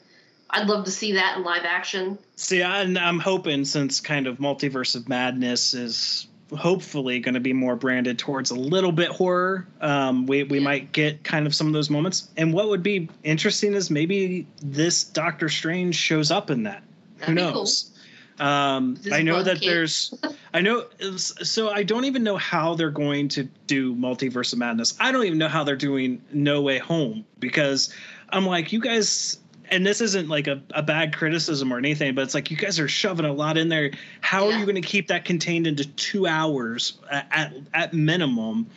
I'd 0.50 0.68
love 0.68 0.86
to 0.86 0.92
see 0.92 1.14
that 1.14 1.38
in 1.38 1.44
live 1.44 1.66
action. 1.66 2.18
See, 2.36 2.62
I, 2.62 2.82
and 2.82 2.98
I'm 2.98 3.20
hoping 3.20 3.66
since 3.66 4.00
kind 4.00 4.28
of 4.28 4.38
Multiverse 4.38 4.96
of 4.96 5.10
Madness 5.10 5.74
is 5.74 6.28
hopefully 6.56 7.20
going 7.20 7.34
to 7.34 7.40
be 7.40 7.54
more 7.54 7.76
branded 7.76 8.20
towards 8.20 8.52
a 8.52 8.56
little 8.56 8.92
bit 8.92 9.10
horror, 9.10 9.68
um, 9.82 10.26
we 10.26 10.44
we 10.44 10.60
might 10.60 10.92
get 10.92 11.24
kind 11.24 11.48
of 11.48 11.56
some 11.56 11.68
of 11.68 11.74
those 11.74 11.90
moments. 11.90 12.30
And 12.38 12.54
what 12.54 12.70
would 12.70 12.84
be 12.84 13.10
interesting 13.24 13.74
is 13.74 13.90
maybe 13.90 14.48
this 14.62 15.04
Doctor 15.04 15.50
Strange 15.50 15.96
shows 15.96 16.32
up 16.32 16.50
in 16.50 16.64
that. 16.64 16.84
Who 17.20 17.36
That'd 17.36 17.38
cool. 17.38 17.54
knows? 17.62 17.92
Um, 18.38 18.98
I 19.14 19.22
know 19.22 19.42
that 19.42 19.62
kid. 19.62 19.70
there's, 19.70 20.14
I 20.54 20.60
know, 20.60 20.86
so 21.18 21.70
I 21.70 21.84
don't 21.84 22.04
even 22.04 22.24
know 22.24 22.36
how 22.36 22.76
they're 22.76 22.90
going 22.90 23.30
to 23.30 23.44
do 23.66 23.96
Multiverse 23.96 24.52
of 24.52 24.60
Madness. 24.60 24.94
I 25.00 25.12
don't 25.14 25.26
even 25.26 25.38
know 25.38 25.48
how 25.48 25.64
they're 25.64 25.78
doing 25.78 26.22
No 26.34 26.62
Way 26.62 26.78
Home 26.80 27.26
because 27.40 27.94
I'm 28.30 28.46
like, 28.46 28.74
you 28.74 28.82
guys, 28.82 29.38
and 29.72 29.86
this 29.86 30.02
isn't 30.02 30.30
like 30.30 30.48
a, 30.48 30.62
a 30.72 30.84
bad 30.84 31.16
criticism 31.16 31.72
or 31.74 31.78
anything, 31.78 32.16
but 32.16 32.24
it's 32.24 32.34
like 32.34 32.52
you 32.52 32.58
guys 32.58 32.80
are 32.80 32.88
shoving 32.88 33.26
a 33.26 33.34
lot 33.34 33.58
in 33.58 33.70
there. 33.70 33.92
How 34.22 34.48
are 34.48 34.54
you 34.54 34.66
going 34.66 34.82
to 34.82 34.88
keep 34.88 35.08
that 35.08 35.26
contained 35.26 35.68
into 35.68 35.86
two 35.86 36.28
hours 36.28 36.98
at 37.10 37.28
at, 37.32 37.54
at 37.74 37.94
minimum, 37.94 38.68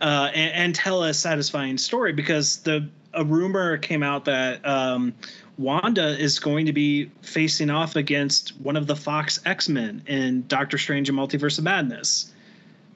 uh, 0.00 0.30
and, 0.34 0.52
and 0.54 0.74
tell 0.74 1.02
a 1.02 1.14
satisfying 1.14 1.78
story? 1.78 2.12
Because 2.12 2.58
the 2.58 2.88
a 3.14 3.24
rumor 3.24 3.78
came 3.78 4.02
out 4.02 4.26
that 4.26 4.66
um, 4.66 5.14
Wanda 5.56 6.18
is 6.18 6.38
going 6.38 6.66
to 6.66 6.72
be 6.72 7.10
facing 7.22 7.70
off 7.70 7.96
against 7.96 8.50
one 8.60 8.76
of 8.76 8.86
the 8.86 8.96
Fox 8.96 9.40
X 9.44 9.68
Men 9.68 10.02
in 10.06 10.46
Doctor 10.46 10.78
Strange 10.78 11.08
and 11.08 11.18
Multiverse 11.18 11.58
of 11.58 11.64
Madness, 11.64 12.32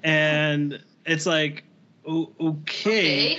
and 0.03 0.81
it's 1.05 1.27
like, 1.27 1.65
okay 2.09 2.29
Okay. 2.41 3.39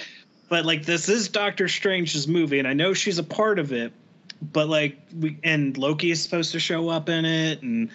but 0.49 0.65
like 0.65 0.85
this 0.85 1.09
is 1.09 1.29
Doctor 1.29 1.67
Strange's 1.67 2.27
movie, 2.27 2.59
and 2.59 2.67
I 2.67 2.73
know 2.73 2.93
she's 2.93 3.17
a 3.19 3.23
part 3.23 3.59
of 3.59 3.71
it. 3.73 3.93
But 4.51 4.67
like 4.67 4.97
we 5.17 5.37
and 5.43 5.77
Loki 5.77 6.11
is 6.11 6.21
supposed 6.21 6.51
to 6.51 6.59
show 6.59 6.89
up 6.89 7.09
in 7.09 7.25
it, 7.25 7.61
and 7.61 7.89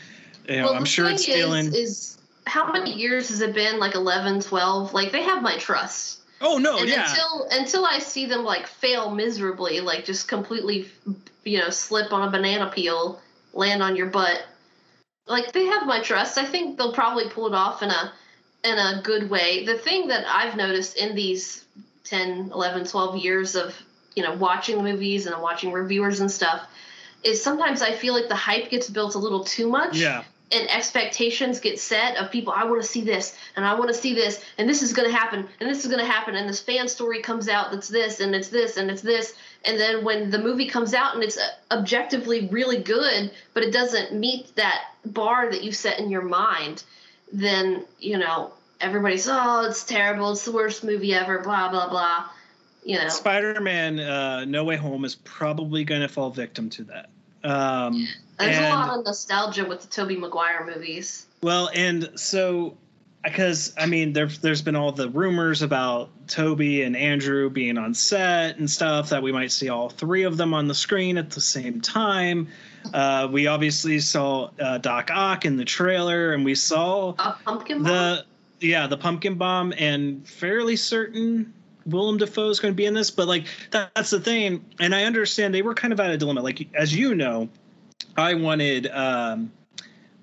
you 0.48 0.56
know 0.56 0.64
well, 0.64 0.74
I'm 0.74 0.84
sure 0.84 1.08
it's 1.08 1.22
stealing. 1.22 1.66
Is, 1.66 1.74
is 1.74 2.18
how 2.46 2.72
many 2.72 2.94
years 2.94 3.28
has 3.28 3.40
it 3.40 3.54
been? 3.54 3.78
Like 3.78 3.94
11, 3.94 4.40
12? 4.40 4.94
Like 4.94 5.12
they 5.12 5.22
have 5.22 5.42
my 5.42 5.58
trust. 5.58 6.20
oh 6.40 6.58
no, 6.58 6.78
and 6.78 6.88
yeah, 6.88 7.11
until 7.11 7.48
until 7.50 7.84
I 7.84 7.98
see 7.98 8.26
them 8.26 8.44
like 8.44 8.66
fail 8.66 9.11
miserably, 9.11 9.80
like 9.80 10.04
just 10.04 10.28
completely, 10.28 10.88
you 11.44 11.58
know, 11.58 11.70
slip 11.70 12.12
on 12.12 12.26
a 12.26 12.30
banana 12.30 12.70
peel, 12.74 13.20
land 13.52 13.82
on 13.82 13.96
your 13.96 14.06
butt, 14.06 14.44
like 15.26 15.52
they 15.52 15.66
have 15.66 15.87
my 15.87 16.00
trust. 16.00 16.38
I 16.38 16.44
think 16.44 16.78
they'll 16.78 16.92
probably 16.92 17.28
pull 17.28 17.46
it 17.46 17.54
off 17.54 17.83
in 17.83 17.90
a 17.90 18.12
in 18.64 18.79
a 18.79 19.00
good 19.02 19.31
way. 19.31 19.64
The 19.64 19.79
thing 19.79 20.08
that 20.08 20.25
I've 20.27 20.56
noticed 20.56 20.96
in 20.96 21.14
these 21.14 21.64
10, 22.04 22.50
11, 22.52 22.87
12 22.87 23.16
years 23.18 23.54
of, 23.54 23.75
you 24.19 24.25
know, 24.25 24.35
watching 24.35 24.83
movies 24.83 25.27
and 25.27 25.40
watching 25.40 25.71
reviewers 25.71 26.19
and 26.19 26.29
stuff 26.31 26.66
is 27.23 27.40
sometimes 27.40 27.83
I 27.83 27.92
feel 27.92 28.14
like 28.14 28.29
the 28.29 28.35
hype 28.35 28.69
gets 28.69 28.90
built 28.90 29.14
a 29.14 29.19
little 29.19 29.44
too 29.44 29.69
much 29.69 29.96
yeah, 29.96 30.25
and 30.50 30.69
expectations 30.71 31.60
get 31.60 31.79
set 31.79 32.16
of 32.16 32.31
people 32.31 32.52
i 32.56 32.64
want 32.64 32.81
to 32.81 32.88
see 32.88 33.02
this 33.02 33.37
and 33.56 33.66
i 33.66 33.75
want 33.75 33.88
to 33.88 33.94
see 33.94 34.14
this 34.14 34.42
and 34.56 34.69
this 34.69 34.83
is 34.83 34.92
going 34.92 35.08
to 35.08 35.14
happen 35.14 35.46
and 35.60 35.69
this 35.69 35.85
is 35.85 35.90
going 35.90 35.98
to 35.98 36.10
happen 36.10 36.35
and 36.35 36.48
this 36.48 36.60
fan 36.60 36.88
story 36.88 37.21
comes 37.21 37.48
out 37.48 37.71
that's 37.71 37.88
this 37.88 38.21
and 38.21 38.35
it's 38.35 38.48
this 38.48 38.79
and 38.79 38.90
it's 38.90 39.02
this 39.02 39.35
and 39.64 39.79
then 39.79 40.02
when 40.04 40.31
the 40.31 40.38
movie 40.38 40.66
comes 40.66 40.94
out 40.94 41.14
and 41.14 41.23
it's 41.23 41.37
uh, 41.37 41.48
objectively 41.71 42.48
really 42.48 42.83
good 42.83 43.31
but 43.52 43.62
it 43.62 43.73
doesn't 43.73 44.14
meet 44.14 44.54
that 44.56 44.85
bar 45.04 45.50
that 45.50 45.62
you 45.62 45.73
set 45.73 45.98
in 45.98 46.10
your 46.10 46.23
mind 46.23 46.83
then 47.31 47.85
you 47.98 48.16
know 48.16 48.50
everybody's 48.81 49.29
oh 49.29 49.66
it's 49.69 49.85
terrible 49.85 50.33
it's 50.33 50.44
the 50.44 50.52
worst 50.52 50.83
movie 50.83 51.14
ever 51.14 51.40
blah 51.40 51.69
blah 51.69 51.90
blah 51.90 52.25
you 52.88 52.98
know 52.98 53.08
Spider-Man: 53.08 54.00
uh, 54.00 54.44
No 54.46 54.64
Way 54.64 54.76
Home 54.76 55.04
is 55.04 55.14
probably 55.14 55.84
going 55.84 56.00
to 56.00 56.08
fall 56.08 56.30
victim 56.30 56.70
to 56.70 56.84
that. 56.84 57.10
Um, 57.44 58.08
there's 58.38 58.56
and- 58.56 58.66
a 58.66 58.70
lot 58.70 58.98
of 58.98 59.04
nostalgia 59.04 59.64
with 59.64 59.82
the 59.82 59.86
toby 59.86 60.16
maguire 60.16 60.66
movies 60.66 61.26
Well, 61.40 61.70
and 61.72 62.10
so 62.16 62.76
because 63.22 63.74
I 63.76 63.86
mean, 63.86 64.12
there, 64.12 64.26
there's 64.26 64.62
been 64.62 64.74
all 64.76 64.92
the 64.92 65.08
rumors 65.08 65.62
about 65.62 66.10
Toby 66.28 66.82
and 66.82 66.96
Andrew 66.96 67.50
being 67.50 67.76
on 67.76 67.92
set 67.94 68.58
and 68.58 68.70
stuff 68.70 69.10
that 69.10 69.22
we 69.22 69.32
might 69.32 69.52
see 69.52 69.68
all 69.68 69.88
three 69.90 70.22
of 70.22 70.36
them 70.36 70.54
on 70.54 70.66
the 70.66 70.74
screen 70.74 71.18
at 71.18 71.30
the 71.30 71.40
same 71.40 71.80
time. 71.80 72.48
Uh, 72.92 73.28
we 73.30 73.46
obviously 73.46 74.00
saw 74.00 74.50
uh, 74.60 74.78
Doc 74.78 75.10
Ock 75.12 75.44
in 75.44 75.56
the 75.56 75.64
trailer, 75.64 76.32
and 76.32 76.44
we 76.44 76.54
saw 76.54 77.10
A 77.18 77.36
pumpkin 77.44 77.82
the 77.82 78.24
yeah 78.60 78.86
the 78.86 78.96
pumpkin 78.96 79.34
bomb, 79.34 79.74
and 79.76 80.26
fairly 80.26 80.76
certain 80.76 81.52
Willem 81.88 82.18
Dafoe 82.18 82.50
is 82.50 82.60
going 82.60 82.72
to 82.72 82.76
be 82.76 82.86
in 82.86 82.94
this. 82.94 83.10
But 83.10 83.28
like 83.28 83.46
that, 83.70 83.90
that's 83.94 84.10
the 84.10 84.20
thing, 84.20 84.64
and 84.78 84.94
I 84.94 85.04
understand 85.04 85.54
they 85.54 85.62
were 85.62 85.74
kind 85.74 85.92
of 85.92 86.00
at 86.00 86.10
a 86.10 86.18
dilemma. 86.18 86.42
Like 86.42 86.68
as 86.74 86.94
you 86.94 87.14
know, 87.14 87.48
I 88.16 88.34
wanted. 88.34 88.86
Um, 88.86 89.52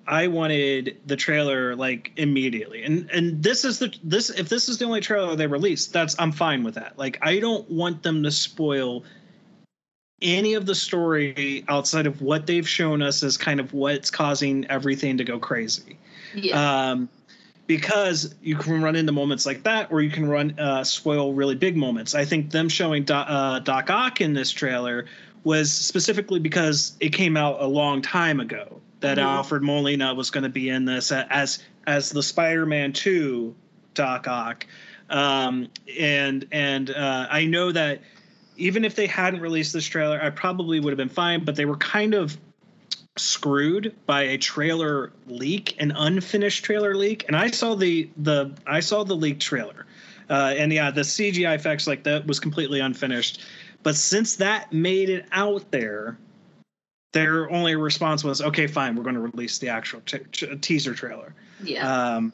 I 0.07 0.28
wanted 0.28 1.01
the 1.05 1.16
trailer 1.16 1.76
like 1.76 2.11
immediately. 2.16 2.84
And 2.84 3.09
and 3.11 3.41
this 3.41 3.66
is 3.66 3.80
the 3.80 3.93
this 4.03 4.30
if 4.30 4.49
this 4.49 4.70
is 4.70 4.78
the 4.78 4.86
only 4.86 5.01
trailer 5.01 5.36
they 5.36 5.47
released, 5.47 5.93
that's 5.93 6.16
I'm 6.20 6.32
fine 6.32 6.63
with 6.63 6.76
that. 6.76 6.97
Like 6.97 7.18
I 7.22 7.39
don't 7.39 7.70
want 7.70 8.03
them 8.03 8.24
to 8.24 8.32
spoil 8.32 9.03
any 10.22 10.53
of 10.53 10.66
the 10.66 10.76
story 10.76 11.66
outside 11.68 12.07
of 12.07 12.22
what 12.22 12.45
they've 12.45 12.68
shown 12.68 13.01
us 13.01 13.24
as 13.24 13.38
kind 13.38 13.59
of 13.59 13.74
what's 13.74 14.11
causing 14.11 14.66
everything 14.68 15.18
to 15.18 15.24
go 15.24 15.39
crazy. 15.39 15.97
Yeah. 16.36 16.89
Um 16.89 17.09
because 17.68 18.36
you 18.41 18.55
can 18.55 18.82
run 18.82 18.95
into 18.95 19.11
moments 19.11 19.45
like 19.45 19.63
that, 19.63 19.91
or 19.91 20.01
you 20.01 20.11
can 20.11 20.28
run 20.28 20.59
uh, 20.59 20.84
spoil 20.84 21.34
really 21.34 21.55
big 21.55 21.76
moments. 21.76 22.13
I 22.13 22.26
think 22.26 22.51
them 22.51 22.70
showing 22.70 23.03
Doc, 23.03 23.28
uh, 23.30 23.59
Doc 23.59 23.89
Ock 23.89 24.22
in 24.22 24.34
this 24.34 24.51
trailer 24.51 25.05
was 25.43 25.72
specifically 25.72 26.39
because 26.39 26.95
it 26.99 27.09
came 27.09 27.38
out 27.38 27.61
a 27.61 27.68
long 27.68 28.01
time 28.01 28.39
ago 28.39 28.82
that 29.01 29.18
Mhm. 29.18 29.24
Alfred 29.24 29.63
Molina 29.63 30.13
was 30.13 30.32
going 30.32 30.43
to 30.43 30.49
be 30.49 30.70
in 30.70 30.86
this 30.86 31.11
as 31.11 31.59
as 31.88 32.09
the 32.09 32.24
Spider-Man 32.24 32.93
Two 32.93 33.55
Doc 33.93 34.28
Ock, 34.28 34.66
um, 35.09 35.70
and 35.99 36.47
and 36.51 36.89
uh, 36.89 37.28
I 37.30 37.45
know 37.45 37.72
that 37.72 38.01
even 38.57 38.86
if 38.86 38.95
they 38.95 39.05
hadn't 39.05 39.41
released 39.41 39.74
this 39.74 39.86
trailer, 39.86 40.20
I 40.22 40.30
probably 40.30 40.80
would 40.80 40.91
have 40.91 40.97
been 40.97 41.09
fine. 41.09 41.43
But 41.43 41.55
they 41.55 41.66
were 41.66 41.78
kind 41.78 42.13
of 42.13 42.38
screwed 43.18 43.95
by 44.05 44.24
a 44.24 44.38
trailer 44.38 45.11
leak, 45.28 45.76
an 45.80 45.91
unfinished 45.91 46.66
trailer 46.66 46.95
leak, 46.95 47.26
and 47.28 47.36
I 47.36 47.51
saw 47.51 47.76
the 47.76 48.09
the 48.18 48.51
I 48.68 48.82
saw 48.82 49.03
the 49.03 49.16
leaked 49.16 49.41
trailer, 49.41 49.86
uh, 50.30 50.53
and 50.57 50.72
yeah, 50.72 50.91
the 50.91 51.01
CGI 51.01 51.55
effects 51.55 51.88
like 51.88 52.03
that 52.03 52.28
was 52.28 52.39
completely 52.39 52.80
unfinished. 52.80 53.41
But 53.84 53.95
since 53.95 54.38
that 54.38 54.74
made 54.74 55.09
it 55.09 55.28
out 55.32 55.72
there, 55.72 56.18
their 57.13 57.49
only 57.49 57.76
response 57.76 58.24
was, 58.24 58.41
"Okay, 58.41 58.68
fine, 58.68 58.95
we're 58.95 59.03
going 59.03 59.16
to 59.16 59.22
release 59.22 59.59
the 59.59 59.70
actual 59.70 60.01
t- 60.01 60.20
t- 60.32 60.55
teaser 60.57 60.93
trailer." 60.93 61.34
yeah. 61.63 62.16
Um, 62.16 62.34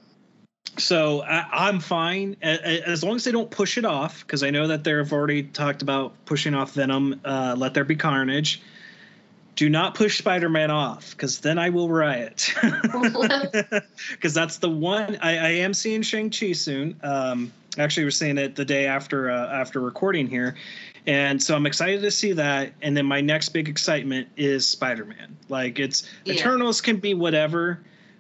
so 0.78 1.22
I, 1.22 1.68
I'm 1.68 1.80
fine 1.80 2.38
as 2.42 3.04
long 3.04 3.18
as 3.18 3.26
they 3.26 3.32
don't 3.32 3.52
push 3.52 3.78
it 3.78 3.86
off, 3.86 4.22
because 4.22 4.42
I 4.42 4.52
know 4.52 4.68
that 4.68 4.84
they've 4.84 5.12
already 5.12 5.44
talked 5.44 5.82
about 5.82 6.26
pushing 6.26 6.54
off 6.54 6.74
Venom. 6.74 7.20
Uh, 7.26 7.56
Let 7.58 7.74
there 7.74 7.84
be 7.84 7.96
carnage. 7.96 8.62
Do 9.56 9.70
not 9.70 9.96
push 9.96 10.18
Spider-Man 10.18 10.72
off, 10.72 11.12
because 11.12 11.40
then 11.42 11.60
I 11.60 11.70
will 11.70 11.90
riot. 11.90 12.54
Because 14.12 14.34
that's 14.34 14.58
the 14.58 14.70
one 14.70 15.18
I, 15.22 15.38
I 15.38 15.50
am 15.50 15.74
seeing 15.74 16.02
Shang 16.02 16.30
Chi 16.30 16.54
soon. 16.54 17.00
Um, 17.04 17.52
actually, 17.78 18.06
we're 18.06 18.12
seeing 18.12 18.38
it 18.38 18.56
the 18.56 18.66
day 18.66 18.86
after 18.86 19.30
uh, 19.30 19.48
after 19.48 19.80
recording 19.80 20.28
here, 20.28 20.56
and 21.06 21.42
so 21.42 21.56
I'm 21.56 21.66
excited 21.66 22.02
to 22.02 22.12
see 22.12 22.34
that. 22.34 22.74
And 22.82 22.96
then 22.96 23.06
my 23.06 23.22
next 23.22 23.50
big 23.50 23.68
excitement 23.70 24.30
is 24.38 24.68
Spider-Man. 24.68 25.38
Like 25.50 25.80
it's 25.80 26.10
Yeah. 26.26 26.36
Eternals 26.36 26.82
can 26.82 26.98
be 26.98 27.14
whatever, 27.14 27.80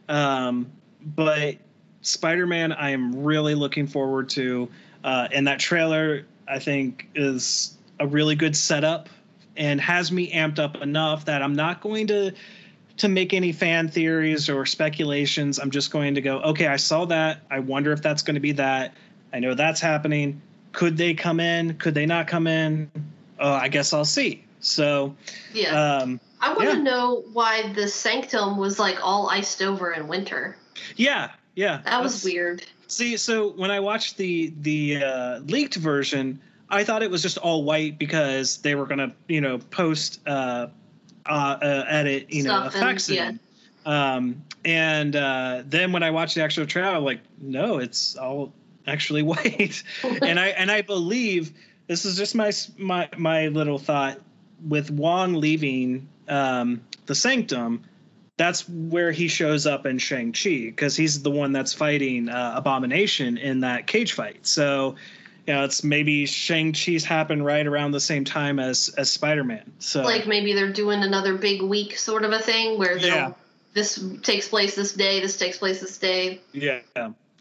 um, 0.09 0.71
but 1.01 1.57
Spider-Man 2.01 2.71
I 2.71 2.91
am 2.91 3.23
really 3.23 3.55
looking 3.55 3.87
forward 3.87 4.29
to. 4.29 4.69
Uh, 5.03 5.27
and 5.31 5.47
that 5.47 5.59
trailer 5.59 6.25
I 6.47 6.59
think 6.59 7.09
is 7.15 7.77
a 7.99 8.07
really 8.07 8.35
good 8.35 8.55
setup 8.55 9.09
and 9.57 9.79
has 9.81 10.11
me 10.11 10.31
amped 10.31 10.59
up 10.59 10.77
enough 10.77 11.25
that 11.25 11.41
I'm 11.41 11.55
not 11.55 11.81
going 11.81 12.07
to 12.07 12.31
to 12.97 13.07
make 13.07 13.33
any 13.33 13.51
fan 13.51 13.87
theories 13.87 14.49
or 14.49 14.65
speculations. 14.65 15.59
I'm 15.59 15.71
just 15.71 15.91
going 15.91 16.15
to 16.15 16.21
go, 16.21 16.39
okay, 16.41 16.67
I 16.67 16.75
saw 16.75 17.05
that. 17.05 17.39
I 17.49 17.59
wonder 17.59 17.91
if 17.91 18.01
that's 18.01 18.21
going 18.21 18.35
to 18.35 18.41
be 18.41 18.51
that. 18.53 18.93
I 19.33 19.39
know 19.39 19.55
that's 19.55 19.79
happening. 19.79 20.41
Could 20.71 20.97
they 20.97 21.13
come 21.13 21.39
in? 21.39 21.75
Could 21.75 21.93
they 21.95 22.05
not 22.05 22.27
come 22.27 22.47
in? 22.47 22.91
Oh, 23.39 23.51
I 23.51 23.69
guess 23.69 23.93
I'll 23.93 24.05
see. 24.05 24.43
So, 24.59 25.15
yeah. 25.53 25.97
um, 25.97 26.19
I 26.39 26.53
want 26.53 26.69
to 26.69 26.77
yeah. 26.77 26.83
know 26.83 27.23
why 27.33 27.73
the 27.73 27.87
sanctum 27.87 28.57
was 28.57 28.77
like 28.77 28.97
all 29.01 29.29
iced 29.29 29.61
over 29.61 29.91
in 29.91 30.07
winter. 30.07 30.57
yeah, 30.95 31.31
yeah. 31.55 31.81
That 31.83 32.03
was 32.03 32.23
weird. 32.23 32.63
See, 32.87 33.17
so 33.17 33.49
when 33.51 33.71
I 33.71 33.79
watched 33.79 34.17
the 34.17 34.53
the 34.61 35.03
uh, 35.03 35.39
leaked 35.39 35.75
version, 35.75 36.41
I 36.71 36.83
thought 36.83 37.03
it 37.03 37.11
was 37.11 37.21
just 37.21 37.37
all 37.37 37.63
white 37.63 37.99
because 37.99 38.57
they 38.59 38.75
were 38.75 38.85
gonna, 38.85 39.13
you 39.27 39.41
know, 39.41 39.57
post 39.59 40.21
uh, 40.27 40.67
uh, 41.25 41.29
uh 41.29 41.85
edit, 41.87 42.33
you 42.33 42.43
know, 42.43 42.49
Stuff 42.61 42.75
and- 42.75 42.83
effects 42.83 43.09
in. 43.09 43.15
yeah. 43.15 43.31
Um, 43.85 44.43
and 44.63 45.15
uh, 45.15 45.63
then 45.65 45.91
when 45.91 46.03
I 46.03 46.11
watched 46.11 46.35
the 46.35 46.43
actual 46.43 46.65
trailer, 46.67 46.95
I'm 46.95 47.03
like, 47.03 47.21
no, 47.39 47.79
it's 47.79 48.15
all 48.15 48.53
actually 48.87 49.23
white. 49.33 49.83
and 50.03 50.39
I 50.39 50.47
and 50.49 50.71
I 50.71 50.81
believe 50.81 51.51
this 51.87 52.05
is 52.05 52.15
just 52.15 52.35
my 52.35 52.51
my 52.77 53.09
my 53.17 53.47
little 53.47 53.79
thought 53.79 54.19
with 54.67 54.91
Wong 54.91 55.33
leaving 55.33 56.07
um, 56.29 56.81
the 57.07 57.15
Sanctum. 57.15 57.83
That's 58.37 58.67
where 58.67 59.11
he 59.11 59.27
shows 59.27 59.67
up 59.67 59.85
in 59.85 59.99
Shang 59.99 60.31
Chi 60.31 60.49
because 60.65 60.95
he's 60.95 61.21
the 61.21 61.29
one 61.29 61.51
that's 61.51 61.73
fighting 61.73 62.27
uh, 62.29 62.53
Abomination 62.55 63.37
in 63.37 63.59
that 63.59 63.85
cage 63.85 64.13
fight. 64.13 64.47
So, 64.47 64.95
you 65.47 65.53
know, 65.53 65.63
it's 65.63 65.83
maybe 65.83 66.25
Shang 66.25 66.73
Chi's 66.73 67.03
happened 67.03 67.45
right 67.45 67.65
around 67.65 67.91
the 67.91 67.99
same 67.99 68.25
time 68.25 68.59
as 68.59 68.89
as 68.97 69.09
Spider 69.11 69.43
Man. 69.43 69.71
So, 69.79 70.03
Like 70.03 70.27
maybe 70.27 70.53
they're 70.53 70.71
doing 70.71 71.03
another 71.03 71.35
big 71.35 71.61
week 71.61 71.97
sort 71.97 72.23
of 72.23 72.31
a 72.31 72.39
thing 72.39 72.77
where 72.77 72.97
Yeah. 72.97 73.33
this 73.73 74.03
takes 74.21 74.47
place 74.47 74.75
this 74.75 74.93
day, 74.93 75.19
this 75.19 75.37
takes 75.37 75.57
place 75.57 75.81
this 75.81 75.97
day. 75.97 76.41
Yeah, 76.51 76.79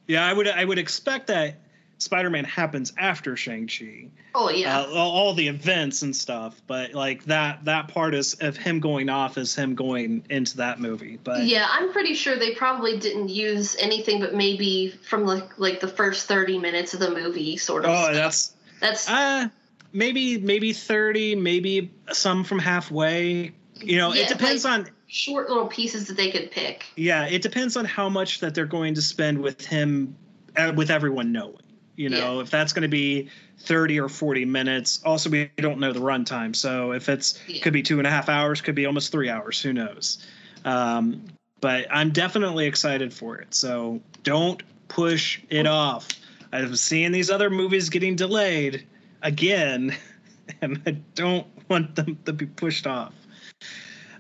yeah. 0.07 0.27
I 0.27 0.33
would 0.33 0.49
I 0.49 0.65
would 0.65 0.79
expect 0.79 1.27
that 1.29 1.57
Spider-Man 2.01 2.45
happens 2.45 2.93
after 2.97 3.37
Shang-Chi. 3.37 4.09
Oh 4.35 4.49
yeah. 4.51 4.81
Uh, 4.81 4.87
all, 4.95 5.35
the 5.35 5.49
events 5.49 6.03
and 6.03 6.15
stuff, 6.17 6.61
but 6.67 6.95
like 6.95 7.25
that 7.25 7.65
that 7.67 7.89
part 7.89 8.15
is 8.15 8.35
of 8.35 8.57
him 8.57 8.81
going 8.81 9.09
off 9.09 9.37
is 9.39 9.55
him 9.55 9.75
going 9.75 10.25
into 10.31 10.57
that 10.59 10.81
movie. 10.81 11.19
But 11.23 11.45
yeah, 11.45 11.67
I'm 11.71 11.93
pretty 11.93 12.15
sure 12.15 12.37
they 12.37 12.55
probably 12.55 12.99
didn't 12.99 13.29
use 13.29 13.77
anything 13.79 14.21
but 14.21 14.35
maybe 14.35 14.91
from 14.91 15.27
like 15.27 15.59
like 15.59 15.81
the 15.81 15.89
first 15.89 16.27
30 16.27 16.59
minutes 16.59 16.95
of 16.95 17.01
the 17.01 17.11
movie 17.11 17.57
sort 17.57 17.85
of. 17.85 17.91
oh, 17.91 18.03
stuff. 18.05 18.15
that's 18.15 18.55
that's 18.81 19.09
uh 19.11 19.49
maybe 19.93 20.39
maybe 20.39 20.73
30, 20.73 21.37
maybe 21.37 21.91
some 22.13 22.45
from 22.45 22.59
halfway. 22.59 23.53
You 23.83 23.97
know, 23.99 24.13
Yeah, 24.13 24.23
it 24.23 24.29
depends 24.29 24.65
like- 24.65 24.73
on 24.87 24.91
short 25.07 25.49
little 25.49 25.67
pieces 25.67 26.07
that 26.07 26.17
they 26.17 26.31
could 26.31 26.51
pick. 26.51 26.85
yeah, 26.97 27.27
it 27.27 27.43
depends 27.43 27.77
on 27.77 27.85
how 27.85 28.09
much 28.09 28.41
that 28.41 28.55
they're 28.55 28.65
going 28.65 28.95
to 28.95 29.03
spend 29.03 29.41
with 29.41 29.67
him 29.67 30.15
uh, 30.57 30.73
with 30.77 30.91
everyone 30.91 31.33
knowing. 31.33 31.57
You 31.97 32.09
know, 32.09 32.41
if 32.41 32.51
that's 32.51 32.73
going 32.73 32.83
to 32.83 32.89
be 32.89 33.29
30 33.61 34.01
or 34.01 34.09
40 34.09 34.45
minutes. 34.47 35.01
Also, 35.05 35.31
we 35.31 35.51
don't 35.57 35.79
know 35.79 35.93
the 35.93 36.01
runtime. 36.01 36.57
So 36.57 36.93
if 36.93 37.09
it's 37.09 37.39
Yeah. 37.47 37.63
could 37.63 37.73
be 37.73 37.83
two 37.83 37.99
and 37.99 38.07
a 38.07 38.11
half 38.11 38.29
hours, 38.29 38.61
could 38.61 38.75
be 38.75 38.87
almost 38.87 39.13
three 39.13 39.29
hours. 39.29 39.61
Who 39.61 39.73
knows? 39.73 40.19
Um, 40.65 41.25
but 41.61 41.87
I'm 41.91 42.11
definitely 42.11 42.67
excited 42.67 43.13
for 43.13 43.37
it. 43.39 43.55
So 43.55 44.01
don't 44.23 44.63
push 44.89 45.41
it 45.51 45.67
off. 45.67 46.09
I'm 46.53 46.75
seeing 46.75 47.13
these 47.13 47.31
other 47.31 47.51
movies 47.51 47.91
getting 47.91 48.17
delayed 48.17 48.87
again, 49.23 49.95
and 50.61 50.81
I 50.87 50.93
don't 51.15 51.47
want 51.69 51.95
them 51.95 52.19
to 52.25 52.33
be 52.33 52.47
pushed 52.47 52.87
off. 52.87 53.13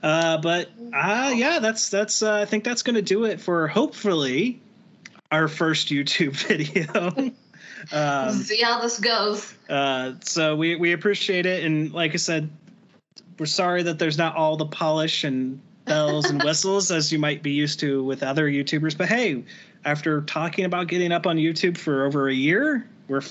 Uh, 0.02 0.38
but 0.38 0.70
uh, 0.94 1.32
yeah, 1.34 1.58
that's 1.58 1.90
that's. 1.90 2.22
Uh, 2.22 2.34
I 2.34 2.44
think 2.44 2.64
that's 2.64 2.82
going 2.82 2.94
to 2.94 3.02
do 3.02 3.24
it 3.24 3.40
for 3.40 3.68
hopefully 3.68 4.60
our 5.30 5.48
first 5.48 5.88
YouTube 5.88 6.32
video. 6.46 7.32
Um, 7.92 8.32
See 8.34 8.60
how 8.60 8.80
this 8.80 8.98
goes. 8.98 9.52
uh, 9.68 10.14
so 10.22 10.56
we 10.56 10.76
we 10.76 10.92
appreciate 10.92 11.46
it, 11.46 11.64
and 11.64 11.92
like 11.92 12.12
I 12.14 12.16
said, 12.16 12.50
we're 13.38 13.46
sorry 13.46 13.82
that 13.84 13.98
there's 13.98 14.18
not 14.18 14.36
all 14.36 14.56
the 14.56 14.66
polish 14.66 15.24
and 15.24 15.60
bells 15.84 16.30
and 16.30 16.42
whistles 16.44 16.90
as 16.90 17.10
you 17.12 17.18
might 17.18 17.42
be 17.42 17.52
used 17.52 17.80
to 17.80 18.02
with 18.04 18.22
other 18.22 18.48
YouTubers. 18.48 18.96
But 18.96 19.08
hey, 19.08 19.44
after 19.84 20.20
talking 20.22 20.64
about 20.64 20.88
getting 20.88 21.12
up 21.12 21.26
on 21.26 21.36
YouTube 21.36 21.76
for 21.78 22.04
over 22.04 22.28
a 22.28 22.34
year, 22.34 22.86
we're 23.08 23.22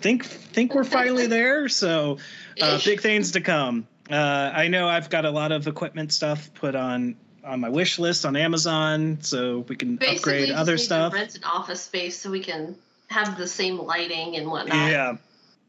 think 0.00 0.24
think 0.24 0.74
we're 0.74 0.84
finally 0.84 1.26
there. 1.38 1.68
So 1.68 2.18
uh, 2.60 2.80
big 2.84 3.00
things 3.00 3.32
to 3.32 3.40
come. 3.40 3.86
Uh, 4.10 4.14
I 4.54 4.68
know 4.68 4.88
I've 4.88 5.10
got 5.10 5.24
a 5.24 5.30
lot 5.30 5.50
of 5.52 5.66
equipment 5.66 6.12
stuff 6.12 6.50
put 6.54 6.74
on 6.74 7.16
on 7.44 7.60
my 7.60 7.68
wish 7.68 7.98
list 7.98 8.24
on 8.24 8.34
Amazon, 8.36 9.18
so 9.20 9.60
we 9.68 9.76
can 9.76 9.96
Basically, 9.96 10.16
upgrade 10.44 10.50
other 10.50 10.78
stuff. 10.78 11.12
rent 11.12 11.36
an 11.36 11.44
office 11.44 11.80
space 11.82 12.16
so 12.18 12.30
we 12.30 12.40
can 12.40 12.74
have 13.08 13.36
the 13.38 13.46
same 13.46 13.78
lighting 13.78 14.36
and 14.36 14.50
whatnot. 14.50 14.90
Yeah. 14.90 15.16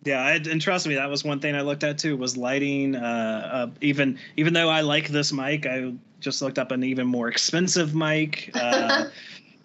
Yeah, 0.03 0.21
I, 0.21 0.33
and 0.35 0.61
trust 0.61 0.87
me, 0.87 0.95
that 0.95 1.09
was 1.09 1.23
one 1.23 1.39
thing 1.39 1.55
I 1.55 1.61
looked 1.61 1.83
at 1.83 1.97
too 1.97 2.15
was 2.15 2.37
lighting. 2.37 2.95
Uh, 2.95 3.49
uh, 3.51 3.69
even 3.81 4.19
even 4.37 4.53
though 4.53 4.69
I 4.69 4.81
like 4.81 5.09
this 5.09 5.33
mic, 5.33 5.65
I 5.65 5.93
just 6.19 6.41
looked 6.41 6.59
up 6.59 6.71
an 6.71 6.83
even 6.83 7.07
more 7.07 7.27
expensive 7.27 7.93
mic. 7.95 8.51
Uh, 8.67 9.09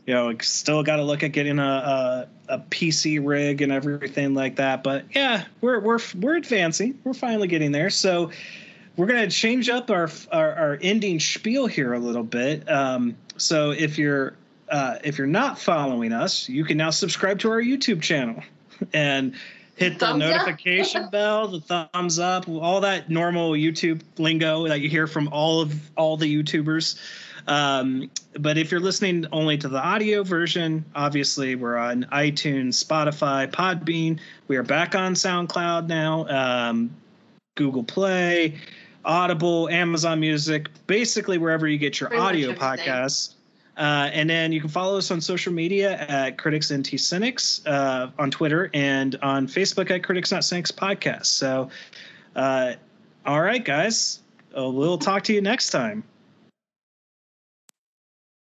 you 0.07 0.14
know, 0.14 0.37
still 0.41 0.83
got 0.83 0.97
to 0.97 1.05
look 1.05 1.23
at 1.23 1.29
getting 1.29 1.61
a, 1.61 1.62
a, 1.62 2.29
a 2.55 2.59
PC 2.59 3.25
rig 3.25 3.62
and 3.62 3.70
everything 3.70 4.35
like 4.35 4.57
that. 4.57 4.83
But 4.83 5.05
yeah, 5.14 5.45
we're 5.61 5.79
we're 5.79 6.01
we're 6.18 6.37
advancing. 6.37 6.99
We're 7.05 7.14
finally 7.14 7.47
getting 7.47 7.70
there. 7.70 7.91
So 7.91 8.31
we're 8.97 9.07
gonna 9.07 9.31
change 9.31 9.68
up 9.68 9.91
our 9.91 10.11
our, 10.33 10.55
our 10.55 10.79
ending 10.83 11.20
spiel 11.20 11.66
here 11.66 11.93
a 11.93 12.01
little 12.01 12.25
bit. 12.25 12.68
Um, 12.68 13.16
so 13.37 13.70
if 13.70 13.97
you're 13.97 14.35
uh, 14.73 14.99
if 15.05 15.18
you're 15.18 15.27
not 15.27 15.59
following 15.59 16.12
us, 16.12 16.49
you 16.49 16.64
can 16.64 16.79
now 16.79 16.91
subscribe 16.91 17.39
to 17.41 17.51
our 17.51 17.61
YouTube 17.61 18.01
channel 18.01 18.43
and 18.95 19.35
hit 19.77 19.99
the 19.99 20.07
Thumbs 20.07 20.20
notification 20.20 21.09
bell, 21.12 21.49
the 21.49 21.61
thumbs 21.61 22.18
up, 22.18 22.49
all 22.49 22.81
that 22.81 23.11
normal 23.11 23.51
YouTube 23.53 24.01
lingo 24.16 24.66
that 24.68 24.81
you 24.81 24.89
hear 24.89 25.07
from 25.07 25.29
all 25.29 25.61
of 25.61 25.91
all 25.95 26.16
the 26.16 26.43
YouTubers. 26.43 26.99
Um, 27.47 28.11
but 28.39 28.57
if 28.57 28.70
you're 28.70 28.81
listening 28.81 29.27
only 29.31 29.59
to 29.59 29.68
the 29.68 29.79
audio 29.79 30.23
version, 30.23 30.87
obviously 30.95 31.55
we're 31.55 31.77
on 31.77 32.05
iTunes, 32.05 32.83
Spotify, 32.83 33.51
Podbean. 33.51 34.20
We 34.49 34.57
are 34.57 34.62
back 34.62 34.95
on 34.95 35.12
SoundCloud 35.14 35.87
now, 35.87 36.27
um, 36.29 36.91
Google 37.57 37.85
Play, 37.85 38.59
Audible, 39.05 39.68
Amazon 39.68 40.20
Music, 40.20 40.68
basically 40.87 41.37
wherever 41.37 41.68
you 41.68 41.77
get 41.77 42.01
your 42.01 42.09
Pretty 42.09 42.23
audio 42.23 42.53
podcasts. 42.55 43.35
Uh, 43.77 44.11
and 44.12 44.29
then 44.29 44.53
you 44.53 44.61
can 44.61 44.68
follow 44.68 44.99
us 44.99 45.11
on 45.11 45.20
social 45.20 45.53
media 45.53 45.97
at 45.97 46.37
Critics 46.37 46.73
NT 46.73 47.01
Cynics 47.01 47.66
uh, 47.66 48.11
on 48.18 48.31
Twitter 48.31 48.70
and 48.75 49.16
on 49.23 49.47
Facebook 49.47 49.91
at 49.91 50.05
Critics 50.05 50.31
Not 50.31 50.45
Cynics 50.45 50.70
Podcast. 50.70 51.27
So, 51.27 51.70
uh, 52.37 52.75
all 53.25 53.41
right, 53.41 53.64
guys, 53.64 54.20
uh, 54.57 54.68
we'll 54.68 54.99
talk 54.99 55.25
to 55.25 55.33
you 55.33 55.41
next 55.41 55.70
time. 55.70 56.05